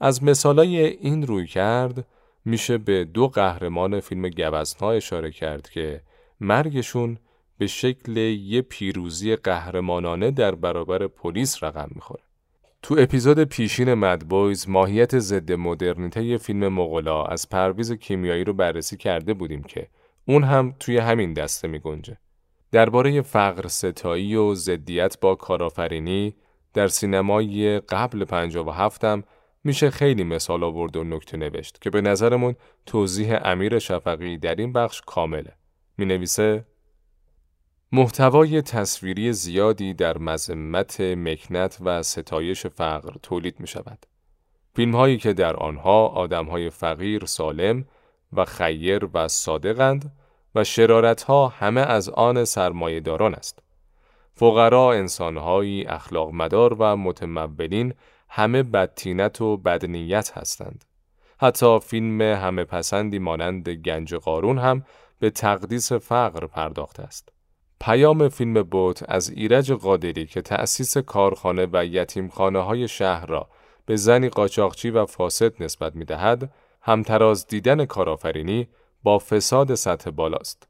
از 0.01 0.25
مثالای 0.25 0.77
این 0.79 1.27
روی 1.27 1.47
کرد 1.47 2.07
میشه 2.45 2.79
به 2.79 3.05
دو 3.05 3.29
قهرمان 3.29 4.01
فیلم 4.01 4.29
گوزنها 4.29 4.93
اشاره 4.93 5.31
کرد 5.31 5.71
که 5.71 6.03
مرگشون 6.41 7.19
به 7.59 7.67
شکل 7.67 8.17
یه 8.17 8.63
پیروزی 8.63 9.37
قهرمانانه 9.37 10.31
در 10.31 10.55
برابر 10.55 11.07
پلیس 11.07 11.63
رقم 11.65 11.89
می‌خوره. 11.95 12.30
تو 12.83 12.97
اپیزود 12.99 13.45
پیشین 13.45 13.95
مدبویز 13.95 14.69
ماهیت 14.69 15.19
ضد 15.19 15.53
مدرنیته 15.53 16.37
فیلم 16.37 16.69
مغلا 16.69 17.25
از 17.25 17.49
پرویز 17.49 17.93
کیمیایی 17.93 18.45
رو 18.45 18.53
بررسی 18.53 18.97
کرده 18.97 19.35
بودیم 19.35 19.63
که 19.63 19.89
اون 20.29 20.45
هم 20.45 20.75
توی 20.81 20.99
همین 20.99 21.33
دسته 21.33 21.69
می 21.69 21.79
گنجه. 21.79 22.17
درباره 22.73 23.23
فقر 23.23 23.69
ستایی 23.69 24.35
و 24.35 24.55
ضدیت 24.55 25.21
با 25.21 25.35
کارآفرینی 25.35 26.35
در 26.75 26.89
سینمای 26.89 27.81
قبل 27.81 28.25
57 28.25 29.05
هم 29.05 29.25
میشه 29.65 29.91
خیلی 29.91 30.25
مثال 30.25 30.65
آورد 30.65 30.97
و 30.97 31.05
نکته 31.05 31.37
نوشت 31.37 31.81
که 31.81 31.91
به 31.91 32.01
نظرمون 32.01 32.55
توضیح 32.87 33.39
امیر 33.45 33.79
شفقی 33.79 34.39
در 34.39 34.55
این 34.55 34.73
بخش 34.73 35.03
کامله. 35.07 35.53
می 35.99 36.05
نویسه 36.05 36.65
محتوای 37.93 38.63
تصویری 38.63 39.33
زیادی 39.33 39.95
در 39.95 40.19
مذمت 40.19 41.01
مکنت 41.01 41.79
و 41.81 42.03
ستایش 42.03 42.67
فقر 42.67 43.13
تولید 43.23 43.61
می 43.61 43.67
شود. 43.67 44.07
فیلم 44.75 44.97
هایی 44.97 45.19
که 45.19 45.33
در 45.33 45.57
آنها 45.57 46.07
آدم 46.07 46.47
های 46.47 46.71
فقیر 46.71 47.25
سالم 47.25 47.85
و 48.33 48.45
خیر 48.45 49.09
و 49.15 49.29
صادقند 49.29 50.13
و 50.55 50.65
شرارت 50.65 51.23
ها 51.23 51.49
همه 51.49 51.81
از 51.81 52.09
آن 52.09 52.45
سرمایهداران 52.45 53.35
است. 53.35 53.59
فقرا 54.35 54.93
انسانهایی 54.93 55.87
اخلاق 55.87 56.31
مدار 56.33 56.77
و 56.79 56.97
متمولین 56.97 57.95
همه 58.29 58.63
بدتینت 58.63 59.41
و 59.41 59.57
بدنیت 59.57 60.39
هستند. 60.39 60.85
حتی 61.41 61.79
فیلم 61.81 62.21
همه 62.21 62.65
پسندی 62.65 63.19
مانند 63.19 63.69
گنج 63.69 64.15
قارون 64.15 64.59
هم 64.59 64.85
به 65.19 65.31
تقدیس 65.31 65.93
فقر 65.93 66.47
پرداخته 66.47 67.03
است. 67.03 67.40
پیام 67.81 68.29
فیلم 68.29 68.63
بوت 68.63 69.05
از 69.09 69.31
ایرج 69.31 69.73
قادری 69.73 70.27
که 70.27 70.43
تأسیس 70.43 70.99
کارخانه 70.99 71.67
و 71.73 71.85
یتیمخانه 71.85 72.59
های 72.59 72.89
شهر 72.89 73.27
را 73.27 73.49
به 73.87 73.97
زنی 73.97 74.29
قاچاقچی 74.29 74.91
و 74.91 75.07
فاسد 75.07 75.63
نسبت 75.63 75.97
می 75.97 76.05
دهد، 76.05 76.53
همتراز 76.83 77.47
دیدن 77.47 77.85
کارآفرینی 77.85 78.69
با 79.03 79.19
فساد 79.19 79.75
سطح 79.75 80.11
بالاست. 80.11 80.69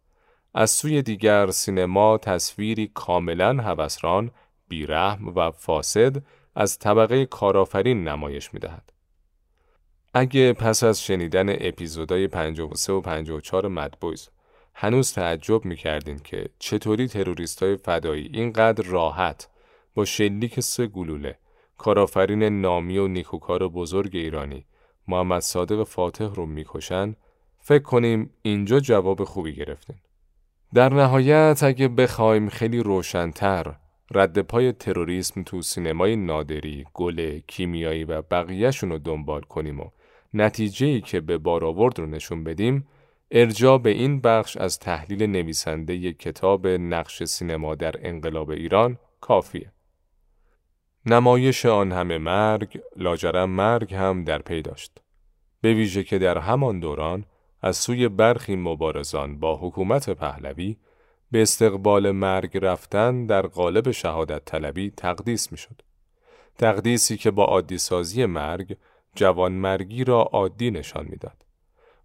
از 0.55 0.71
سوی 0.71 1.03
دیگر 1.03 1.51
سینما 1.51 2.19
تصویری 2.19 2.91
کاملا 2.95 3.63
هوسران، 3.63 4.31
بیرحم 4.69 5.29
و 5.29 5.51
فاسد 5.51 6.23
از 6.55 6.79
طبقه 6.79 7.27
کارآفرین 7.27 8.09
نمایش 8.09 8.55
می 8.55 8.61
دهد. 8.61 8.93
اگه 10.15 10.53
پس 10.53 10.85
از 10.85 11.03
شنیدن 11.03 11.49
اپیزودهای 11.49 12.29
53 12.29 12.93
و 12.93 13.01
54 13.01 13.69
مدبویز 13.69 14.29
هنوز 14.75 15.13
تعجب 15.13 15.65
می 15.65 15.77
کردین 15.77 16.19
که 16.19 16.49
چطوری 16.59 17.09
تروریست 17.09 17.63
های 17.63 17.77
فدایی 17.77 18.31
اینقدر 18.33 18.85
راحت 18.87 19.49
با 19.95 20.05
شلیک 20.05 20.61
سه 20.61 20.87
گلوله 20.87 21.39
کارآفرین 21.79 22.61
نامی 22.61 22.99
و 22.99 23.09
نیکوکار 23.09 23.69
بزرگ 23.69 24.17
ایرانی 24.17 24.67
محمد 25.09 25.41
صادق 25.41 25.85
فاتح 25.85 26.35
رو 26.35 26.47
می‌کشن 26.47 27.17
فکر 27.59 27.83
کنیم 27.83 28.31
اینجا 28.43 28.81
جواب 28.81 29.25
خوبی 29.25 29.55
گرفتیم. 29.55 30.03
در 30.75 30.95
نهایت 30.95 31.61
اگه 31.63 31.89
بخوایم 31.89 32.49
خیلی 32.49 32.81
روشنتر 32.83 33.75
رد 34.15 34.39
پای 34.39 34.73
تروریسم 34.73 35.43
تو 35.43 35.63
سینمای 35.63 36.17
نادری، 36.17 36.85
گل، 36.95 37.39
کیمیایی 37.39 38.05
و 38.05 38.23
بقیهشون 38.23 38.91
رو 38.91 38.99
دنبال 38.99 39.41
کنیم 39.41 39.81
و 39.81 39.91
نتیجه 40.35 40.87
ای 40.87 41.01
که 41.01 41.21
به 41.21 41.39
بار 41.39 41.65
آورد 41.65 41.99
رو 41.99 42.07
نشون 42.07 42.45
بدیم 42.45 42.87
ارجا 43.33 43.79
به 43.79 43.91
این 43.91 44.21
بخش 44.21 44.57
از 44.57 44.79
تحلیل 44.79 45.23
نویسنده 45.23 45.95
یک 45.95 46.19
کتاب 46.19 46.67
نقش 46.67 47.25
سینما 47.25 47.75
در 47.75 47.95
انقلاب 48.09 48.51
ایران 48.51 48.99
کافیه. 49.21 49.73
نمایش 51.07 51.67
آن 51.67 51.93
همه 51.93 52.19
مرگ، 52.19 52.81
لاجرم 52.97 53.51
مرگ 53.51 53.95
هم 53.95 54.25
در 54.25 54.39
پی 54.39 54.63
داشت. 54.63 54.93
به 55.61 55.75
ویژه 55.75 56.05
که 56.05 56.19
در 56.19 56.39
همان 56.39 56.81
دوران 56.81 57.25
از 57.63 57.77
سوی 57.77 58.09
برخی 58.09 58.57
مبارزان 58.57 59.39
با 59.39 59.57
حکومت 59.57 60.11
پهلوی 60.11 60.77
به 61.31 61.43
استقبال 61.43 62.11
مرگ 62.11 62.59
رفتن 62.63 63.27
در 63.27 63.47
قالب 63.47 63.91
شهادت 63.91 64.45
طلبی 64.45 64.91
تقدیس 64.91 65.53
می 65.53 65.59
شد. 65.59 65.83
تقدیسی 66.59 67.17
که 67.17 67.31
با 67.31 67.45
عادی 67.45 67.79
سازی 67.79 68.27
مرگ 68.27 68.77
جوان 69.15 69.53
مرگی 69.53 70.05
را 70.05 70.23
عادی 70.23 70.71
نشان 70.71 71.07
می‌داد. 71.11 71.50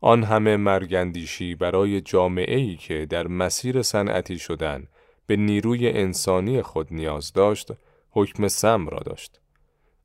آن 0.05 0.23
همه 0.23 0.57
مرگندیشی 0.57 1.55
برای 1.55 2.01
جامعه 2.01 2.57
ای 2.57 2.75
که 2.75 3.05
در 3.05 3.27
مسیر 3.27 3.81
صنعتی 3.81 4.39
شدن 4.39 4.87
به 5.27 5.35
نیروی 5.35 5.89
انسانی 5.89 6.61
خود 6.61 6.87
نیاز 6.91 7.33
داشت، 7.33 7.71
حکم 8.09 8.47
سم 8.47 8.87
را 8.87 8.99
داشت. 8.99 9.41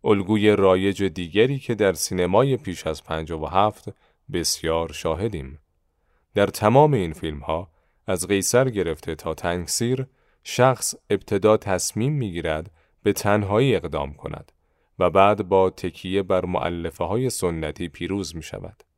الگوی 0.05 0.51
رایج 0.57 1.03
دیگری 1.03 1.59
که 1.59 1.75
در 1.75 1.93
سینمای 1.93 2.57
پیش 2.57 2.87
از 2.87 3.03
و 3.11 3.47
هفت 3.47 3.95
بسیار 4.33 4.93
شاهدیم. 4.93 5.59
در 6.35 6.47
تمام 6.47 6.95
این 6.95 7.13
فیلم 7.13 7.41
ها 7.41 7.71
از 8.07 8.27
قیصر 8.27 8.71
گرفته 8.71 9.15
تا 9.15 9.35
تنگسیر 9.35 10.07
شخص 10.45 10.95
ابتدا 11.11 11.57
تصمیم 11.57 12.13
می‌گیرد 12.13 12.71
به 13.03 13.13
تنهایی 13.13 13.77
اقدام 13.77 14.15
کند 14.15 14.53
و 14.99 15.11
بعد 15.11 15.49
با 15.49 15.71
تکیه 15.71 16.23
بر 16.23 16.45
معلفه 16.45 17.05
های 17.05 17.31
سنتی 17.31 17.89
پیروز 17.89 18.37
می 18.37 18.43
شود. 18.43 18.90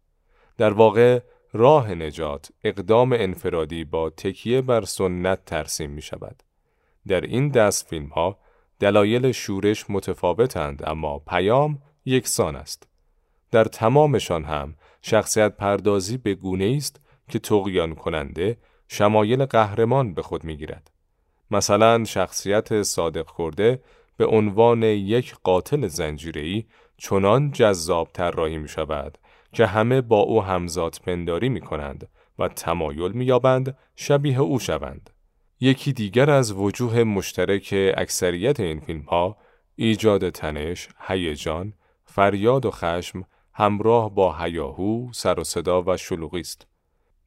در 0.63 0.73
واقع 0.73 1.21
راه 1.53 1.95
نجات 1.95 2.53
اقدام 2.65 3.13
انفرادی 3.13 3.85
با 3.85 4.11
تکیه 4.11 4.61
بر 4.61 4.85
سنت 4.85 5.45
ترسیم 5.45 5.91
می 5.91 6.03
شود. 6.03 6.43
در 7.07 7.21
این 7.21 7.49
دست 7.49 7.89
فیلم 7.89 8.07
ها 8.07 8.39
دلایل 8.79 9.33
شورش 9.33 9.85
متفاوتند 9.89 10.83
اما 10.87 11.19
پیام 11.19 11.79
یکسان 12.05 12.57
است. 12.57 12.89
در 13.51 13.65
تمامشان 13.65 14.45
هم 14.45 14.75
شخصیت 15.03 15.57
پردازی 15.57 16.17
به 16.17 16.35
گونه 16.35 16.75
است 16.77 17.01
که 17.29 17.39
تقیان 17.39 17.95
کننده 17.95 18.57
شمایل 18.89 19.45
قهرمان 19.45 20.15
به 20.15 20.23
خود 20.23 20.45
می 20.45 20.57
گیرد. 20.57 20.91
مثلا 21.51 22.05
شخصیت 22.05 22.83
صادق 22.83 23.27
کرده 23.39 23.83
به 24.17 24.27
عنوان 24.27 24.83
یک 24.83 25.35
قاتل 25.43 25.87
زنجیری 25.87 26.67
چنان 26.99 27.51
جذاب 27.51 28.09
طراحی 28.13 28.59
می 28.59 28.69
شود 28.69 29.19
که 29.53 29.67
همه 29.67 30.01
با 30.01 30.21
او 30.21 30.43
همزاد 30.43 30.97
پنداری 31.07 31.49
می 31.49 31.61
کنند 31.61 32.09
و 32.39 32.49
تمایل 32.49 33.13
می 33.13 33.25
یابند 33.25 33.77
شبیه 33.97 34.41
او 34.41 34.59
شوند. 34.59 35.11
یکی 35.61 35.93
دیگر 35.93 36.31
از 36.31 36.53
وجوه 36.53 37.05
مشترک 37.05 37.75
اکثریت 37.97 38.61
این 38.61 38.81
فیلم 38.81 39.03
ها 39.03 39.37
ایجاد 39.77 40.31
تنش، 40.31 40.89
هیجان، 41.01 41.73
فریاد 42.05 42.67
و 42.67 42.71
خشم 42.71 43.25
همراه 43.55 44.15
با 44.15 44.33
هیاهو، 44.39 45.09
سر 45.13 45.41
و 45.41 45.45
صدا 45.45 45.83
و 45.83 45.97
شلوغی 45.97 46.41
است. 46.41 46.67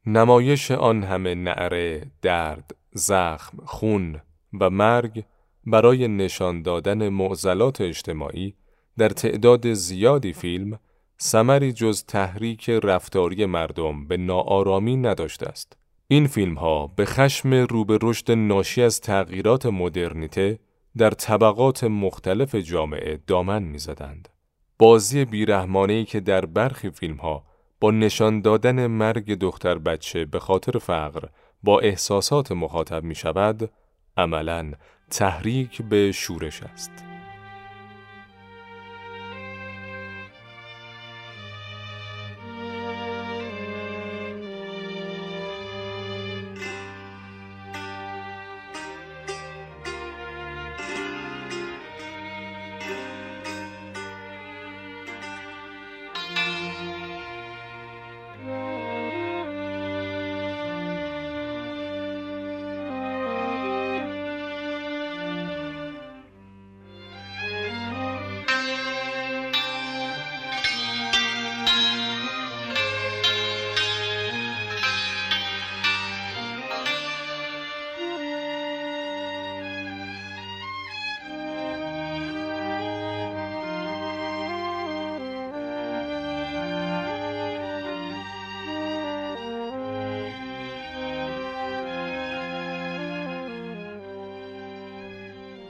نمایش 0.06 0.72
آن 0.72 1.04
همه 1.04 1.36
نعره، 1.36 2.12
درد، 2.22 2.76
زخم، 2.92 3.58
خون 3.66 4.22
و 4.60 4.70
مرگ 4.70 5.24
برای 5.66 6.08
نشان 6.08 6.62
دادن 6.62 7.10
معضلات 7.10 7.82
اجتماعی 7.82 8.56
در 8.98 9.10
تعداد 9.10 9.74
زیادی 9.74 10.34
فیلم 10.34 10.80
سمری 11.18 11.74
جز 11.74 12.04
تحریک 12.04 12.70
رفتاری 12.70 13.46
مردم 13.46 14.08
به 14.08 14.18
ناآرامی 14.18 14.98
نداشته 14.98 15.48
است. 15.48 15.78
این 16.08 16.28
فیلم 16.28 16.56
ها 16.56 16.88
به 16.88 17.06
خشم 17.06 17.54
رو 17.54 17.86
به 17.86 18.00
رشد 18.02 18.32
ناشی 18.32 18.82
از 18.82 19.02
تغییرات 19.02 19.66
مدرنیته 19.66 20.60
در 20.98 21.10
طبقات 21.10 21.84
مختلف 21.84 22.56
جامعه 22.56 23.20
دامن 23.28 23.64
می‌زدند. 23.64 24.30
بازی 24.80 25.26
بیرحمانهی 25.26 26.06
که 26.06 26.20
در 26.20 26.46
برخی 26.46 26.90
فیلم 26.90 27.16
ها 27.16 27.46
با 27.80 27.92
نشان 27.92 28.42
دادن 28.42 28.88
مرگ 28.88 29.34
دختر 29.34 29.78
بچه 29.78 30.26
به 30.26 30.40
خاطر 30.40 30.80
فقر 30.80 31.30
با 31.64 31.80
احساسات 31.80 32.52
مخاطب 32.52 33.04
می 33.04 33.16
شود، 33.16 33.72
عملا 34.18 34.72
تحریک 35.10 35.82
به 35.82 36.12
شورش 36.12 36.64
است. 36.64 37.15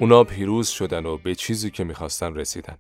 اونا 0.05 0.23
پیروز 0.23 0.67
شدن 0.67 1.05
و 1.05 1.17
به 1.17 1.35
چیزی 1.35 1.71
که 1.71 1.83
می‌خواستن 1.83 2.35
رسیدن. 2.35 2.77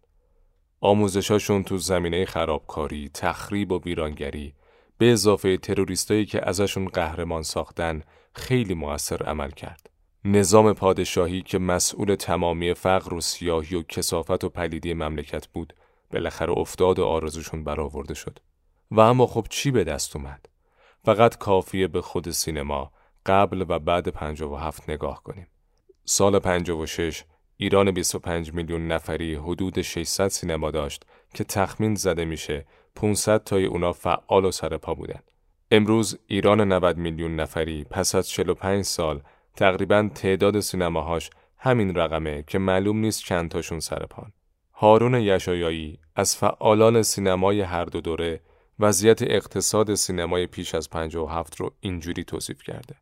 آموزشاشون 0.81 1.63
تو 1.63 1.77
زمینه 1.77 2.25
خرابکاری، 2.25 3.09
تخریب 3.13 3.71
و 3.71 3.81
ویرانگری 3.85 4.53
به 4.97 5.11
اضافه 5.11 5.57
تروریستایی 5.57 6.25
که 6.25 6.49
ازشون 6.49 6.87
قهرمان 6.87 7.43
ساختن 7.43 8.01
خیلی 8.33 8.73
موثر 8.73 9.23
عمل 9.23 9.51
کرد. 9.51 9.89
نظام 10.25 10.73
پادشاهی 10.73 11.41
که 11.41 11.59
مسئول 11.59 12.15
تمامی 12.15 12.73
فقر 12.73 13.13
و 13.13 13.21
سیاهی 13.21 13.75
و 13.75 13.83
کسافت 13.83 14.43
و 14.43 14.49
پلیدی 14.49 14.93
مملکت 14.93 15.47
بود 15.47 15.73
بالاخره 16.13 16.57
افتاد 16.57 16.99
و 16.99 17.05
آرزوشون 17.05 17.63
برآورده 17.63 18.13
شد. 18.13 18.39
و 18.91 18.99
اما 18.99 19.27
خب 19.27 19.47
چی 19.49 19.71
به 19.71 19.83
دست 19.83 20.15
اومد؟ 20.15 20.49
فقط 21.05 21.37
کافیه 21.37 21.87
به 21.87 22.01
خود 22.01 22.31
سینما 22.31 22.91
قبل 23.25 23.65
و 23.69 23.79
بعد 23.79 24.07
57 24.07 24.89
نگاه 24.89 25.23
کنیم. 25.23 25.47
سال 26.07 26.39
56 26.39 27.23
ایران 27.57 27.91
25 27.91 28.53
میلیون 28.53 28.87
نفری 28.87 29.35
حدود 29.35 29.81
600 29.81 30.27
سینما 30.27 30.71
داشت 30.71 31.03
که 31.33 31.43
تخمین 31.43 31.95
زده 31.95 32.25
میشه 32.25 32.65
500 32.95 33.43
تای 33.43 33.65
اونا 33.65 33.93
فعال 33.93 34.45
و 34.45 34.51
سرپا 34.51 34.93
بودن. 34.93 35.19
امروز 35.71 36.19
ایران 36.27 36.61
90 36.61 36.97
میلیون 36.97 37.35
نفری 37.35 37.83
پس 37.83 38.15
از 38.15 38.29
45 38.29 38.85
سال 38.85 39.21
تقریبا 39.55 40.09
تعداد 40.15 40.59
سینماهاش 40.59 41.29
همین 41.57 41.95
رقمه 41.95 42.43
که 42.47 42.59
معلوم 42.59 42.97
نیست 42.97 43.23
چند 43.23 43.51
تاشون 43.51 43.79
سرپان. 43.79 44.31
هارون 44.73 45.13
یشایایی 45.15 45.99
از 46.15 46.35
فعالان 46.35 47.01
سینمای 47.01 47.61
هر 47.61 47.85
دو 47.85 48.01
دوره 48.01 48.41
وضعیت 48.79 49.21
اقتصاد 49.21 49.95
سینمای 49.95 50.47
پیش 50.47 50.75
از 50.75 50.89
57 50.89 51.55
رو 51.55 51.73
اینجوری 51.79 52.23
توصیف 52.23 52.63
کرده. 52.63 52.95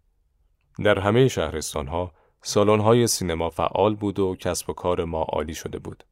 در 0.84 1.00
همه 1.00 1.28
شهرستان 1.28 1.88
ها 1.88 2.12
سالن 2.46 2.80
های 2.80 3.08
سینما 3.08 3.50
فعال 3.50 3.96
بود 3.96 4.20
و 4.20 4.36
کسب 4.36 4.70
و 4.70 4.74
کار 4.74 5.06
ما 5.06 5.22
عالی 5.22 5.54
شده 5.54 5.80
بود. 5.80 6.04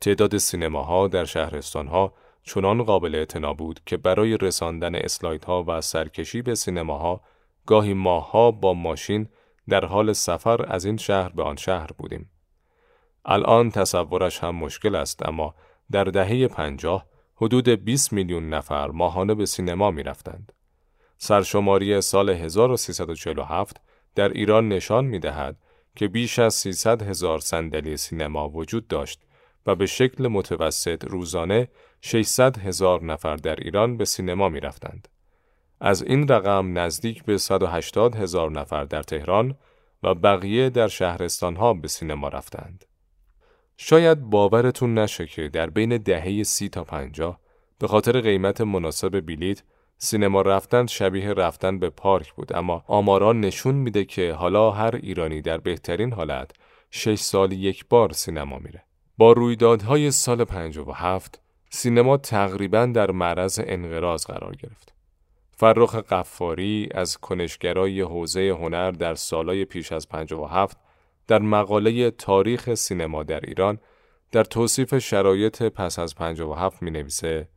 تعداد 0.00 0.38
سینماها 0.38 1.08
در 1.08 1.24
شهرستان 1.24 1.86
ها 1.86 2.12
چنان 2.42 2.82
قابل 2.82 3.14
اعتنا 3.14 3.54
بود 3.54 3.80
که 3.86 3.96
برای 3.96 4.36
رساندن 4.36 5.00
ها 5.46 5.64
و 5.66 5.80
سرکشی 5.80 6.42
به 6.42 6.54
سینماها 6.54 7.20
گاهی 7.66 7.94
ماهها 7.94 8.50
با 8.50 8.74
ماشین 8.74 9.28
در 9.68 9.84
حال 9.84 10.12
سفر 10.12 10.72
از 10.72 10.84
این 10.84 10.96
شهر 10.96 11.28
به 11.28 11.42
آن 11.42 11.56
شهر 11.56 11.90
بودیم. 11.98 12.30
الان 13.24 13.70
تصورش 13.70 14.38
هم 14.38 14.54
مشکل 14.54 14.94
است 14.94 15.28
اما 15.28 15.54
در 15.90 16.04
دهه 16.04 16.48
پنجاه 16.48 17.06
حدود 17.36 17.68
20 17.68 18.12
میلیون 18.12 18.48
نفر 18.48 18.88
ماهانه 18.88 19.34
به 19.34 19.46
سینما 19.46 19.90
می 19.90 20.02
رفتند. 20.02 20.52
سرشماری 21.18 22.00
سال 22.00 22.30
1347 22.30 23.80
در 24.14 24.28
ایران 24.28 24.68
نشان 24.68 25.04
می 25.04 25.18
دهد 25.18 25.56
که 25.96 26.08
بیش 26.08 26.38
از 26.38 26.54
300 26.54 27.02
هزار 27.02 27.38
صندلی 27.38 27.96
سینما 27.96 28.48
وجود 28.48 28.88
داشت 28.88 29.22
و 29.66 29.74
به 29.74 29.86
شکل 29.86 30.28
متوسط 30.28 31.04
روزانه 31.04 31.68
600 32.00 32.58
هزار 32.58 33.04
نفر 33.04 33.36
در 33.36 33.56
ایران 33.56 33.96
به 33.96 34.04
سینما 34.04 34.48
می 34.48 34.60
رفتند. 34.60 35.08
از 35.80 36.02
این 36.02 36.28
رقم 36.28 36.78
نزدیک 36.78 37.24
به 37.24 37.38
180 37.38 38.14
هزار 38.14 38.50
نفر 38.50 38.84
در 38.84 39.02
تهران 39.02 39.54
و 40.02 40.14
بقیه 40.14 40.70
در 40.70 40.88
شهرستانها 40.88 41.74
به 41.74 41.88
سینما 41.88 42.28
رفتند. 42.28 42.84
شاید 43.76 44.20
باورتون 44.20 44.98
نشه 44.98 45.26
که 45.26 45.48
در 45.48 45.70
بین 45.70 45.96
دهه 45.96 46.42
سی 46.42 46.68
تا 46.68 46.84
پنجاه 46.84 47.40
به 47.78 47.88
خاطر 47.88 48.20
قیمت 48.20 48.60
مناسب 48.60 49.20
بلیت 49.20 49.62
سینما 50.02 50.42
رفتن 50.42 50.86
شبیه 50.86 51.32
رفتن 51.32 51.78
به 51.78 51.90
پارک 51.90 52.32
بود 52.32 52.56
اما 52.56 52.84
آماران 52.86 53.40
نشون 53.40 53.74
میده 53.74 54.04
که 54.04 54.32
حالا 54.32 54.70
هر 54.70 54.96
ایرانی 55.02 55.42
در 55.42 55.58
بهترین 55.58 56.12
حالت 56.12 56.50
شش 56.90 57.18
سال 57.18 57.52
یک 57.52 57.84
بار 57.88 58.12
سینما 58.12 58.58
میره. 58.58 58.82
با 59.18 59.32
رویدادهای 59.32 60.10
سال 60.10 60.44
57 60.44 61.40
سینما 61.70 62.16
تقریبا 62.16 62.86
در 62.86 63.10
معرض 63.10 63.60
انقراض 63.64 64.26
قرار 64.26 64.56
گرفت. 64.56 64.94
فرخ 65.56 65.94
قفاری 65.94 66.88
از 66.94 67.18
کنشگرای 67.18 68.00
حوزه 68.00 68.56
هنر 68.60 68.90
در 68.90 69.14
سالهای 69.14 69.64
پیش 69.64 69.92
از 69.92 70.08
57 70.08 70.76
در 71.26 71.38
مقاله 71.38 72.10
تاریخ 72.10 72.74
سینما 72.74 73.22
در 73.22 73.40
ایران 73.40 73.78
در 74.32 74.44
توصیف 74.44 74.98
شرایط 74.98 75.62
پس 75.62 75.98
از 75.98 76.14
57 76.14 76.82
می 76.82 76.90
نویسه 76.90 77.48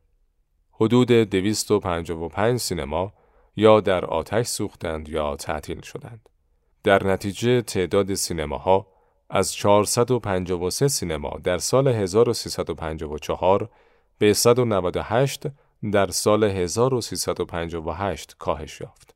حدود 0.84 1.12
255 1.12 2.60
سینما 2.60 3.14
یا 3.56 3.80
در 3.80 4.06
آتش 4.06 4.48
سوختند 4.48 5.10
یا 5.10 5.36
تعطیل 5.36 5.82
شدند. 5.82 6.30
در 6.84 7.08
نتیجه 7.08 7.62
تعداد 7.62 8.14
سینماها 8.14 8.88
از 9.30 9.54
453 9.54 10.88
سینما 10.88 11.40
در 11.44 11.58
سال 11.58 11.88
1354 11.88 13.70
به 14.18 14.34
198 14.34 15.44
در 15.92 16.08
سال 16.08 16.44
1358 16.44 18.36
کاهش 18.40 18.82
یافت. 18.82 19.16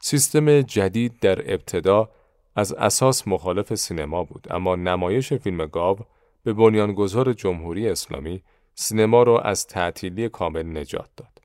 سیستم 0.00 0.60
جدید 0.60 1.20
در 1.20 1.52
ابتدا 1.52 2.08
از 2.56 2.72
اساس 2.72 3.28
مخالف 3.28 3.74
سینما 3.74 4.24
بود 4.24 4.46
اما 4.50 4.76
نمایش 4.76 5.32
فیلم 5.32 5.66
گاو 5.66 5.98
به 6.42 6.52
بنیانگذار 6.52 7.32
جمهوری 7.32 7.88
اسلامی 7.88 8.42
سینما 8.74 9.22
را 9.22 9.40
از 9.40 9.66
تعطیلی 9.66 10.28
کامل 10.28 10.78
نجات 10.78 11.08
داد. 11.16 11.40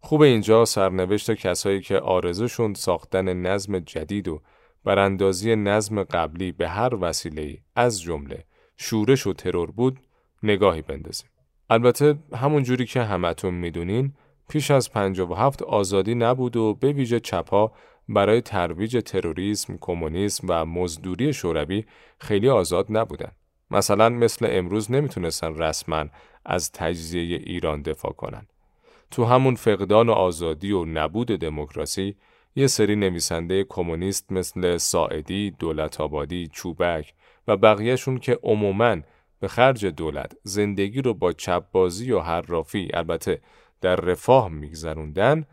خوب 0.00 0.22
اینجا 0.22 0.64
سرنوشت 0.64 1.34
کسایی 1.34 1.80
که 1.80 1.98
آرزوشون 1.98 2.74
ساختن 2.74 3.32
نظم 3.32 3.78
جدید 3.78 4.28
و 4.28 4.40
براندازی 4.84 5.56
نظم 5.56 6.02
قبلی 6.02 6.52
به 6.52 6.68
هر 6.68 6.94
وسیله 6.94 7.58
از 7.76 8.02
جمله 8.02 8.44
شورش 8.76 9.26
و 9.26 9.32
ترور 9.32 9.70
بود 9.70 10.00
نگاهی 10.42 10.82
بندازیم. 10.82 11.28
البته 11.70 12.18
همون 12.34 12.62
جوری 12.62 12.86
که 12.86 13.02
همتون 13.02 13.54
می‌دونین 13.54 14.12
پیش 14.48 14.70
از 14.70 14.92
57 14.92 15.62
آزادی 15.62 16.14
نبود 16.14 16.56
و 16.56 16.74
به 16.74 16.92
ویژه 16.92 17.20
چپا 17.20 17.72
برای 18.08 18.40
ترویج 18.40 19.02
تروریسم، 19.04 19.78
کمونیسم 19.80 20.46
و 20.50 20.64
مزدوری 20.64 21.32
شوروی 21.32 21.84
خیلی 22.20 22.48
آزاد 22.48 22.86
نبودن. 22.90 23.32
مثلا 23.70 24.08
مثل 24.08 24.48
امروز 24.50 24.90
نمی‌تونستن 24.90 25.54
رسما 25.54 26.04
از 26.48 26.72
تجزیه 26.72 27.36
ایران 27.36 27.82
دفاع 27.82 28.12
کنن. 28.12 28.46
تو 29.10 29.24
همون 29.24 29.54
فقدان 29.54 30.08
و 30.08 30.12
آزادی 30.12 30.72
و 30.72 30.84
نبود 30.84 31.26
دموکراسی 31.26 32.16
یه 32.56 32.66
سری 32.66 32.96
نویسنده 32.96 33.64
کمونیست 33.64 34.32
مثل 34.32 34.76
ساعدی، 34.76 35.50
دولت 35.50 36.00
آبادی، 36.00 36.48
چوبک 36.52 37.14
و 37.48 37.56
بقیهشون 37.56 38.18
که 38.18 38.38
عموماً 38.42 38.96
به 39.40 39.48
خرج 39.48 39.86
دولت 39.86 40.36
زندگی 40.42 41.02
رو 41.02 41.14
با 41.14 41.32
چپبازی 41.32 42.12
و 42.12 42.20
حرافی 42.20 42.88
البته 42.94 43.40
در 43.80 43.96
رفاه 43.96 44.48
میگذروندن 44.48 45.46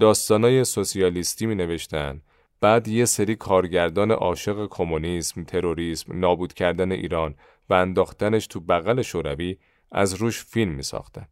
داستانای 0.00 0.64
سوسیالیستی 0.64 1.46
می 1.46 1.54
نوشتن 1.54 2.22
بعد 2.60 2.88
یه 2.88 3.04
سری 3.04 3.36
کارگردان 3.36 4.10
عاشق 4.10 4.66
کمونیسم، 4.70 5.44
تروریسم، 5.44 6.18
نابود 6.18 6.52
کردن 6.52 6.92
ایران 6.92 7.34
و 7.70 7.74
انداختنش 7.74 8.46
تو 8.46 8.60
بغل 8.60 9.02
شوروی 9.02 9.56
از 9.92 10.14
روش 10.14 10.44
فیلم 10.44 10.72
می 10.72 10.82
ساختن. 10.82 11.28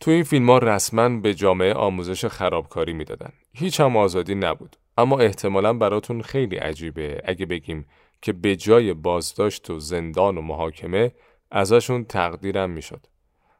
تو 0.00 0.10
این 0.10 0.22
فیلم 0.22 0.50
ها 0.50 0.58
رسما 0.58 1.08
به 1.08 1.34
جامعه 1.34 1.74
آموزش 1.74 2.24
خرابکاری 2.24 2.92
می‌دادن. 2.92 3.32
هیچ 3.54 3.80
هم 3.80 3.96
آزادی 3.96 4.34
نبود. 4.34 4.76
اما 4.98 5.18
احتمالا 5.18 5.72
براتون 5.72 6.22
خیلی 6.22 6.56
عجیبه 6.56 7.22
اگه 7.24 7.46
بگیم 7.46 7.86
که 8.22 8.32
به 8.32 8.56
جای 8.56 8.94
بازداشت 8.94 9.70
و 9.70 9.80
زندان 9.80 10.38
و 10.38 10.42
محاکمه 10.42 11.12
ازشون 11.50 12.04
تقدیرم 12.04 12.70
می‌شد. 12.70 13.06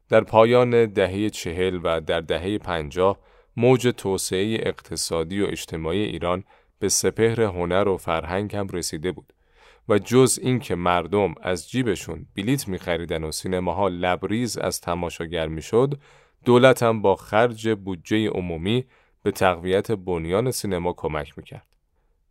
در 0.09 0.21
پایان 0.21 0.87
دهه 0.87 1.31
چهل 1.31 1.81
و 1.83 2.01
در 2.01 2.21
دهه 2.21 2.59
پنجاه 2.59 3.19
موج 3.57 3.95
توسعه 3.97 4.59
اقتصادی 4.63 5.43
و 5.43 5.47
اجتماعی 5.47 6.03
ایران 6.03 6.45
به 6.79 6.89
سپهر 6.89 7.41
هنر 7.41 7.89
و 7.89 7.97
فرهنگ 7.97 8.57
هم 8.57 8.69
رسیده 8.69 9.13
بود 9.13 9.33
و 9.89 9.99
جز 9.99 10.39
اینکه 10.43 10.75
مردم 10.75 11.35
از 11.43 11.71
جیبشون 11.71 12.27
بلیت 12.37 12.69
میخریدن 12.69 13.25
و 13.25 13.33
سینماها 13.33 13.89
لبریز 13.89 14.59
از 14.59 14.81
تماشاگر 14.81 15.49
می‌شد 15.49 15.95
دولت 16.45 16.83
هم 16.83 17.03
با 17.03 17.17
خرج 17.17 17.69
بودجه 17.69 18.29
عمومی 18.29 18.85
به 19.23 19.31
تقویت 19.31 19.93
بنیان 19.93 20.51
سینما 20.51 20.93
کمک 20.93 21.39
می‌کرد. 21.39 21.67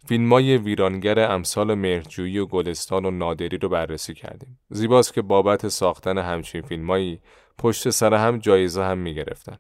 فیلمای 0.08 0.58
ویرانگر 0.58 1.32
امثال 1.32 1.74
مهرجویی 1.74 2.38
و 2.38 2.46
گلستان 2.46 3.06
و 3.06 3.12
نادری 3.12 3.58
رو 3.58 3.70
بررسی 3.70 4.14
کردیم. 4.14 4.60
زیباست 4.70 5.14
که 5.14 5.22
بابت 5.22 5.68
ساختن 5.68 6.18
همچین 6.18 6.62
فیلمایی 6.62 7.22
پشت 7.58 7.90
سر 7.90 8.14
هم 8.14 8.38
جایزه 8.38 8.84
هم 8.84 8.98
می‌گرفتن. 8.98 9.58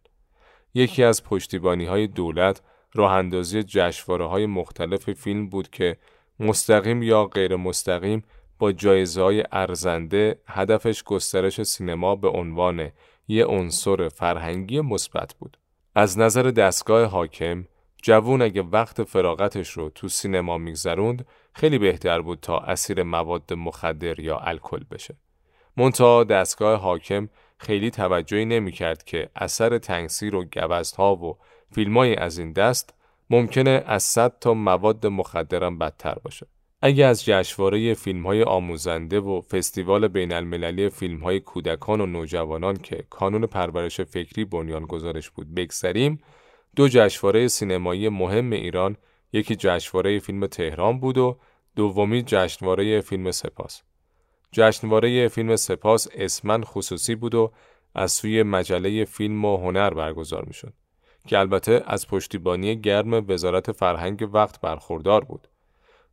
یکی 0.74 1.04
از 1.04 1.24
پشتیبانی 1.24 1.86
های 1.86 2.08
دولت 2.08 2.62
راه 2.94 3.12
اندازی 3.12 3.64
جشواره 3.64 4.26
های 4.26 4.46
مختلف 4.46 5.14
فیلم 5.14 5.50
بود 5.50 5.70
که 5.70 5.98
مستقیم 6.40 7.04
یا 7.04 7.26
غیر 7.26 7.56
مستقیم 7.56 8.24
با 8.60 8.72
جایزه 8.72 9.22
های 9.22 9.44
ارزنده 9.52 10.40
هدفش 10.48 11.04
گسترش 11.04 11.64
سینما 11.64 12.16
به 12.16 12.28
عنوان 12.28 12.92
یه 13.28 13.46
عنصر 13.46 14.10
فرهنگی 14.10 14.82
مثبت 14.82 15.36
بود. 15.40 15.58
از 15.96 16.20
نظر 16.20 16.44
دستگاه 16.44 17.06
حاکم 17.06 17.66
جوون 18.04 18.42
اگه 18.42 18.62
وقت 18.62 19.04
فراغتش 19.04 19.72
رو 19.72 19.90
تو 19.90 20.08
سینما 20.08 20.58
میگذروند 20.58 21.28
خیلی 21.54 21.78
بهتر 21.78 22.22
بود 22.22 22.40
تا 22.40 22.60
اسیر 22.60 23.04
مواد 23.04 23.54
مخدر 23.54 24.20
یا 24.20 24.38
الکل 24.38 24.84
بشه. 24.92 25.16
منتها 25.78 26.24
دستگاه 26.24 26.80
حاکم 26.80 27.30
خیلی 27.58 27.92
توجهی 27.92 28.46
نمی‌کرد 28.46 29.04
که 29.04 29.30
اثر 29.36 29.78
تنگسیر 29.78 30.36
و 30.36 30.46
گوزها 30.54 31.16
و 31.16 31.38
فیلمای 31.72 32.16
از 32.16 32.38
این 32.38 32.54
دست 32.54 32.94
ممکنه 33.30 33.84
از 33.86 34.04
صد 34.04 34.40
تا 34.40 34.54
مواد 34.54 35.08
مخدرم 35.08 35.78
بدتر 35.78 36.16
باشه. 36.24 36.48
اگه 36.82 37.06
از 37.06 37.26
جشنواره 37.26 37.94
فیلم 37.94 38.28
های 38.28 38.44
آموزنده 38.44 39.20
و 39.20 39.42
فستیوال 39.42 40.08
بین 40.08 40.34
المللی 40.34 40.90
فیلم 40.90 41.20
های 41.20 41.40
کودکان 41.40 42.02
و 42.02 42.06
نوجوانان 42.06 42.78
که 42.78 43.04
کانون 43.10 43.46
پرورش 43.46 44.02
فکری 44.02 44.46
بنیان 44.46 44.86
گذارش 44.86 45.30
بود 45.30 45.54
بگذریم 45.56 46.20
دو 46.76 46.88
جشنواره 46.88 47.48
سینمایی 47.48 48.10
مهم 48.10 48.52
ایران 48.52 48.98
یکی 49.34 49.56
جشنواره 49.56 50.20
فیلم 50.20 50.48
تهران 50.48 51.00
بود 51.00 51.18
و 51.18 51.40
دومی 51.76 52.24
جشنواره 52.24 53.02
فیلم 53.02 53.32
سپاس 53.32 53.82
جشنواره 54.52 55.28
فیلم 55.28 55.56
سپاس 55.56 56.08
اسمن 56.16 56.64
خصوصی 56.64 57.16
بود 57.16 57.36
و 57.36 57.52
از 57.96 58.12
سوی 58.12 58.44
مجله 58.44 59.06
فیلم 59.06 59.46
و 59.46 59.58
هنر 59.58 59.90
برگزار 59.90 60.46
می 60.46 60.54
شد 60.54 60.74
که 61.28 61.40
البته 61.40 61.84
از 61.86 62.08
پشتیبانی 62.08 62.76
گرم 62.82 63.30
وزارت 63.30 63.72
فرهنگ 63.72 64.30
وقت 64.34 64.62
برخوردار 64.62 65.24
بود. 65.24 65.48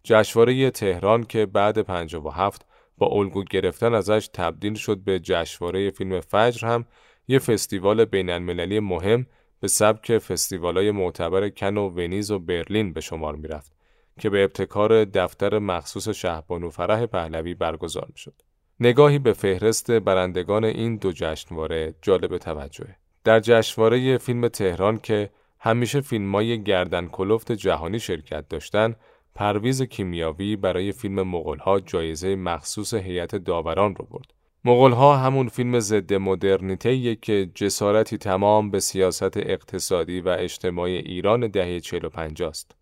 جشنواره 0.05 0.71
تهران 0.71 1.25
که 1.25 1.47
بعد 1.47 1.79
57 1.79 2.67
با 2.99 3.07
الگو 3.07 3.45
گرفتن 3.45 3.95
ازش 3.95 4.29
تبدیل 4.33 4.75
شد 4.75 4.99
به 4.99 5.21
جشنواره 5.21 5.91
فیلم 5.91 6.21
فجر 6.21 6.67
هم 6.67 6.85
یه 7.29 7.39
فستیوال 7.39 8.05
بین 8.05 8.31
المللی 8.31 8.81
مهم 8.81 9.27
به 9.61 9.69
سبک 9.69 10.19
فستیوالای 10.19 10.91
معتبر 10.91 11.49
کن 11.49 11.77
و 11.77 11.89
ونیز 11.89 12.31
و 12.31 12.39
برلین 12.39 12.93
به 12.93 13.01
شمار 13.01 13.37
می‌رفت 13.37 13.73
که 14.21 14.31
به 14.31 14.45
ابتکار 14.45 15.05
دفتر 15.05 15.59
مخصوص 15.59 16.09
شهبانو 16.09 16.71
فرح 16.71 17.07
پهلوی 17.07 17.55
برگزار 17.55 18.07
می 18.13 18.19
شد. 18.19 18.35
نگاهی 18.81 19.19
به 19.19 19.33
فهرست 19.33 19.91
برندگان 19.91 20.65
این 20.65 20.97
دو 20.97 21.13
جشنواره 21.13 21.95
جالب 22.03 22.39
توجهه. 22.39 23.02
در 23.25 23.41
جشنواره 23.41 24.19
فیلم 24.19 24.49
تهران 24.49 24.99
که 24.99 25.31
همیشه 25.61 26.01
فیلمای 26.01 26.63
گردن 26.63 27.07
کلفت 27.07 27.53
جهانی 27.53 28.01
شرکت 28.01 28.49
داشتن، 28.49 28.97
پرویز 29.35 29.83
کیمیاوی 29.83 30.57
برای 30.57 30.93
فیلم 30.93 31.23
مغلها 31.23 31.81
جایزه 31.81 32.37
مخصوص 32.37 32.95
هیئت 32.95 33.37
داوران 33.37 33.97
رو 33.97 34.07
برد. 34.11 34.35
مغلها 34.65 35.17
همون 35.17 35.49
فیلم 35.49 35.81
ضد 35.81 36.15
مدرنیته 36.15 37.15
که 37.17 37.51
جسارتی 37.55 38.19
تمام 38.19 38.71
به 38.71 38.81
سیاست 38.81 39.37
اقتصادی 39.37 40.21
و 40.21 40.29
اجتماعی 40.29 40.97
ایران 40.97 41.49
دهه 41.49 41.81
45 41.81 42.43
است. 42.43 42.77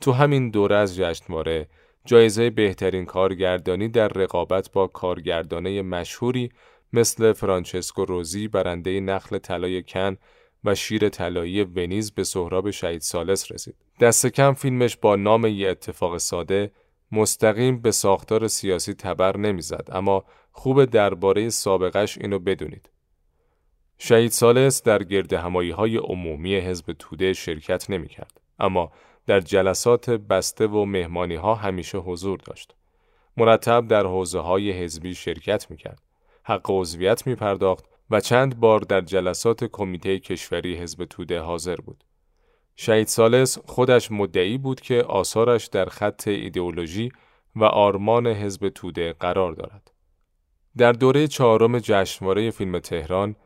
تو 0.00 0.12
همین 0.12 0.50
دوره 0.50 0.76
از 0.76 0.96
جشنواره 0.96 1.68
جایزه 2.04 2.50
بهترین 2.50 3.04
کارگردانی 3.04 3.88
در 3.88 4.08
رقابت 4.08 4.72
با 4.72 4.86
کارگردانه 4.86 5.82
مشهوری 5.82 6.50
مثل 6.94 7.32
فرانچسکو 7.32 8.04
روزی 8.04 8.48
برنده 8.48 9.00
نخل 9.00 9.38
طلای 9.38 9.82
کن 9.82 10.16
و 10.64 10.74
شیر 10.74 11.08
طلایی 11.08 11.62
ونیز 11.62 12.12
به 12.12 12.24
سهراب 12.24 12.70
شهید 12.70 13.00
سالس 13.00 13.52
رسید. 13.52 13.74
دست 14.00 14.26
کم 14.26 14.52
فیلمش 14.52 14.96
با 14.96 15.16
نام 15.16 15.46
یه 15.46 15.68
اتفاق 15.68 16.18
ساده 16.18 16.70
مستقیم 17.12 17.80
به 17.80 17.90
ساختار 17.90 18.48
سیاسی 18.48 18.94
تبر 18.94 19.36
نمی‌زد 19.36 19.88
اما 19.92 20.24
خوب 20.52 20.84
درباره 20.84 21.48
سابقش 21.48 22.18
اینو 22.18 22.38
بدونید. 22.38 22.90
شهید 23.98 24.30
سالس 24.30 24.82
در 24.82 25.02
گرد 25.02 25.32
همایی 25.32 25.70
های 25.70 25.96
عمومی 25.96 26.56
حزب 26.56 26.92
توده 26.98 27.32
شرکت 27.32 27.90
نمی 27.90 28.08
کرد. 28.08 28.40
اما 28.58 28.92
در 29.26 29.40
جلسات 29.40 30.10
بسته 30.10 30.66
و 30.66 30.84
مهمانی 30.84 31.34
ها 31.34 31.54
همیشه 31.54 31.98
حضور 31.98 32.38
داشت. 32.38 32.74
مرتب 33.36 33.88
در 33.88 34.06
حوزه 34.06 34.38
های 34.38 34.72
حزبی 34.72 35.14
شرکت 35.14 35.70
می 35.70 35.76
کرد. 35.76 36.03
حق 36.44 36.70
عضویت 36.70 37.26
می 37.26 37.34
پرداخت 37.34 37.84
و 38.10 38.20
چند 38.20 38.60
بار 38.60 38.80
در 38.80 39.00
جلسات 39.00 39.64
کمیته 39.64 40.18
کشوری 40.18 40.76
حزب 40.76 41.04
توده 41.04 41.40
حاضر 41.40 41.76
بود. 41.76 42.04
شهید 42.76 43.06
سالس 43.06 43.58
خودش 43.58 44.12
مدعی 44.12 44.58
بود 44.58 44.80
که 44.80 45.02
آثارش 45.02 45.66
در 45.66 45.84
خط 45.84 46.28
ایدئولوژی 46.28 47.12
و 47.56 47.64
آرمان 47.64 48.26
حزب 48.26 48.68
توده 48.68 49.12
قرار 49.12 49.52
دارد. 49.52 49.90
در 50.76 50.92
دوره 50.92 51.26
چهارم 51.26 51.78
جشنواره 51.78 52.50
فیلم 52.50 52.78
تهران 52.78 53.36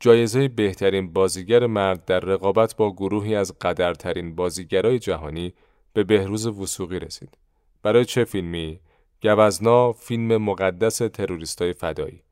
جایزه 0.00 0.48
بهترین 0.48 1.12
بازیگر 1.12 1.66
مرد 1.66 2.04
در 2.04 2.20
رقابت 2.20 2.76
با 2.76 2.92
گروهی 2.92 3.34
از 3.34 3.58
قدرترین 3.58 4.34
بازیگرای 4.34 4.98
جهانی 4.98 5.54
به 5.92 6.04
بهروز 6.04 6.46
وسوقی 6.46 6.98
رسید. 6.98 7.38
برای 7.82 8.04
چه 8.04 8.24
فیلمی؟ 8.24 8.80
گوزنا 9.22 9.92
فیلم 9.92 10.36
مقدس 10.36 10.98
تروریستای 10.98 11.72
فدایی. 11.72 12.23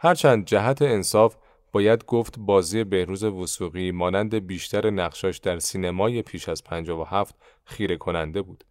هرچند 0.00 0.44
جهت 0.44 0.82
انصاف 0.82 1.36
باید 1.72 2.04
گفت 2.04 2.38
بازی 2.38 2.84
بهروز 2.84 3.24
وسوقی 3.24 3.90
مانند 3.90 4.34
بیشتر 4.34 4.90
نقشاش 4.90 5.38
در 5.38 5.58
سینمای 5.58 6.22
پیش 6.22 6.48
از 6.48 6.64
57 6.64 7.34
خیره 7.64 7.96
کننده 7.96 8.42
بود. 8.42 8.64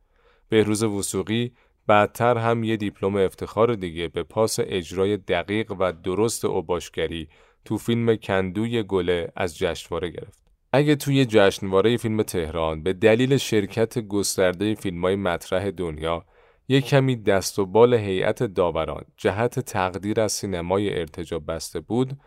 بهروز 0.49 0.83
وسوقی 0.83 1.51
بعدتر 1.87 2.37
هم 2.37 2.63
یه 2.63 2.77
دیپلم 2.77 3.15
افتخار 3.15 3.75
دیگه 3.75 4.07
به 4.07 4.23
پاس 4.23 4.59
اجرای 4.59 5.17
دقیق 5.17 5.71
و 5.79 5.91
درست 5.91 6.45
اوباشگری 6.45 7.29
تو 7.65 7.77
فیلم 7.77 8.15
کندوی 8.15 8.83
گله 8.83 9.31
از 9.35 9.57
جشنواره 9.57 10.09
گرفت. 10.09 10.43
اگه 10.73 10.95
توی 10.95 11.25
جشنواره 11.25 11.97
فیلم 11.97 12.23
تهران 12.23 12.83
به 12.83 12.93
دلیل 12.93 13.37
شرکت 13.37 13.99
گسترده 13.99 14.75
فیلمای 14.75 15.15
مطرح 15.15 15.69
دنیا 15.69 16.25
یک 16.69 16.85
کمی 16.85 17.15
دست 17.15 17.59
و 17.59 17.65
بال 17.65 17.93
هیئت 17.93 18.43
داوران 18.43 19.03
جهت 19.17 19.59
تقدیر 19.59 20.21
از 20.21 20.31
سینمای 20.31 20.99
ارتجا 20.99 21.39
بسته 21.39 21.79
بود 21.79 22.17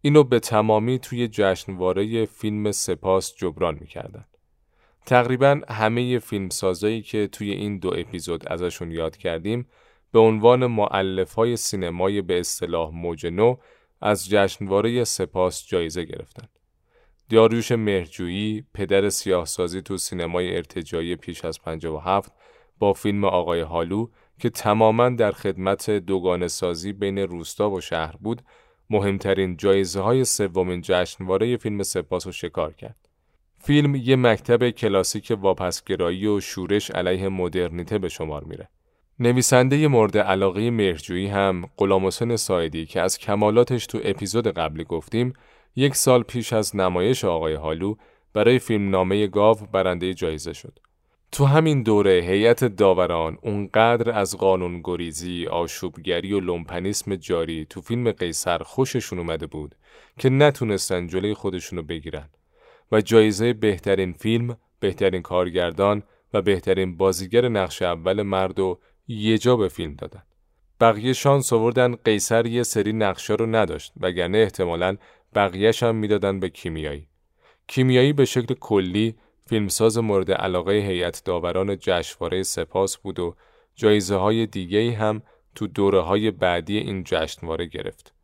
اینو 0.00 0.24
به 0.24 0.40
تمامی 0.40 0.98
توی 0.98 1.28
جشنواره 1.28 2.24
فیلم 2.24 2.72
سپاس 2.72 3.34
جبران 3.36 3.78
می‌کردن. 3.80 4.24
تقریبا 5.06 5.60
همه 5.68 6.18
فیلمسازایی 6.18 7.02
که 7.02 7.26
توی 7.26 7.50
این 7.50 7.78
دو 7.78 7.94
اپیزود 7.96 8.48
ازشون 8.48 8.90
یاد 8.90 9.16
کردیم 9.16 9.66
به 10.12 10.18
عنوان 10.18 10.66
معلف 10.66 11.34
های 11.34 11.56
سینمای 11.56 12.22
به 12.22 12.40
اصطلاح 12.40 12.90
موج 12.90 13.26
نو 13.26 13.56
از 14.00 14.28
جشنواره 14.28 15.04
سپاس 15.04 15.66
جایزه 15.66 16.04
گرفتن. 16.04 16.48
دیاریوش 17.28 17.72
مهرجویی 17.72 18.64
پدر 18.74 19.08
سیاهسازی 19.08 19.82
تو 19.82 19.96
سینمای 19.96 20.56
ارتجایی 20.56 21.16
پیش 21.16 21.44
از 21.44 21.62
57 21.62 22.32
با 22.78 22.92
فیلم 22.92 23.24
آقای 23.24 23.60
هالو 23.60 24.06
که 24.38 24.50
تماما 24.50 25.08
در 25.08 25.32
خدمت 25.32 25.90
دوگانه 25.90 26.48
سازی 26.48 26.92
بین 26.92 27.18
روستا 27.18 27.70
و 27.70 27.80
شهر 27.80 28.16
بود 28.16 28.42
مهمترین 28.90 29.56
جایزه 29.56 30.00
های 30.00 30.24
سومین 30.24 30.80
جشنواره 30.80 31.56
فیلم 31.56 31.82
سپاس 31.82 32.26
و 32.26 32.32
شکار 32.32 32.72
کرد. 32.72 33.08
فیلم 33.58 33.94
یه 33.94 34.16
مکتب 34.16 34.70
کلاسیک 34.70 35.32
واپسگرایی 35.40 36.26
و 36.26 36.40
شورش 36.40 36.90
علیه 36.90 37.28
مدرنیته 37.28 37.98
به 37.98 38.08
شمار 38.08 38.44
میره. 38.44 38.68
نویسنده 39.18 39.88
مورد 39.88 40.18
علاقه 40.18 40.70
مرجویی 40.70 41.26
هم 41.26 41.64
غلام 41.76 42.06
حسین 42.06 42.36
سایدی 42.36 42.86
که 42.86 43.00
از 43.00 43.18
کمالاتش 43.18 43.86
تو 43.86 44.00
اپیزود 44.04 44.48
قبلی 44.48 44.84
گفتیم 44.84 45.32
یک 45.76 45.94
سال 45.94 46.22
پیش 46.22 46.52
از 46.52 46.76
نمایش 46.76 47.24
آقای 47.24 47.54
هالو 47.54 47.94
برای 48.32 48.58
فیلم 48.58 48.90
نامه 48.90 49.26
گاو 49.26 49.56
برنده 49.72 50.14
جایزه 50.14 50.52
شد. 50.52 50.78
تو 51.34 51.44
همین 51.44 51.82
دوره 51.82 52.10
هیئت 52.10 52.64
داوران 52.64 53.38
اونقدر 53.42 54.18
از 54.18 54.36
قانون 54.36 54.80
گریزی، 54.84 55.46
آشوبگری 55.46 56.32
و 56.32 56.40
لومپنیسم 56.40 57.16
جاری 57.16 57.66
تو 57.70 57.80
فیلم 57.80 58.10
قیصر 58.12 58.58
خوششون 58.58 59.18
اومده 59.18 59.46
بود 59.46 59.74
که 60.18 60.28
نتونستن 60.28 61.06
جلوی 61.06 61.34
خودشونو 61.34 61.82
بگیرن 61.82 62.28
و 62.92 63.00
جایزه 63.00 63.52
بهترین 63.52 64.12
فیلم، 64.12 64.56
بهترین 64.80 65.22
کارگردان 65.22 66.02
و 66.34 66.42
بهترین 66.42 66.96
بازیگر 66.96 67.48
نقش 67.48 67.82
اول 67.82 68.22
مرد 68.22 68.58
و 68.58 68.78
یه 69.08 69.38
جا 69.38 69.56
به 69.56 69.68
فیلم 69.68 69.94
دادن. 69.94 70.22
بقیه 70.80 71.12
شانس 71.12 71.52
آوردن 71.52 71.94
قیصر 71.94 72.46
یه 72.46 72.62
سری 72.62 72.92
نقشه 72.92 73.34
رو 73.34 73.46
نداشت 73.46 73.92
وگرنه 74.00 74.38
احتمالاً 74.38 74.96
بقیهش 75.34 75.82
هم 75.82 75.94
می‌دادن 75.94 76.40
به 76.40 76.48
کیمیایی. 76.48 77.06
کیمیایی 77.66 78.12
به 78.12 78.24
شکل 78.24 78.54
کلی 78.54 79.14
فیلمساز 79.48 79.98
مورد 79.98 80.30
علاقه 80.32 80.72
هیئت 80.72 81.22
داوران 81.24 81.76
جشنواره 81.80 82.42
سپاس 82.42 82.96
بود 82.96 83.18
و 83.18 83.34
جایزه 83.74 84.16
های 84.16 84.46
دیگه 84.46 84.92
هم 84.92 85.22
تو 85.54 85.66
دوره 85.66 86.00
های 86.00 86.30
بعدی 86.30 86.78
این 86.78 87.04
جشنواره 87.04 87.66
گرفت. 87.66 88.14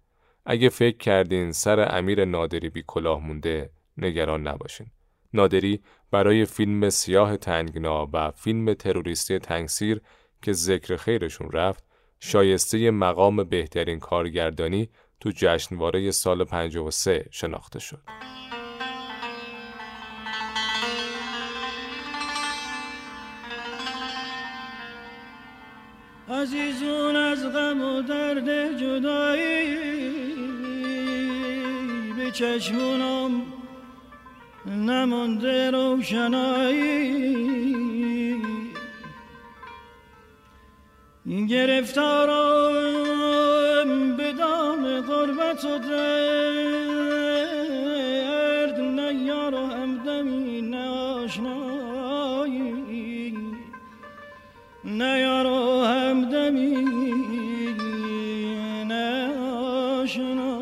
اگه 0.47 0.68
فکر 0.68 0.97
کردین 0.97 1.53
سر 1.53 1.99
امیر 1.99 2.25
نادری 2.25 2.68
بی 2.71 2.85
کلاه 2.87 3.27
مونده 3.27 3.71
نگران 3.97 4.49
نباشین. 4.49 4.87
نادری 5.33 5.81
برای 6.11 6.45
فیلم 6.45 6.91
سیاه 6.91 7.37
تنگنا 7.37 8.09
و 8.12 8.31
فیلم 8.31 8.75
تروریستی 8.75 9.39
تنگسیر 9.39 10.01
که 10.43 10.53
ذکر 10.53 10.97
خیرشون 10.97 11.51
رفت 11.51 11.85
شایسته 12.21 12.91
مقام 12.91 13.45
بهترین 13.45 13.99
کارگردانی 13.99 14.89
تو 15.21 15.31
جشنواره 15.37 16.11
سال 16.11 16.45
53 16.45 17.25
شناخته 17.31 17.79
شد. 17.79 18.03
عزیزون 26.31 27.16
از 27.16 27.53
غم 27.53 27.81
و 27.83 28.03
درد 28.03 28.78
جدایی 28.78 29.76
به 32.16 32.31
چشمونم 32.31 33.43
نمانده 34.66 35.70
روشنایی. 35.70 37.20
گرفتارم 41.49 42.97
به 44.16 44.33
دام 44.33 45.01
غربت 45.01 45.64
و 45.64 45.78
درد 45.78 46.70
نه 48.81 49.14
یار 49.14 49.55
و 49.55 49.66
همدمی 49.66 50.62
نه 50.62 50.89
آشنایی 50.89 51.80
نه 54.91 55.18
یار 55.20 55.47
و 55.47 55.84
همدمی 55.84 56.74
نه 58.88 59.38
آشنایی 60.03 60.60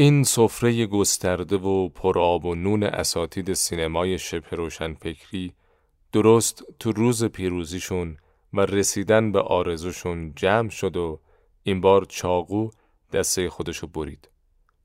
این 0.00 0.24
سفره 0.24 0.86
گسترده 0.86 1.56
و 1.56 1.88
پرآب 1.88 2.44
و 2.44 2.54
نون 2.54 2.82
اساتید 2.82 3.52
سینمای 3.52 4.18
شبه 4.18 4.56
روشنفکری 4.56 5.52
درست 6.12 6.64
تو 6.78 6.92
روز 6.92 7.24
پیروزیشون 7.24 8.16
و 8.52 8.60
رسیدن 8.60 9.32
به 9.32 9.40
آرزوشون 9.40 10.32
جمع 10.36 10.68
شد 10.68 10.96
و 10.96 11.20
این 11.62 11.80
بار 11.80 12.04
چاقو 12.04 12.70
دسته 13.12 13.50
خودشو 13.50 13.86
برید. 13.86 14.28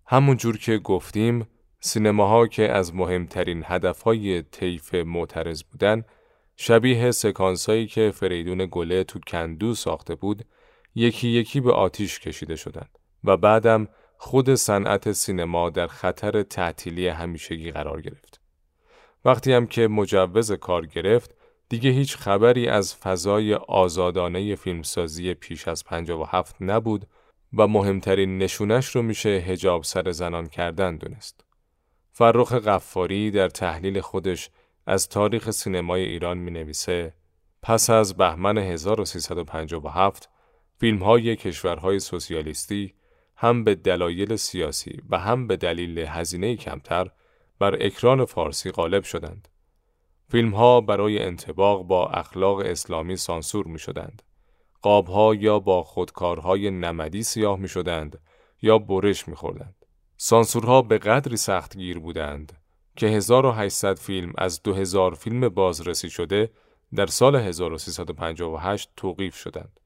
همون 0.06 0.38
جور 0.38 0.58
که 0.58 0.78
گفتیم 0.78 1.48
سینماها 1.80 2.48
که 2.48 2.72
از 2.72 2.96
مهمترین 2.96 3.64
هدفهای 3.66 4.42
طیف 4.42 4.96
معترض 4.96 5.64
بودن 5.64 6.04
شبیه 6.56 7.12
سکانسایی 7.12 7.88
که 7.88 8.12
فریدون 8.12 8.68
گله 8.72 9.04
تو 9.04 9.20
کندو 9.28 9.76
ساخته 9.76 10.16
بود 10.16 10.46
یکی 10.96 11.28
یکی 11.28 11.62
به 11.62 11.74
آتیش 11.74 12.20
کشیده 12.20 12.56
شدند 12.56 13.00
و 13.24 13.38
بعدم 13.38 13.88
خود 14.26 14.56
صنعت 14.56 15.12
سینما 15.12 15.70
در 15.70 15.88
خطر 15.88 16.44
تعطیلی 16.44 17.08
همیشگی 17.08 17.72
قرار 17.72 18.02
گرفت. 18.02 18.42
وقتی 19.26 19.54
هم 19.54 19.68
که 19.68 19.88
مجوز 19.88 20.52
کار 20.52 20.86
گرفت 20.86 21.36
دیگه 21.70 21.90
هیچ 21.90 22.18
خبری 22.18 22.68
از 22.68 22.96
فضای 22.96 23.54
آزادانه 23.54 24.56
فیلمسازی 24.56 25.34
پیش 25.34 25.68
از 25.68 25.84
57 25.84 26.56
نبود 26.62 27.08
و 27.54 27.68
مهمترین 27.68 28.38
نشونش 28.38 28.96
رو 28.96 29.02
میشه 29.02 29.30
هجاب 29.30 29.84
سر 29.84 30.12
زنان 30.12 30.48
کردن 30.48 30.98
دونست. 30.98 31.46
فرخ 32.12 32.54
غفاری 32.54 33.32
در 33.32 33.50
تحلیل 33.50 34.02
خودش 34.02 34.50
از 34.86 35.10
تاریخ 35.10 35.52
سینمای 35.52 36.04
ایران 36.04 36.38
می 36.38 36.52
نویسه 36.52 37.14
پس 37.62 37.90
از 37.90 38.18
بهمن 38.18 38.58
1357 38.58 40.30
فیلم 40.80 41.04
های 41.04 41.36
کشورهای 41.36 42.00
سوسیالیستی 42.00 42.94
هم 43.44 43.64
به 43.64 43.76
دلایل 43.76 44.36
سیاسی 44.36 45.02
و 45.10 45.20
هم 45.20 45.48
به 45.48 45.58
دلیل 45.58 46.00
هزینه 46.00 46.56
کمتر 46.56 47.12
بر 47.60 47.86
اکران 47.86 48.26
فارسی 48.26 48.72
غالب 48.72 49.04
شدند. 49.04 49.48
فیلم 50.30 50.56
ها 50.56 50.82
برای 50.82 51.20
انتباق 51.20 51.84
با 51.84 52.08
اخلاق 52.08 52.60
اسلامی 52.60 53.16
سانسور 53.16 53.68
می 53.68 53.80
شدند. 53.80 54.22
قاب 54.82 55.08
ها 55.08 55.36
یا 55.36 55.60
با 55.60 55.84
خودکارهای 55.84 56.72
نمدی 56.72 57.24
سیاه 57.24 57.60
می 57.60 57.68
شدند 57.68 58.20
یا 58.62 58.78
برش 58.78 59.28
می 59.28 59.36
خوردند. 59.36 59.86
سانسورها 60.18 60.82
به 60.82 60.98
قدری 60.98 61.38
سختگیر 61.38 62.00
بودند 62.00 62.58
که 62.96 63.08
1800 63.08 64.00
فیلم 64.00 64.34
از 64.38 64.64
2000 64.64 65.16
فیلم 65.16 65.50
بازرسی 65.50 66.10
شده 66.10 66.52
در 66.96 67.06
سال 67.06 67.36
1358 67.36 68.90
توقیف 68.96 69.36
شدند. 69.36 69.80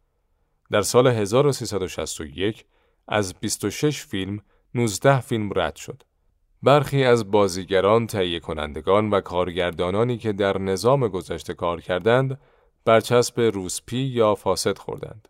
در 0.72 0.82
سال 0.82 1.08
1361 1.08 2.66
از 3.08 3.34
26 3.40 4.02
فیلم 4.02 4.40
19 4.76 5.20
فیلم 5.20 5.50
رد 5.56 5.76
شد. 5.76 6.04
برخی 6.64 7.04
از 7.04 7.32
بازیگران، 7.32 8.08
تهیه 8.08 8.40
کنندگان 8.40 9.10
و 9.10 9.22
کارگردانانی 9.22 10.18
که 10.18 10.34
در 10.34 10.58
نظام 10.58 11.08
گذشته 11.08 11.54
کار 11.54 11.82
کردند، 11.82 12.40
برچسب 12.86 13.42
روسپی 13.42 13.98
یا 13.98 14.36
فاسد 14.36 14.78
خوردند. 14.78 15.28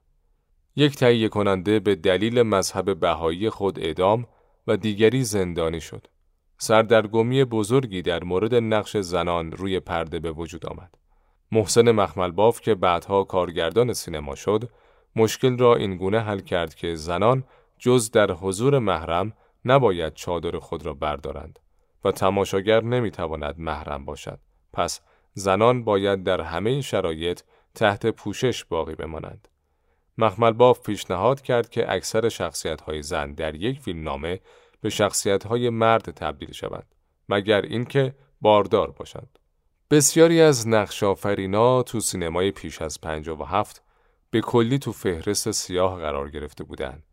یک 0.75 0.95
تهیه 0.95 1.29
کننده 1.29 1.79
به 1.79 1.95
دلیل 1.95 2.41
مذهب 2.41 2.99
بهایی 2.99 3.49
خود 3.49 3.79
اعدام 3.79 4.27
و 4.67 4.77
دیگری 4.77 5.23
زندانی 5.23 5.81
شد. 5.81 6.07
سردرگمی 6.57 7.43
بزرگی 7.43 8.01
در 8.01 8.23
مورد 8.23 8.55
نقش 8.55 8.97
زنان 8.97 9.51
روی 9.51 9.79
پرده 9.79 10.19
به 10.19 10.31
وجود 10.31 10.65
آمد. 10.65 10.95
محسن 11.51 11.91
مخملباف 11.91 12.61
که 12.61 12.75
بعدها 12.75 13.23
کارگردان 13.23 13.93
سینما 13.93 14.35
شد، 14.35 14.69
مشکل 15.15 15.57
را 15.57 15.75
اینگونه 15.75 16.19
حل 16.19 16.39
کرد 16.39 16.75
که 16.75 16.95
زنان 16.95 17.43
جز 17.79 18.11
در 18.11 18.31
حضور 18.31 18.79
محرم 18.79 19.33
نباید 19.65 20.13
چادر 20.13 20.59
خود 20.59 20.85
را 20.85 20.93
بردارند 20.93 21.59
و 22.03 22.11
تماشاگر 22.11 22.83
نمی‌تواند 22.83 23.59
محرم 23.59 24.05
باشد. 24.05 24.39
پس 24.73 25.01
زنان 25.33 25.83
باید 25.83 26.23
در 26.23 26.41
همه 26.41 26.81
شرایط 26.81 27.41
تحت 27.75 28.05
پوشش 28.05 28.65
باقی 28.65 28.95
بمانند. 28.95 29.47
مخملباف 30.17 30.81
پیشنهاد 30.81 31.41
کرد 31.41 31.69
که 31.69 31.93
اکثر 31.93 32.29
شخصیت‌های 32.29 33.01
زن 33.01 33.33
در 33.33 33.55
یک 33.55 33.79
فیلمنامه 33.79 34.39
به 34.81 34.89
شخصیت‌های 34.89 35.69
مرد 35.69 36.11
تبدیل 36.11 36.51
شوند 36.51 36.95
مگر 37.29 37.61
اینکه 37.61 38.15
باردار 38.41 38.91
باشند. 38.91 39.39
بسیاری 39.91 40.41
از 40.41 40.67
نقشافرینا 40.67 41.83
تو 41.83 41.99
سینمای 41.99 42.51
پیش 42.51 42.81
از 42.81 43.01
57 43.01 43.83
به 44.31 44.41
کلی 44.41 44.79
تو 44.79 44.91
فهرست 44.91 45.51
سیاه 45.51 45.99
قرار 45.99 46.29
گرفته 46.29 46.63
بودند 46.63 47.03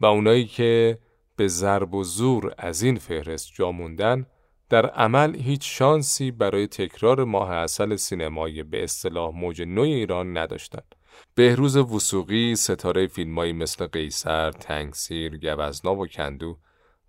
و 0.00 0.06
اونایی 0.06 0.46
که 0.46 0.98
به 1.36 1.48
ضرب 1.48 1.94
و 1.94 2.04
زور 2.04 2.54
از 2.58 2.82
این 2.82 2.96
فهرست 2.96 3.50
جا 3.54 3.72
موندن 3.72 4.26
در 4.68 4.86
عمل 4.86 5.36
هیچ 5.36 5.78
شانسی 5.78 6.30
برای 6.30 6.66
تکرار 6.66 7.24
ماه 7.24 7.50
اصل 7.50 7.96
سینمایی 7.96 8.62
به 8.62 8.84
اصطلاح 8.84 9.34
موج 9.34 9.62
نوی 9.62 9.92
ایران 9.92 10.38
نداشتند. 10.38 10.94
بهروز 11.34 11.76
وسوقی 11.76 12.56
ستاره 12.56 13.06
فیلمایی 13.06 13.52
مثل 13.52 13.86
قیصر، 13.86 14.50
تنگسیر، 14.50 15.38
گوزنا 15.38 15.94
و 15.94 16.06
کندو 16.06 16.58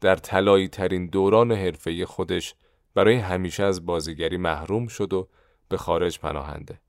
در 0.02 0.16
طلایی 0.16 0.68
ترین 0.68 1.08
دوران 1.08 1.52
حرفه‌ای 1.52 2.06
خودش 2.06 2.56
برای 2.94 3.16
همیشه 3.16 3.64
از 3.64 3.86
بازیگری 3.86 4.38
محروم 4.38 4.88
شد 4.88 5.14
و 5.14 5.28
به 5.70 5.78
خارج 5.78 6.20
پناهنده. 6.20 6.80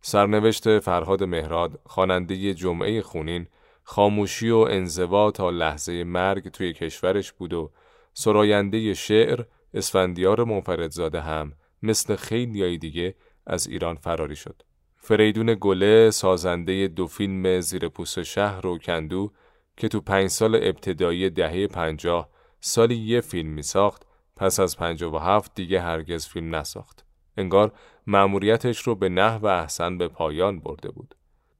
سرنوشت 0.00 0.78
فرهاد 0.78 1.24
مهراد 1.24 1.80
خواننده 1.86 2.54
جمعه 2.54 3.02
خونین 3.02 3.46
خاموشی 3.90 4.50
و 4.50 4.56
انزوا 4.56 5.30
تا 5.30 5.50
لحظه 5.50 6.04
مرگ 6.04 6.48
توی 6.48 6.72
کشورش 6.72 7.32
بود 7.32 7.52
و 7.52 7.70
سراینده 8.14 8.94
شعر 8.94 9.44
اسفندیار 9.74 10.44
منفردزاده 10.44 11.20
هم 11.20 11.52
مثل 11.82 12.16
خیلیای 12.16 12.78
دیگه 12.78 13.14
از 13.46 13.66
ایران 13.66 13.96
فراری 13.96 14.36
شد. 14.36 14.62
فریدون 14.96 15.56
گله 15.60 16.10
سازنده 16.10 16.88
دو 16.88 17.06
فیلم 17.06 17.60
زیر 17.60 17.88
پوست 17.88 18.22
شهر 18.22 18.66
و 18.66 18.78
کندو 18.78 19.32
که 19.76 19.88
تو 19.88 20.00
پنج 20.00 20.28
سال 20.30 20.54
ابتدایی 20.54 21.30
دهه 21.30 21.66
پنجاه 21.66 22.28
سالی 22.60 22.96
یه 22.96 23.20
فیلم 23.20 23.50
می 23.50 23.62
ساخت 23.62 24.02
پس 24.36 24.60
از 24.60 24.76
پنجاه 24.76 25.14
و 25.14 25.18
هفت 25.18 25.54
دیگه 25.54 25.80
هرگز 25.80 26.26
فیلم 26.26 26.54
نساخت. 26.54 27.04
انگار 27.36 27.72
مأموریتش 28.06 28.78
رو 28.82 28.94
به 28.94 29.08
نحو 29.08 29.46
احسن 29.46 29.98
به 29.98 30.08
پایان 30.08 30.60
برده 30.60 30.90
بود. 30.90 31.14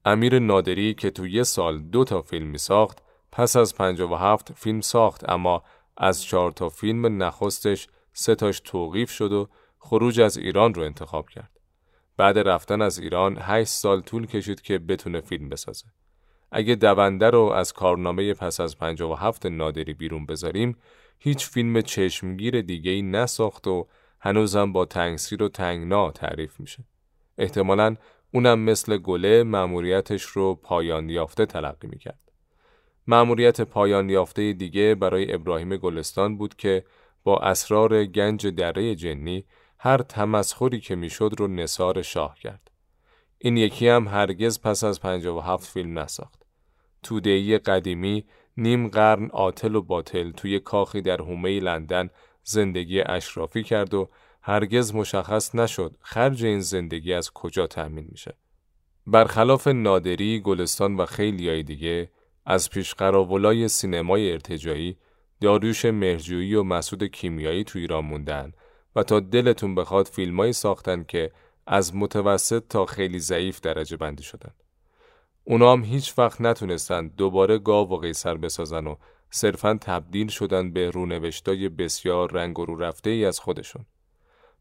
امیر 0.09 0.39
نادری 0.39 0.95
که 0.95 1.11
تو 1.11 1.27
یه 1.27 1.43
سال 1.43 1.79
دو 1.79 2.05
تا 2.05 2.23
فیلم 2.23 2.47
می 2.47 2.59
ساخت 2.59 2.99
پس 3.33 3.57
از 3.57 3.75
57 3.75 4.53
فیلم 4.53 4.81
ساخت 4.81 5.29
اما 5.29 5.63
از 5.97 6.23
چهار 6.23 6.51
تا 6.51 6.69
فیلم 6.69 7.23
نخستش 7.23 7.89
سه 8.13 8.35
تاش 8.35 8.61
توقیف 8.61 9.11
شد 9.11 9.33
و 9.33 9.49
خروج 9.79 10.21
از 10.21 10.37
ایران 10.37 10.75
رو 10.75 10.83
انتخاب 10.83 11.29
کرد. 11.29 11.51
بعد 12.17 12.39
رفتن 12.39 12.83
از 12.83 12.99
ایران 12.99 13.39
8 13.41 13.71
سال 13.71 14.01
طول 14.01 14.27
کشید 14.27 14.61
که 14.61 14.79
بتونه 14.79 15.21
فیلم 15.21 15.49
بسازه. 15.49 15.87
اگه 16.53 16.75
دونده 16.75 17.31
رو 17.31 17.43
از 17.43 17.73
کارنامه 17.73 18.35
پس 18.35 18.61
از 18.61 18.79
57 18.79 19.47
نادری 19.47 19.95
بیرون 19.95 20.27
بذاریم 20.27 20.77
هیچ 21.19 21.49
فیلم 21.49 21.81
چشمگیر 21.81 22.61
دیگه 22.61 22.91
ای 22.91 23.03
نساخت 23.03 23.67
و 23.67 23.87
هنوزم 24.21 24.73
با 24.73 24.85
تنگسیر 24.85 25.43
و 25.43 25.49
تنگنا 25.49 26.11
تعریف 26.11 26.61
میشه. 26.61 26.85
احتمالاً 27.39 27.97
اونم 28.33 28.59
مثل 28.59 28.97
گله 28.97 29.43
مأموریتش 29.43 30.23
رو 30.23 30.55
پایان 30.55 31.09
یافته 31.09 31.47
تلقی 31.47 31.89
می‌کرد. 31.89 32.33
مأموریت 33.07 33.61
پایان 33.61 34.11
یافته 34.11 34.53
دیگه 34.53 34.95
برای 34.95 35.35
ابراهیم 35.35 35.77
گلستان 35.77 36.39
بود 36.39 36.57
که 36.57 36.85
با 37.25 37.39
اسرار 37.39 38.05
گنج 38.05 38.47
دره 38.47 38.95
جنی 38.95 39.45
هر 39.79 39.99
تمسخری 39.99 40.81
که 40.81 40.97
می‌شد 40.97 41.31
رو 41.39 41.47
نصار 41.47 42.03
شاه 42.03 42.39
کرد. 42.39 42.71
این 43.39 43.57
یکی 43.57 43.89
هم 43.89 44.09
هرگز 44.09 44.61
پس 44.61 44.85
از 44.85 45.01
57 45.01 45.73
فیلم 45.73 45.99
نساخت. 45.99 46.43
تودهی 47.03 47.59
قدیمی 47.59 48.25
نیم 48.57 48.89
قرن 48.89 49.27
عاطل 49.27 49.75
و 49.75 49.83
باطل 49.83 50.31
توی 50.31 50.61
کاخی 50.61 51.01
در 51.01 51.21
هومه 51.21 51.61
لندن 51.61 52.11
زندگی 52.45 53.01
اشرافی 53.01 53.63
کرد 53.63 53.95
و 53.95 54.11
هرگز 54.49 54.95
مشخص 54.95 55.55
نشد 55.55 55.97
خرج 56.01 56.45
این 56.45 56.61
زندگی 56.61 57.13
از 57.13 57.31
کجا 57.31 57.67
تأمین 57.67 58.07
میشه. 58.11 58.35
برخلاف 59.07 59.67
نادری، 59.67 60.41
گلستان 60.41 60.97
و 60.97 61.07
خیلیای 61.07 61.63
دیگه 61.63 62.11
از 62.47 62.71
پیشقراولای 62.71 63.69
سینمای 63.69 64.33
ارتجایی 64.33 64.97
داریوش 65.41 65.85
مهرجویی 65.85 66.55
و 66.55 66.63
مسعود 66.63 67.05
کیمیایی 67.05 67.65
تو 67.65 67.79
ایران 67.79 68.05
موندن 68.05 68.53
و 68.97 69.03
تا 69.03 69.21
دلتون 69.21 69.75
بخواد 69.75 70.07
فیلمایی 70.07 70.53
ساختن 70.53 71.05
که 71.05 71.33
از 71.67 71.97
متوسط 71.97 72.63
تا 72.69 72.87
خیلی 72.87 73.19
ضعیف 73.19 73.61
درجه 73.61 73.97
بندی 73.97 74.23
شدن. 74.23 74.53
اونا 75.45 75.73
هم 75.73 75.85
هیچ 75.85 76.19
وقت 76.19 76.41
نتونستن 76.41 77.09
دوباره 77.09 77.59
گاو 77.59 77.89
و 77.89 77.97
قیصر 77.97 78.37
بسازن 78.37 78.87
و 78.87 78.97
صرفا 79.31 79.79
تبدیل 79.81 80.29
شدن 80.29 80.73
به 80.73 80.91
رونوشتای 80.91 81.69
بسیار 81.69 82.33
رنگ 82.33 82.59
و 82.59 82.65
رو 82.65 82.77
رفته 82.77 83.11
ای 83.11 83.25
از 83.25 83.41
خودشون. 83.41 83.87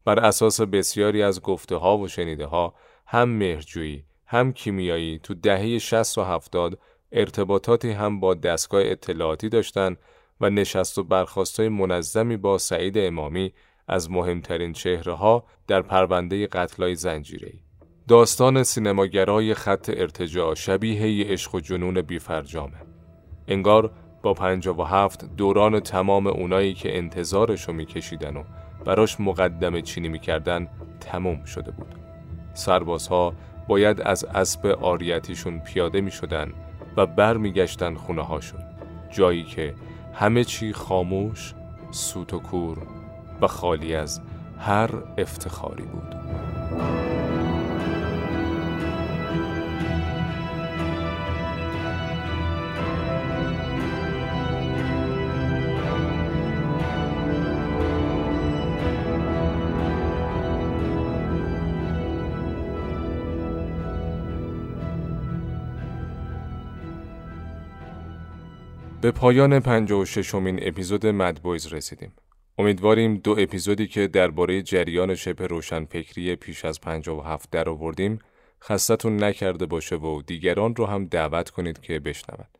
بر 0.08 0.18
اساس 0.18 0.60
بسیاری 0.60 1.22
از 1.22 1.42
گفته 1.42 1.76
ها 1.76 1.98
و 1.98 2.08
شنیده 2.08 2.46
ها 2.46 2.74
هم 3.06 3.28
مهرجویی 3.28 4.04
هم 4.26 4.52
کیمیایی 4.52 5.18
تو 5.22 5.34
دهه 5.34 5.78
60 5.78 6.18
و 6.18 6.22
70 6.22 6.78
ارتباطاتی 7.12 7.90
هم 7.90 8.20
با 8.20 8.34
دستگاه 8.34 8.82
اطلاعاتی 8.84 9.48
داشتن 9.48 9.96
و 10.40 10.50
نشست 10.50 10.98
و 10.98 11.04
برخواستای 11.04 11.68
منظمی 11.68 12.36
با 12.36 12.58
سعید 12.58 12.98
امامی 12.98 13.52
از 13.88 14.10
مهمترین 14.10 14.72
چهره 14.72 15.12
ها 15.12 15.44
در 15.66 15.82
پرونده 15.82 16.46
قتلای 16.46 16.94
زنجیری. 16.94 17.60
داستان 18.08 18.62
سینماگرای 18.62 19.54
خط 19.54 19.90
ارتجاع 19.96 20.54
شبیه 20.54 21.26
عشق 21.26 21.54
و 21.54 21.60
جنون 21.60 22.02
بیفرجامه. 22.02 22.78
انگار 23.48 23.92
با 24.22 24.34
و 24.78 24.82
هفت 24.82 25.36
دوران 25.36 25.80
تمام 25.80 26.26
اونایی 26.26 26.74
که 26.74 26.98
انتظارشو 26.98 27.72
میکشیدن 27.72 28.36
و 28.36 28.44
براش 28.84 29.20
مقدم 29.20 29.80
چینی 29.80 30.08
می‌کردن 30.08 30.68
تموم 31.00 31.44
شده 31.44 31.70
بود. 31.70 31.94
سربازها 32.54 33.34
باید 33.68 34.00
از 34.00 34.24
اسب 34.24 34.66
آریتیشون 34.66 35.58
پیاده 35.58 36.00
می‌شدن 36.00 36.52
و 36.96 37.06
برمیگشتن 37.06 37.94
خونه 37.94 38.22
هاشون. 38.22 38.60
جایی 39.10 39.44
که 39.44 39.74
همه 40.14 40.44
چی 40.44 40.72
خاموش، 40.72 41.54
سوت 41.90 42.34
و 42.34 42.38
کور 42.38 42.78
و 43.40 43.46
خالی 43.46 43.94
از 43.94 44.20
هر 44.58 44.90
افتخاری 45.18 45.84
بود. 45.84 46.14
به 69.08 69.12
پایان 69.12 69.60
56 69.60 70.34
امین 70.34 70.58
اپیزود 70.62 71.06
مدبویز 71.06 71.72
رسیدیم. 71.72 72.12
امیدواریم 72.58 73.16
دو 73.16 73.36
اپیزودی 73.38 73.86
که 73.86 74.06
درباره 74.06 74.62
جریان 74.62 75.14
شبه 75.14 75.46
روشنفکری 75.46 76.36
پیش 76.36 76.64
از 76.64 76.80
57 76.80 77.50
در 77.50 77.68
آوردیم 77.68 78.18
خستتون 78.62 79.24
نکرده 79.24 79.66
باشه 79.66 79.96
و 79.96 80.22
دیگران 80.22 80.76
رو 80.76 80.86
هم 80.86 81.06
دعوت 81.06 81.50
کنید 81.50 81.80
که 81.80 82.00
بشنوند. 82.00 82.58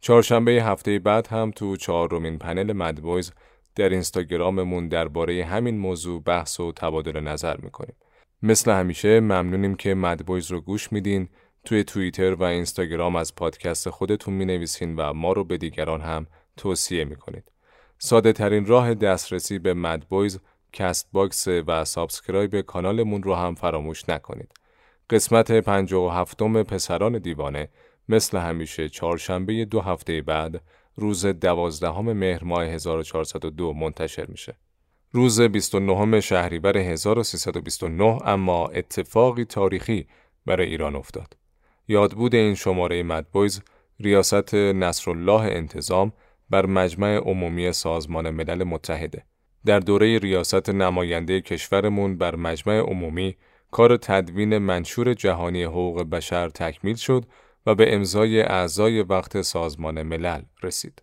چهارشنبه 0.00 0.52
هفته 0.52 0.98
بعد 0.98 1.26
هم 1.26 1.50
تو 1.50 1.76
چهارمین 1.76 2.38
پنل 2.38 2.72
مدبویز 2.72 3.32
در 3.74 3.88
اینستاگراممون 3.88 4.88
درباره 4.88 5.44
همین 5.44 5.78
موضوع 5.78 6.22
بحث 6.22 6.60
و 6.60 6.72
تبادل 6.72 7.20
نظر 7.20 7.56
می‌کنیم. 7.56 7.96
مثل 8.42 8.70
همیشه 8.72 9.20
ممنونیم 9.20 9.74
که 9.74 9.94
مدبویز 9.94 10.50
رو 10.50 10.60
گوش 10.60 10.92
میدین 10.92 11.28
توی 11.68 11.84
توییتر 11.84 12.34
و 12.34 12.42
اینستاگرام 12.42 13.16
از 13.16 13.34
پادکست 13.34 13.90
خودتون 13.90 14.34
می 14.34 14.44
نویسین 14.44 14.96
و 14.96 15.12
ما 15.12 15.32
رو 15.32 15.44
به 15.44 15.58
دیگران 15.58 16.00
هم 16.00 16.26
توصیه 16.56 17.04
می 17.04 17.16
کنید. 17.16 17.52
ساده 17.98 18.32
ترین 18.32 18.66
راه 18.66 18.94
دسترسی 18.94 19.58
به 19.58 19.74
MadBoys 19.74 20.40
CastBox 20.72 21.48
و 21.48 21.84
subscribe 21.84 22.60
کانالمون 22.60 23.22
رو 23.22 23.34
هم 23.34 23.54
فراموش 23.54 24.08
نکنید. 24.08 24.52
قسمت 25.10 25.52
57 25.52 26.42
پسران 26.42 27.18
دیوانه 27.18 27.68
مثل 28.08 28.38
همیشه 28.38 28.88
چهارشنبه 28.88 29.64
دو 29.64 29.80
هفته 29.80 30.22
بعد 30.22 30.62
روز 30.96 31.26
دوازدهم 31.26 32.12
مهر 32.12 32.44
ماه 32.44 32.64
1402 32.64 33.72
منتشر 33.72 34.26
میشه. 34.26 34.56
روز 35.12 35.40
29 35.40 36.20
شهریور 36.20 36.78
1329 36.78 38.28
اما 38.28 38.68
اتفاقی 38.68 39.44
تاریخی 39.44 40.06
برای 40.46 40.66
ایران 40.66 40.96
افتاد. 40.96 41.37
یادبود 41.88 42.34
این 42.34 42.54
شماره 42.54 43.02
مدبویز 43.02 43.62
ریاست 44.00 44.54
نصرالله 44.54 45.40
انتظام 45.40 46.12
بر 46.50 46.66
مجمع 46.66 47.16
عمومی 47.16 47.72
سازمان 47.72 48.30
ملل 48.30 48.64
متحده. 48.64 49.24
در 49.66 49.80
دوره 49.80 50.18
ریاست 50.18 50.70
نماینده 50.70 51.40
کشورمون 51.40 52.18
بر 52.18 52.36
مجمع 52.36 52.78
عمومی 52.78 53.36
کار 53.70 53.96
تدوین 53.96 54.58
منشور 54.58 55.14
جهانی 55.14 55.64
حقوق 55.64 56.02
بشر 56.02 56.48
تکمیل 56.48 56.96
شد 56.96 57.24
و 57.66 57.74
به 57.74 57.94
امضای 57.94 58.42
اعضای 58.42 59.02
وقت 59.02 59.42
سازمان 59.42 60.02
ملل 60.02 60.42
رسید. 60.62 61.02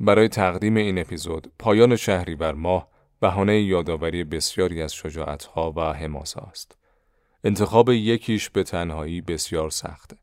برای 0.00 0.28
تقدیم 0.28 0.76
این 0.76 0.98
اپیزود 0.98 1.52
پایان 1.58 1.96
شهریور 1.96 2.52
ماه 2.52 2.88
بهانه 3.20 3.60
یادآوری 3.60 4.24
بسیاری 4.24 4.82
از 4.82 4.94
شجاعتها 4.94 5.72
و 5.76 5.80
حماسه 5.80 6.40
است. 6.40 6.79
انتخاب 7.44 7.90
یکیش 7.90 8.50
به 8.50 8.62
تنهایی 8.62 9.20
بسیار 9.20 9.70
سخته. 9.70 10.16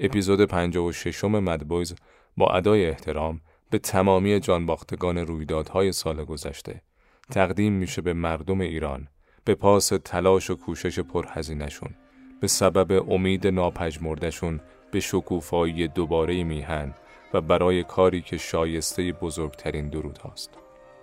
اپیزود 0.00 0.44
56 0.44 1.24
مدبویز 1.24 1.94
با 2.36 2.46
ادای 2.46 2.86
احترام 2.86 3.40
به 3.70 3.78
تمامی 3.78 4.40
جانباختگان 4.40 5.18
رویدادهای 5.18 5.92
سال 5.92 6.24
گذشته 6.24 6.82
تقدیم 7.30 7.72
میشه 7.72 8.02
به 8.02 8.12
مردم 8.12 8.60
ایران 8.60 9.08
به 9.44 9.54
پاس 9.54 9.88
تلاش 10.04 10.50
و 10.50 10.54
کوشش 10.54 10.98
پرهزینشون 10.98 11.94
به 12.40 12.46
سبب 12.46 13.12
امید 13.12 13.46
ناپژمردشون 13.46 14.60
به 14.92 15.00
شکوفایی 15.00 15.88
دوباره 15.88 16.44
میهن 16.44 16.94
و 17.34 17.40
برای 17.40 17.82
کاری 17.82 18.22
که 18.22 18.36
شایسته 18.36 19.12
بزرگترین 19.12 19.88
درود 19.88 20.18
هاست. 20.18 20.50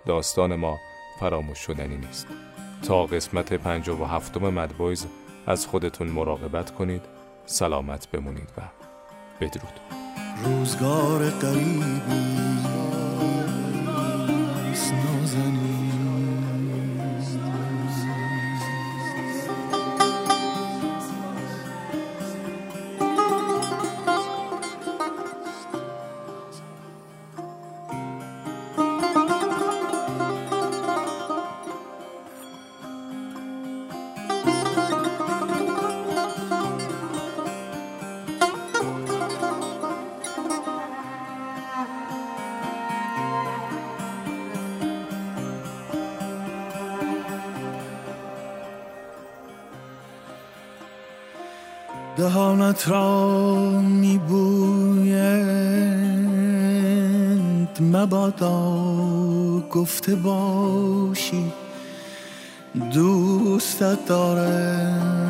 داستان 0.06 0.56
ما 0.56 0.78
فراموش 1.20 1.58
شدنی 1.58 1.96
نیست. 1.96 2.26
تا 2.82 3.06
قسمت 3.06 3.52
پنج 3.52 3.88
و 3.88 4.04
هفتم 4.04 4.48
مدبویز 4.48 5.06
از 5.46 5.66
خودتون 5.66 6.08
مراقبت 6.08 6.70
کنید 6.70 7.02
سلامت 7.46 8.08
بمونید 8.10 8.48
و 8.58 8.60
بدرود. 9.40 9.80
روزگار 10.44 11.30
قریبی 11.30 12.00
را 52.88 53.80
می 53.80 54.18
بویند 54.18 55.38
مبادا 57.80 58.90
گفته 59.70 60.14
باشی 60.14 61.52
دوستت 62.92 64.06
دارم 64.06 65.22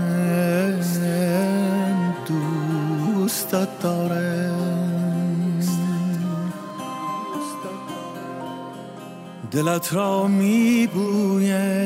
دوستت 2.27 3.69
دارم. 3.83 4.63
دلت 9.51 9.95
را 9.95 10.27
می 10.27 10.89
بویند 10.95 11.83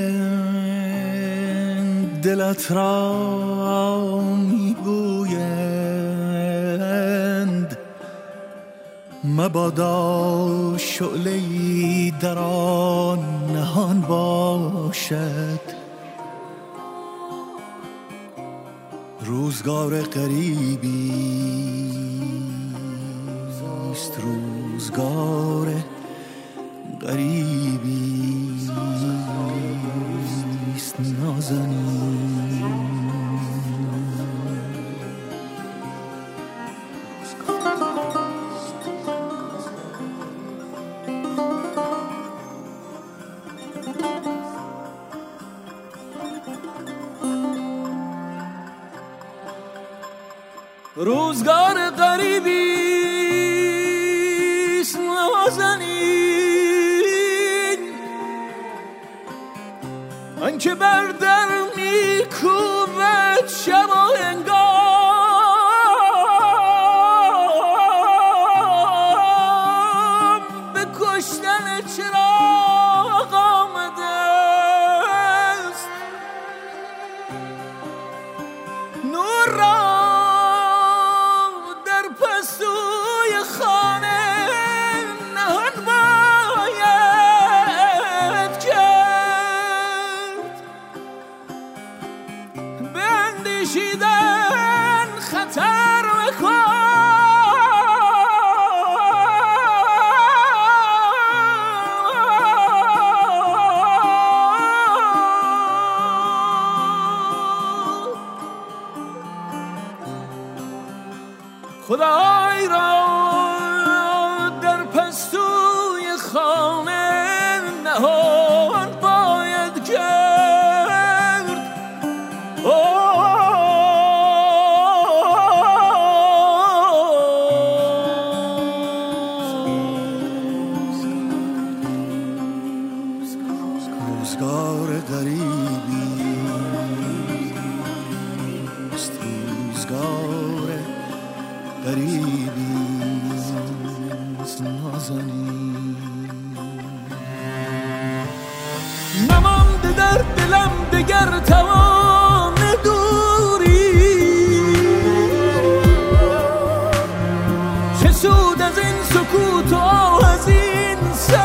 دلت 2.22 2.72
را 2.72 3.45
مبادا 9.56 10.76
شعله 10.78 12.10
در 12.20 12.38
آن 12.38 13.18
نهان 13.52 14.00
باشد. 14.00 15.60
روزگار 19.24 20.02
قریبی 20.02 21.12
است 23.92 24.12
روزگار 24.20 25.74
قریبی 27.00 28.56
است 30.76 30.96
نازنی 31.00 31.85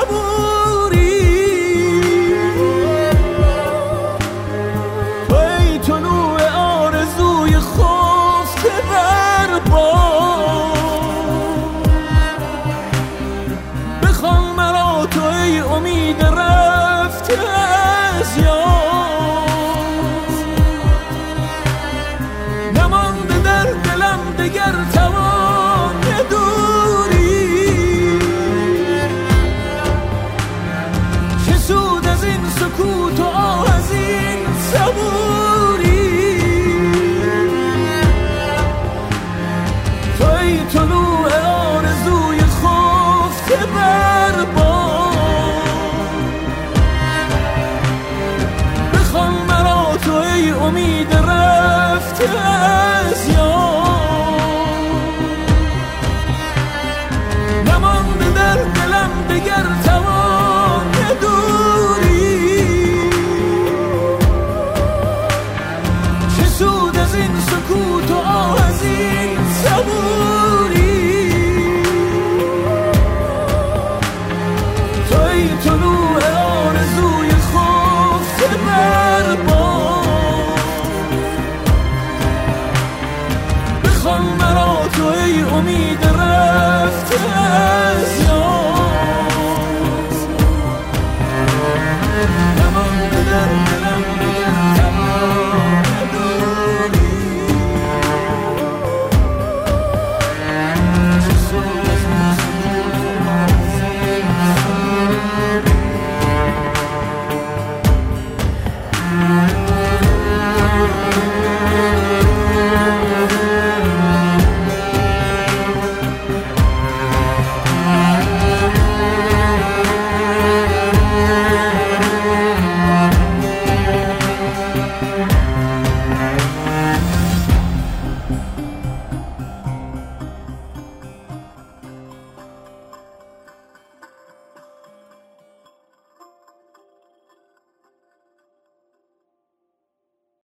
不 0.05 0.60